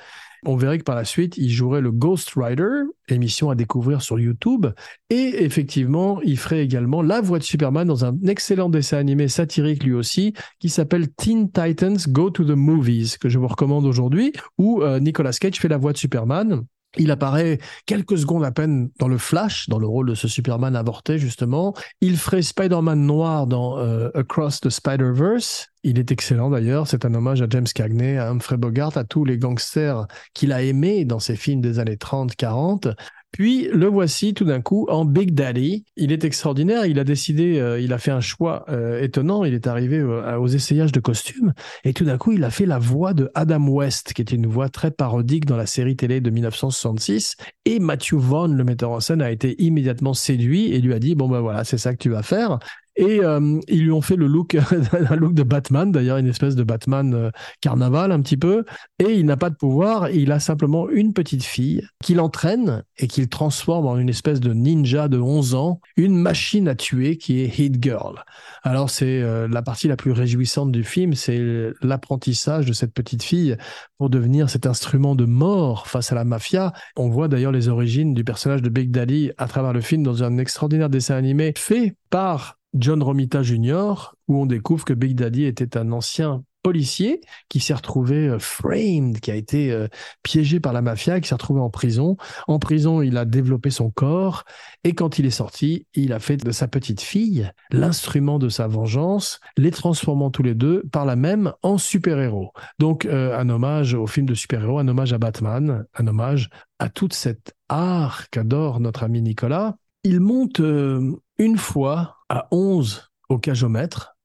On 0.44 0.56
verrait 0.56 0.78
que 0.78 0.84
par 0.84 0.96
la 0.96 1.04
suite, 1.04 1.38
il 1.38 1.50
jouerait 1.50 1.80
le 1.80 1.92
Ghost 1.92 2.32
Rider, 2.34 2.82
émission 3.08 3.50
à 3.50 3.54
découvrir 3.54 4.02
sur 4.02 4.18
YouTube. 4.18 4.66
Et 5.10 5.44
effectivement, 5.44 6.20
il 6.22 6.38
ferait 6.38 6.62
également 6.62 7.02
la 7.02 7.20
voix 7.20 7.38
de 7.38 7.44
Superman 7.44 7.86
dans 7.86 8.04
un 8.04 8.16
excellent 8.26 8.68
dessin 8.68 8.98
animé 8.98 9.28
satirique 9.28 9.84
lui 9.84 9.92
aussi, 9.92 10.34
qui 10.58 10.68
s'appelle 10.68 11.08
Teen 11.12 11.50
Titans 11.50 11.98
Go 12.08 12.30
to 12.30 12.44
the 12.44 12.56
Movies, 12.56 13.16
que 13.18 13.28
je 13.28 13.38
vous 13.38 13.48
recommande 13.48 13.84
aujourd'hui, 13.84 14.32
où 14.58 14.82
euh, 14.82 15.00
Nicolas 15.00 15.32
Cage 15.32 15.56
fait 15.56 15.68
la 15.68 15.78
voix 15.78 15.92
de 15.92 15.98
Superman. 15.98 16.64
Il 16.96 17.10
apparaît 17.10 17.58
quelques 17.86 18.18
secondes 18.18 18.44
à 18.44 18.50
peine 18.50 18.90
dans 18.98 19.08
le 19.08 19.18
Flash, 19.18 19.68
dans 19.68 19.78
le 19.78 19.86
rôle 19.86 20.08
de 20.08 20.14
ce 20.14 20.28
Superman 20.28 20.76
avorté 20.76 21.18
justement. 21.18 21.74
Il 22.00 22.16
ferait 22.16 22.42
Spider-Man 22.42 23.00
noir 23.00 23.46
dans 23.46 23.78
euh, 23.78 24.10
Across 24.14 24.60
the 24.60 24.70
Spider-Verse. 24.70 25.68
Il 25.82 25.98
est 25.98 26.10
excellent 26.10 26.50
d'ailleurs, 26.50 26.86
c'est 26.88 27.04
un 27.04 27.14
hommage 27.14 27.42
à 27.42 27.46
James 27.50 27.66
Cagney, 27.66 28.16
à 28.16 28.30
Humphrey 28.30 28.56
Bogart, 28.56 28.96
à 28.96 29.04
tous 29.04 29.24
les 29.24 29.36
gangsters 29.36 30.06
qu'il 30.32 30.52
a 30.52 30.62
aimés 30.62 31.04
dans 31.04 31.18
ses 31.18 31.36
films 31.36 31.60
des 31.60 31.78
années 31.78 31.96
30-40. 31.96 32.94
Puis 33.34 33.68
le 33.72 33.86
voici 33.86 34.32
tout 34.32 34.44
d'un 34.44 34.60
coup 34.60 34.86
en 34.88 35.04
Big 35.04 35.34
Daddy. 35.34 35.84
Il 35.96 36.12
est 36.12 36.22
extraordinaire. 36.22 36.86
Il 36.86 37.00
a 37.00 37.04
décidé, 37.04 37.58
euh, 37.58 37.80
il 37.80 37.92
a 37.92 37.98
fait 37.98 38.12
un 38.12 38.20
choix 38.20 38.64
euh, 38.68 39.02
étonnant. 39.02 39.42
Il 39.42 39.54
est 39.54 39.66
arrivé 39.66 39.98
euh, 39.98 40.38
aux 40.38 40.46
essayages 40.46 40.92
de 40.92 41.00
costumes 41.00 41.52
et 41.82 41.92
tout 41.94 42.04
d'un 42.04 42.16
coup, 42.16 42.30
il 42.30 42.44
a 42.44 42.50
fait 42.50 42.64
la 42.64 42.78
voix 42.78 43.12
de 43.12 43.32
Adam 43.34 43.66
West, 43.66 44.12
qui 44.12 44.22
était 44.22 44.36
une 44.36 44.46
voix 44.46 44.68
très 44.68 44.92
parodique 44.92 45.46
dans 45.46 45.56
la 45.56 45.66
série 45.66 45.96
télé 45.96 46.20
de 46.20 46.30
1966. 46.30 47.34
Et 47.64 47.80
Matthew 47.80 48.14
Vaughn, 48.14 48.54
le 48.54 48.62
metteur 48.62 48.92
en 48.92 49.00
scène, 49.00 49.20
a 49.20 49.32
été 49.32 49.60
immédiatement 49.60 50.14
séduit 50.14 50.72
et 50.72 50.80
lui 50.80 50.94
a 50.94 51.00
dit 51.00 51.16
bon 51.16 51.28
ben 51.28 51.40
voilà, 51.40 51.64
c'est 51.64 51.78
ça 51.78 51.92
que 51.92 51.98
tu 51.98 52.10
vas 52.10 52.22
faire. 52.22 52.60
Et 52.96 53.20
euh, 53.22 53.60
ils 53.68 53.82
lui 53.82 53.90
ont 53.90 54.00
fait 54.00 54.16
le 54.16 54.26
look, 54.26 54.54
un 54.92 55.16
look 55.16 55.34
de 55.34 55.42
Batman, 55.42 55.90
d'ailleurs 55.90 56.18
une 56.18 56.28
espèce 56.28 56.54
de 56.54 56.62
Batman 56.62 57.14
euh, 57.14 57.30
carnaval 57.60 58.12
un 58.12 58.20
petit 58.20 58.36
peu. 58.36 58.64
Et 58.98 59.12
il 59.12 59.26
n'a 59.26 59.36
pas 59.36 59.50
de 59.50 59.56
pouvoir, 59.56 60.10
il 60.10 60.30
a 60.30 60.38
simplement 60.38 60.88
une 60.88 61.12
petite 61.12 61.42
fille 61.42 61.86
qu'il 62.02 62.20
entraîne 62.20 62.84
et 62.98 63.08
qu'il 63.08 63.28
transforme 63.28 63.86
en 63.86 63.98
une 63.98 64.08
espèce 64.08 64.40
de 64.40 64.52
ninja 64.52 65.08
de 65.08 65.18
11 65.18 65.54
ans, 65.54 65.80
une 65.96 66.16
machine 66.16 66.68
à 66.68 66.74
tuer 66.74 67.16
qui 67.16 67.40
est 67.40 67.58
Hit 67.58 67.82
Girl. 67.82 68.24
Alors 68.62 68.90
c'est 68.90 69.22
euh, 69.22 69.48
la 69.48 69.62
partie 69.62 69.88
la 69.88 69.96
plus 69.96 70.12
réjouissante 70.12 70.70
du 70.70 70.84
film, 70.84 71.14
c'est 71.14 71.42
l'apprentissage 71.82 72.66
de 72.66 72.72
cette 72.72 72.94
petite 72.94 73.24
fille 73.24 73.56
pour 73.98 74.08
devenir 74.08 74.48
cet 74.48 74.66
instrument 74.66 75.16
de 75.16 75.24
mort 75.24 75.88
face 75.88 76.12
à 76.12 76.14
la 76.14 76.24
mafia. 76.24 76.72
On 76.96 77.08
voit 77.08 77.26
d'ailleurs 77.26 77.52
les 77.52 77.68
origines 77.68 78.14
du 78.14 78.22
personnage 78.22 78.62
de 78.62 78.68
Big 78.68 78.90
Daddy 78.90 79.32
à 79.36 79.48
travers 79.48 79.72
le 79.72 79.80
film 79.80 80.04
dans 80.04 80.22
un 80.22 80.38
extraordinaire 80.38 80.90
dessin 80.90 81.16
animé 81.16 81.52
fait 81.56 81.96
par 82.10 82.58
John 82.74 83.02
Romita 83.02 83.42
Jr., 83.42 84.14
où 84.28 84.40
on 84.40 84.46
découvre 84.46 84.84
que 84.84 84.92
Big 84.92 85.14
Daddy 85.14 85.44
était 85.44 85.76
un 85.76 85.92
ancien 85.92 86.44
policier 86.64 87.20
qui 87.48 87.60
s'est 87.60 87.74
retrouvé 87.74 88.26
euh, 88.26 88.38
framed, 88.40 89.20
qui 89.20 89.30
a 89.30 89.36
été 89.36 89.70
euh, 89.70 89.86
piégé 90.24 90.58
par 90.58 90.72
la 90.72 90.82
mafia, 90.82 91.20
qui 91.20 91.28
s'est 91.28 91.34
retrouvé 91.34 91.60
en 91.60 91.70
prison. 91.70 92.16
En 92.48 92.58
prison, 92.58 93.02
il 93.02 93.16
a 93.16 93.24
développé 93.24 93.70
son 93.70 93.90
corps 93.90 94.44
et 94.82 94.94
quand 94.94 95.20
il 95.20 95.26
est 95.26 95.30
sorti, 95.30 95.86
il 95.94 96.12
a 96.12 96.18
fait 96.18 96.38
de 96.38 96.50
sa 96.50 96.66
petite 96.66 97.02
fille 97.02 97.50
l'instrument 97.70 98.38
de 98.38 98.48
sa 98.48 98.66
vengeance, 98.66 99.40
les 99.56 99.70
transformant 99.70 100.30
tous 100.30 100.42
les 100.42 100.54
deux 100.54 100.82
par 100.90 101.04
la 101.04 101.16
même 101.16 101.52
en 101.62 101.76
super-héros. 101.76 102.52
Donc 102.78 103.04
euh, 103.04 103.38
un 103.38 103.48
hommage 103.50 103.94
au 103.94 104.06
film 104.06 104.26
de 104.26 104.34
super-héros, 104.34 104.78
un 104.78 104.88
hommage 104.88 105.12
à 105.12 105.18
Batman, 105.18 105.84
un 105.94 106.06
hommage 106.06 106.48
à 106.78 106.88
toute 106.88 107.12
cette 107.12 107.54
art 107.68 108.30
qu'adore 108.30 108.80
notre 108.80 109.04
ami 109.04 109.20
Nicolas. 109.20 109.76
Il 110.02 110.20
monte 110.20 110.60
une 110.60 111.56
fois 111.56 112.13
à 112.28 112.48
11 112.50 113.10
au 113.28 113.38
cajomètre. 113.38 114.16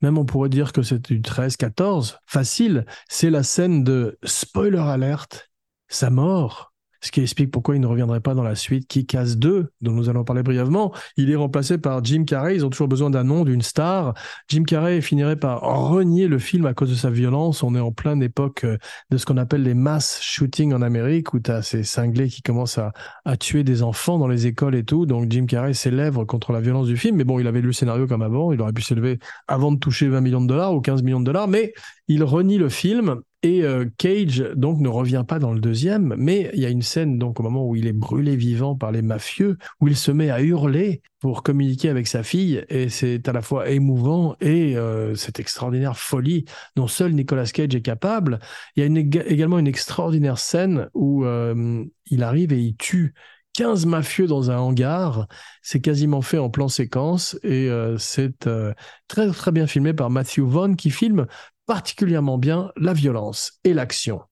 Même 0.00 0.16
on 0.16 0.24
pourrait 0.24 0.48
dire 0.48 0.72
que 0.72 0.82
c'est 0.82 1.10
du 1.10 1.20
13-14. 1.20 2.18
Facile, 2.26 2.86
c'est 3.08 3.30
la 3.30 3.42
scène 3.42 3.82
de 3.82 4.18
spoiler 4.22 4.78
alert, 4.78 5.50
sa 5.88 6.10
mort 6.10 6.67
ce 7.00 7.10
qui 7.10 7.20
explique 7.20 7.50
pourquoi 7.50 7.76
il 7.76 7.80
ne 7.80 7.86
reviendrait 7.86 8.20
pas 8.20 8.34
dans 8.34 8.42
la 8.42 8.54
suite 8.54 8.88
qui 8.88 9.06
casse 9.06 9.36
2, 9.36 9.70
dont 9.80 9.92
nous 9.92 10.08
allons 10.08 10.24
parler 10.24 10.42
brièvement. 10.42 10.92
Il 11.16 11.30
est 11.30 11.36
remplacé 11.36 11.78
par 11.78 12.04
Jim 12.04 12.24
Carrey, 12.24 12.56
ils 12.56 12.64
ont 12.64 12.70
toujours 12.70 12.88
besoin 12.88 13.10
d'un 13.10 13.24
nom, 13.24 13.44
d'une 13.44 13.62
star. 13.62 14.14
Jim 14.48 14.64
Carrey 14.64 15.00
finirait 15.00 15.36
par 15.36 15.62
renier 15.62 16.28
le 16.28 16.38
film 16.38 16.66
à 16.66 16.74
cause 16.74 16.90
de 16.90 16.94
sa 16.94 17.10
violence. 17.10 17.62
On 17.62 17.74
est 17.74 17.80
en 17.80 17.92
pleine 17.92 18.22
époque 18.22 18.64
euh, 18.64 18.78
de 19.10 19.16
ce 19.16 19.26
qu'on 19.26 19.36
appelle 19.36 19.62
les 19.62 19.74
mass 19.74 20.20
shootings 20.22 20.72
en 20.72 20.82
Amérique, 20.82 21.34
où 21.34 21.40
tu 21.40 21.50
as 21.50 21.62
ces 21.62 21.84
cinglés 21.84 22.28
qui 22.28 22.42
commencent 22.42 22.78
à, 22.78 22.92
à, 23.24 23.36
tuer 23.36 23.64
des 23.64 23.82
enfants 23.82 24.18
dans 24.18 24.28
les 24.28 24.46
écoles 24.46 24.74
et 24.74 24.84
tout. 24.84 25.06
Donc 25.06 25.30
Jim 25.30 25.46
Carrey 25.46 25.74
s'élève 25.74 26.24
contre 26.24 26.52
la 26.52 26.60
violence 26.60 26.86
du 26.86 26.96
film, 26.96 27.16
mais 27.16 27.24
bon, 27.24 27.38
il 27.38 27.46
avait 27.46 27.60
lu 27.60 27.68
le 27.68 27.72
scénario 27.72 28.06
comme 28.06 28.22
avant, 28.22 28.52
il 28.52 28.60
aurait 28.60 28.72
pu 28.72 28.82
s'élever 28.82 29.18
avant 29.46 29.72
de 29.72 29.78
toucher 29.78 30.08
20 30.08 30.20
millions 30.20 30.40
de 30.40 30.46
dollars 30.46 30.74
ou 30.74 30.80
15 30.80 31.02
millions 31.02 31.20
de 31.20 31.24
dollars, 31.24 31.48
mais 31.48 31.72
il 32.08 32.24
renie 32.24 32.58
le 32.58 32.68
film 32.68 33.20
et 33.42 33.62
euh, 33.62 33.86
Cage 33.98 34.40
donc 34.56 34.80
ne 34.80 34.88
revient 34.88 35.24
pas 35.26 35.38
dans 35.38 35.52
le 35.52 35.60
deuxième, 35.60 36.14
mais 36.18 36.50
il 36.54 36.60
y 36.60 36.66
a 36.66 36.70
une 36.70 36.82
scène 36.82 37.18
donc 37.18 37.38
au 37.38 37.42
moment 37.44 37.64
où 37.64 37.76
il 37.76 37.86
est 37.86 37.92
brûlé 37.92 38.34
vivant 38.34 38.74
par 38.74 38.90
les 38.90 39.02
mafieux, 39.02 39.58
où 39.80 39.86
il 39.86 39.96
se 39.96 40.10
met 40.10 40.30
à 40.30 40.42
hurler 40.42 41.02
pour 41.20 41.44
communiquer 41.44 41.88
avec 41.88 42.08
sa 42.08 42.24
fille, 42.24 42.64
et 42.68 42.88
c'est 42.88 43.28
à 43.28 43.32
la 43.32 43.42
fois 43.42 43.70
émouvant 43.70 44.36
et 44.40 44.76
euh, 44.76 45.14
cette 45.14 45.38
extraordinaire 45.38 45.96
folie 45.96 46.46
dont 46.74 46.88
seul 46.88 47.12
Nicolas 47.12 47.46
Cage 47.46 47.74
est 47.74 47.82
capable. 47.82 48.40
Il 48.74 48.82
y 48.82 49.18
a 49.18 49.22
également 49.26 49.58
une 49.60 49.68
extraordinaire 49.68 50.38
scène 50.38 50.88
où 50.94 51.24
euh, 51.24 51.84
il 52.06 52.24
arrive 52.24 52.52
et 52.52 52.58
il 52.58 52.76
tue 52.76 53.14
15 53.52 53.86
mafieux 53.86 54.26
dans 54.26 54.50
un 54.50 54.58
hangar. 54.58 55.28
C'est 55.62 55.80
quasiment 55.80 56.22
fait 56.22 56.38
en 56.38 56.50
plan 56.50 56.68
séquence 56.68 57.38
et 57.42 57.68
c'est 57.98 58.48
très 59.08 59.30
très 59.32 59.50
bien 59.50 59.66
filmé 59.66 59.92
par 59.94 60.10
Matthew 60.10 60.40
Vaughn 60.40 60.76
qui 60.76 60.90
filme 60.90 61.26
particulièrement 61.68 62.38
bien 62.38 62.72
la 62.76 62.94
violence 62.94 63.60
et 63.62 63.74
l'action. 63.74 64.22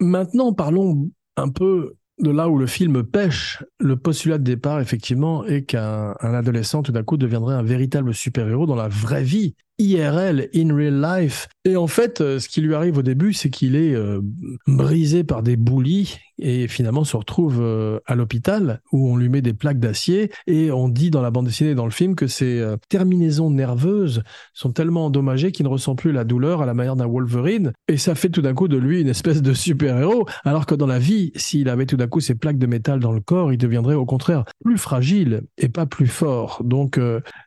Maintenant, 0.00 0.54
parlons 0.54 1.10
un 1.36 1.48
peu 1.48 1.96
de 2.18 2.30
là 2.30 2.48
où 2.48 2.56
le 2.56 2.66
film 2.66 3.02
pêche. 3.02 3.62
Le 3.80 3.96
postulat 3.96 4.38
de 4.38 4.44
départ, 4.44 4.80
effectivement, 4.80 5.44
est 5.44 5.64
qu'un 5.64 6.14
adolescent, 6.22 6.82
tout 6.82 6.92
d'un 6.92 7.02
coup, 7.02 7.16
deviendrait 7.16 7.56
un 7.56 7.62
véritable 7.62 8.14
super-héros 8.14 8.66
dans 8.66 8.76
la 8.76 8.88
vraie 8.88 9.24
vie. 9.24 9.56
IRL, 9.78 10.48
in 10.54 10.74
real 10.74 11.00
life. 11.00 11.48
Et 11.64 11.76
en 11.76 11.86
fait, 11.86 12.20
euh, 12.20 12.38
ce 12.38 12.48
qui 12.48 12.60
lui 12.60 12.74
arrive 12.74 12.98
au 12.98 13.02
début, 13.02 13.32
c'est 13.32 13.50
qu'il 13.50 13.76
est, 13.76 13.94
euh, 13.94 14.20
brisé 14.66 15.24
par 15.24 15.42
des 15.42 15.56
boulis 15.56 16.18
et 16.38 16.68
finalement 16.68 17.04
se 17.04 17.16
retrouve 17.16 17.60
euh, 17.60 17.98
à 18.06 18.14
l'hôpital 18.14 18.80
où 18.92 19.10
on 19.10 19.16
lui 19.16 19.28
met 19.28 19.40
des 19.40 19.54
plaques 19.54 19.80
d'acier 19.80 20.30
et 20.46 20.70
on 20.70 20.88
dit 20.88 21.10
dans 21.10 21.22
la 21.22 21.30
bande 21.30 21.46
dessinée 21.46 21.70
et 21.70 21.74
dans 21.74 21.86
le 21.86 21.90
film 21.90 22.14
que 22.14 22.26
ses 22.26 22.62
terminaisons 22.90 23.50
nerveuses 23.50 24.22
sont 24.52 24.70
tellement 24.70 25.06
endommagées 25.06 25.50
qu'il 25.50 25.64
ne 25.64 25.70
ressent 25.70 25.94
plus 25.94 26.12
la 26.12 26.24
douleur 26.24 26.60
à 26.60 26.66
la 26.66 26.74
manière 26.74 26.94
d'un 26.94 27.06
Wolverine 27.06 27.72
et 27.88 27.96
ça 27.96 28.14
fait 28.14 28.28
tout 28.28 28.42
d'un 28.42 28.52
coup 28.52 28.68
de 28.68 28.76
lui 28.76 29.00
une 29.00 29.08
espèce 29.08 29.40
de 29.40 29.54
super-héros 29.54 30.26
alors 30.44 30.66
que 30.66 30.74
dans 30.74 30.86
la 30.86 30.98
vie, 30.98 31.32
s'il 31.36 31.70
avait 31.70 31.86
tout 31.86 31.96
d'un 31.96 32.06
coup 32.06 32.20
ces 32.20 32.34
plaques 32.34 32.58
de 32.58 32.66
métal 32.66 33.00
dans 33.00 33.12
le 33.12 33.20
corps, 33.20 33.50
il 33.50 33.58
deviendrait 33.58 33.94
au 33.94 34.04
contraire 34.04 34.44
plus 34.62 34.76
fragile 34.76 35.42
et 35.56 35.70
pas 35.70 35.86
plus 35.86 36.06
fort. 36.06 36.60
Donc 36.64 37.00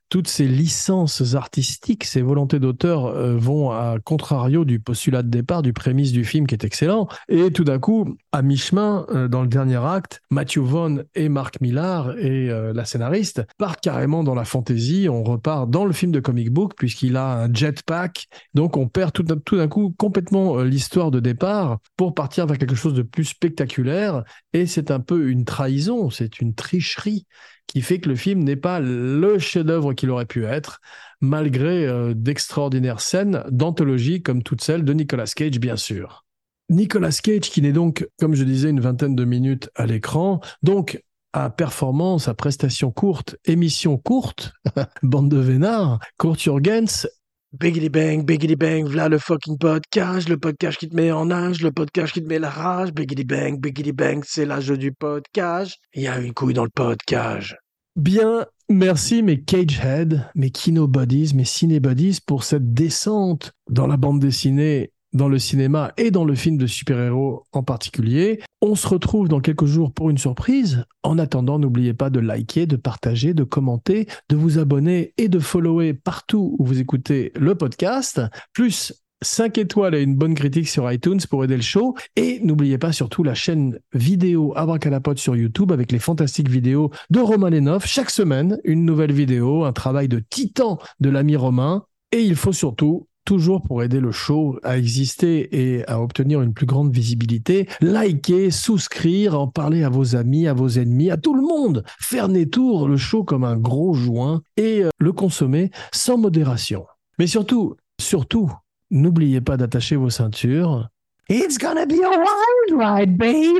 toutes 0.10 0.28
ces 0.28 0.47
licences 0.47 1.36
artistiques, 1.36 2.03
ces 2.03 2.22
volontés 2.22 2.60
d'auteur 2.60 3.05
euh, 3.05 3.38
vont 3.38 3.72
à 3.72 3.97
contrario 4.03 4.66
du 4.66 4.80
postulat 4.80 5.22
de 5.22 5.30
départ, 5.30 5.62
du 5.62 5.72
prémisse 5.72 6.12
du 6.12 6.26
film 6.26 6.47
qui 6.47 6.55
est 6.55 6.64
excellent. 6.64 7.07
Et 7.28 7.51
tout 7.51 7.64
d'un 7.64 7.80
coup, 7.80 8.18
à 8.32 8.41
mi-chemin, 8.41 9.05
euh, 9.10 9.28
dans 9.28 9.41
le 9.41 9.47
dernier 9.47 9.78
acte, 9.78 10.22
Matthew 10.32 10.60
Vaughn 10.60 11.05
et 11.14 11.30
Mark 11.30 11.62
Millar 11.62 12.18
et 12.18 12.49
euh, 12.49 12.74
la 12.74 12.86
scénariste 12.86 13.43
partent 13.57 13.82
carrément 13.82 14.24
dans 14.24 14.36
la 14.36 14.45
fantaisie. 14.45 15.07
On 15.10 15.24
repart 15.24 15.70
dans 15.70 15.86
le 15.86 15.93
film 15.93 16.12
de 16.12 16.20
comic 16.20 16.51
book 16.51 16.74
puisqu'il 16.76 17.16
a 17.16 17.43
un 17.43 17.53
jetpack. 17.53 18.28
Donc 18.55 18.78
on 18.78 18.88
perd 18.88 19.14
tout, 19.14 19.24
tout 19.24 19.57
d'un 19.57 19.68
coup 19.68 19.93
complètement 19.97 20.57
l'histoire 20.62 21.12
de 21.12 21.20
départ 21.20 21.80
pour 21.97 22.16
partir 22.16 22.47
vers 22.47 22.57
quelque 22.57 22.76
chose 22.76 22.95
de 22.95 23.03
plus 23.03 23.26
spectaculaire. 23.26 24.24
Et 24.53 24.66
c'est 24.66 24.89
un 24.89 24.99
peu 24.99 25.30
une 25.30 25.45
trahison, 25.45 26.10
c'est 26.10 26.41
une 26.41 26.55
tricherie 26.55 27.28
qui 27.70 27.84
fait 27.84 27.99
que 27.99 28.09
le 28.09 28.15
film 28.15 28.43
n'est 28.43 28.55
pas 28.55 28.80
le 28.80 29.38
chef-d'œuvre 29.38 29.93
qu'il 29.93 30.09
aurait 30.09 30.26
pu 30.26 30.43
être, 30.43 30.82
malgré 31.22 31.86
euh, 31.86 32.13
d'extraordinaires 32.15 32.99
scènes 32.99 33.43
d'anthologie 33.51 34.24
comme 34.24 34.41
toutes 34.41 34.63
celles 34.63 34.84
de 34.84 34.91
Nicolas 34.91 35.32
Cage, 35.36 35.59
bien 35.59 35.76
sûr. 35.76 36.26
Nicolas 36.70 37.11
Cage, 37.24 37.51
qui 37.51 37.61
n'est 37.61 37.72
donc, 37.72 38.07
comme 38.20 38.34
je 38.34 38.43
disais, 38.43 38.72
une 38.72 38.80
vingtaine 38.80 39.15
de 39.15 39.24
minutes 39.24 39.70
à 39.76 39.86
l'écran, 39.86 40.39
donc 40.63 41.03
à 41.32 41.51
performance, 41.51 42.28
à 42.28 42.34
prestation 42.34 42.91
courte, 42.91 43.38
émission 43.45 43.99
courte, 43.99 44.53
bande 45.03 45.30
de 45.30 45.38
vénards, 45.38 45.99
Kurt 46.17 46.39
Jurgens 46.39 47.07
Biggity 47.52 47.89
bang, 47.89 48.26
biggity 48.26 48.56
bang, 48.56 48.86
v'là 48.86 49.10
le 49.10 49.18
fucking 49.18 49.58
podcast, 49.58 50.30
le 50.30 50.38
podcast 50.38 50.78
qui 50.78 50.88
te 50.88 50.95
met 50.95 51.12
en 51.12 51.32
âge, 51.32 51.64
le 51.64 51.72
podcast 51.72 52.14
qui 52.14 52.22
te 52.22 52.28
met 52.28 52.38
la 52.38 52.52
rage, 52.52 52.93
biggity 52.93 53.24
bang, 53.24 53.60
biggity 53.60 53.91
bang, 53.91 54.24
c'est 54.24 54.45
l'âge 54.45 54.70
du 54.70 54.91
podcast. 54.91 55.76
Il 55.95 56.04
y 56.04 56.08
a 56.08 56.20
une 56.20 56.32
couille 56.32 56.54
dans 56.54 56.64
le 56.64 56.70
podcast. 56.70 57.56
Bien, 57.95 58.45
merci 58.70 59.24
mes 59.24 59.41
Cagehead, 59.41 60.30
mes 60.36 60.52
Kinobodies, 60.52 61.34
mes 61.34 61.43
Cinebodies 61.43 62.20
pour 62.24 62.43
cette 62.43 62.76
descente 62.76 63.54
dans 63.68 63.88
la 63.88 63.97
bande 63.97 64.20
dessinée 64.20 64.91
dans 65.14 65.28
le 65.28 65.39
cinéma 65.39 65.91
et 65.97 66.12
dans 66.12 66.26
le 66.26 66.36
film 66.36 66.57
de 66.57 66.68
super-héros 66.68 67.43
en 67.51 67.64
particulier. 67.64 68.41
On 68.62 68.76
se 68.76 68.88
retrouve 68.88 69.28
dans 69.28 69.39
quelques 69.39 69.66
jours 69.66 69.91
pour 69.91 70.10
une 70.10 70.18
surprise. 70.18 70.86
En 71.03 71.18
attendant, 71.18 71.60
n'oubliez 71.60 71.93
pas 71.93 72.10
de 72.10 72.20
liker, 72.20 72.66
de 72.66 72.76
partager, 72.76 73.34
de 73.34 73.43
commenter, 73.43 74.07
de 74.30 74.36
vous 74.36 74.60
abonner 74.60 75.14
et 75.18 75.30
de 75.30 75.39
follower 75.39 75.93
partout 75.93 76.55
où 76.60 76.66
vous 76.66 76.80
écoutez 76.80 77.32
le 77.36 77.55
podcast. 77.55 78.22
Plus 78.53 78.93
5 79.22 79.57
étoiles 79.57 79.95
et 79.95 80.01
une 80.01 80.16
bonne 80.16 80.36
critique 80.36 80.70
sur 80.70 80.89
iTunes 80.91 81.20
pour 81.30 81.43
aider 81.43 81.55
le 81.55 81.62
show. 81.62 81.95
Et 82.16 82.39
n'oubliez 82.41 82.78
pas 82.78 82.91
surtout 82.91 83.24
la 83.24 83.34
chaîne 83.34 83.80
vidéo 83.93 84.53
Abracadapod 84.55 85.18
sur 85.18 85.36
YouTube 85.36 85.72
avec 85.72 85.91
les 85.91 85.99
fantastiques 85.99 86.49
vidéos 86.49 86.91
de 87.10 87.20
Romain 87.20 87.49
Lénoff. 87.49 87.86
Chaque 87.86 88.12
semaine, 88.12 88.60
une 88.64 88.86
nouvelle 88.86 89.12
vidéo, 89.12 89.66
un 89.66 89.74
travail 89.74 90.07
de 90.07 90.20
titan 90.20 90.80
de 90.99 91.10
l'ami 91.10 91.36
Romain. 91.36 91.86
Et 92.12 92.22
il 92.22 92.36
faut 92.36 92.53
surtout 92.53 93.07
toujours 93.26 93.61
pour 93.61 93.84
aider 93.84 93.99
le 93.99 94.11
show 94.11 94.59
à 94.63 94.78
exister 94.78 95.49
et 95.51 95.88
à 95.88 96.01
obtenir 96.01 96.41
une 96.41 96.53
plus 96.53 96.65
grande 96.65 96.91
visibilité, 96.91 97.67
likez, 97.82 98.51
souscrire, 98.51 99.39
en 99.39 99.47
parler 99.47 99.84
à 99.84 99.89
vos 99.89 100.15
amis, 100.15 100.47
à 100.47 100.53
vos 100.53 100.70
ennemis, 100.70 101.11
à 101.11 101.17
tout 101.17 101.36
le 101.36 101.41
monde, 101.41 101.84
faire 101.99 102.28
détour 102.28 102.88
le 102.88 102.97
show 102.97 103.24
comme 103.24 103.43
un 103.43 103.57
gros 103.57 103.93
joint 103.93 104.41
et 104.57 104.84
euh, 104.84 104.89
le 104.97 105.11
consommer 105.11 105.72
sans 105.91 106.17
modération. 106.17 106.86
Mais 107.17 107.28
surtout, 107.28 107.76
surtout, 107.99 108.51
n'oubliez 108.91 109.41
pas 109.41 109.57
d'attacher 109.57 109.95
vos 109.95 110.09
ceintures. 110.09 110.88
It's 111.30 111.57
gonna 111.59 111.86
be 111.86 112.01
a 112.03 112.09
wild 112.09 112.82
ride, 112.82 113.17
baby. 113.17 113.59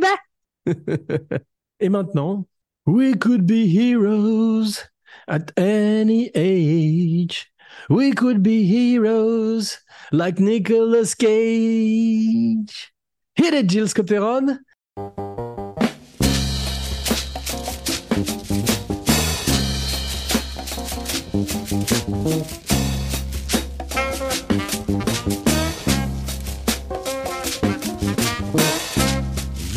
et 1.80 1.89
maintenant, 1.89 2.45
we 2.88 3.16
could 3.16 3.45
be 3.45 3.68
heroes 3.68 4.89
at 5.28 5.51
any 5.57 6.32
age. 6.34 7.51
We 7.88 8.12
could 8.12 8.44
be 8.44 8.66
heroes 8.66 9.80
like 10.12 10.40
Nicolas 10.40 11.16
Cage. 11.16 12.92
Hit 13.36 13.54
it, 13.54 13.68
Jill 13.68 13.86
Scotteron. 13.86 14.60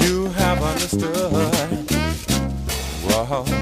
You 0.03 0.27
have 0.31 0.63
understood. 0.63 1.33
Wow. 3.07 3.62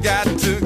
forgot 0.00 0.24
to 0.38 0.59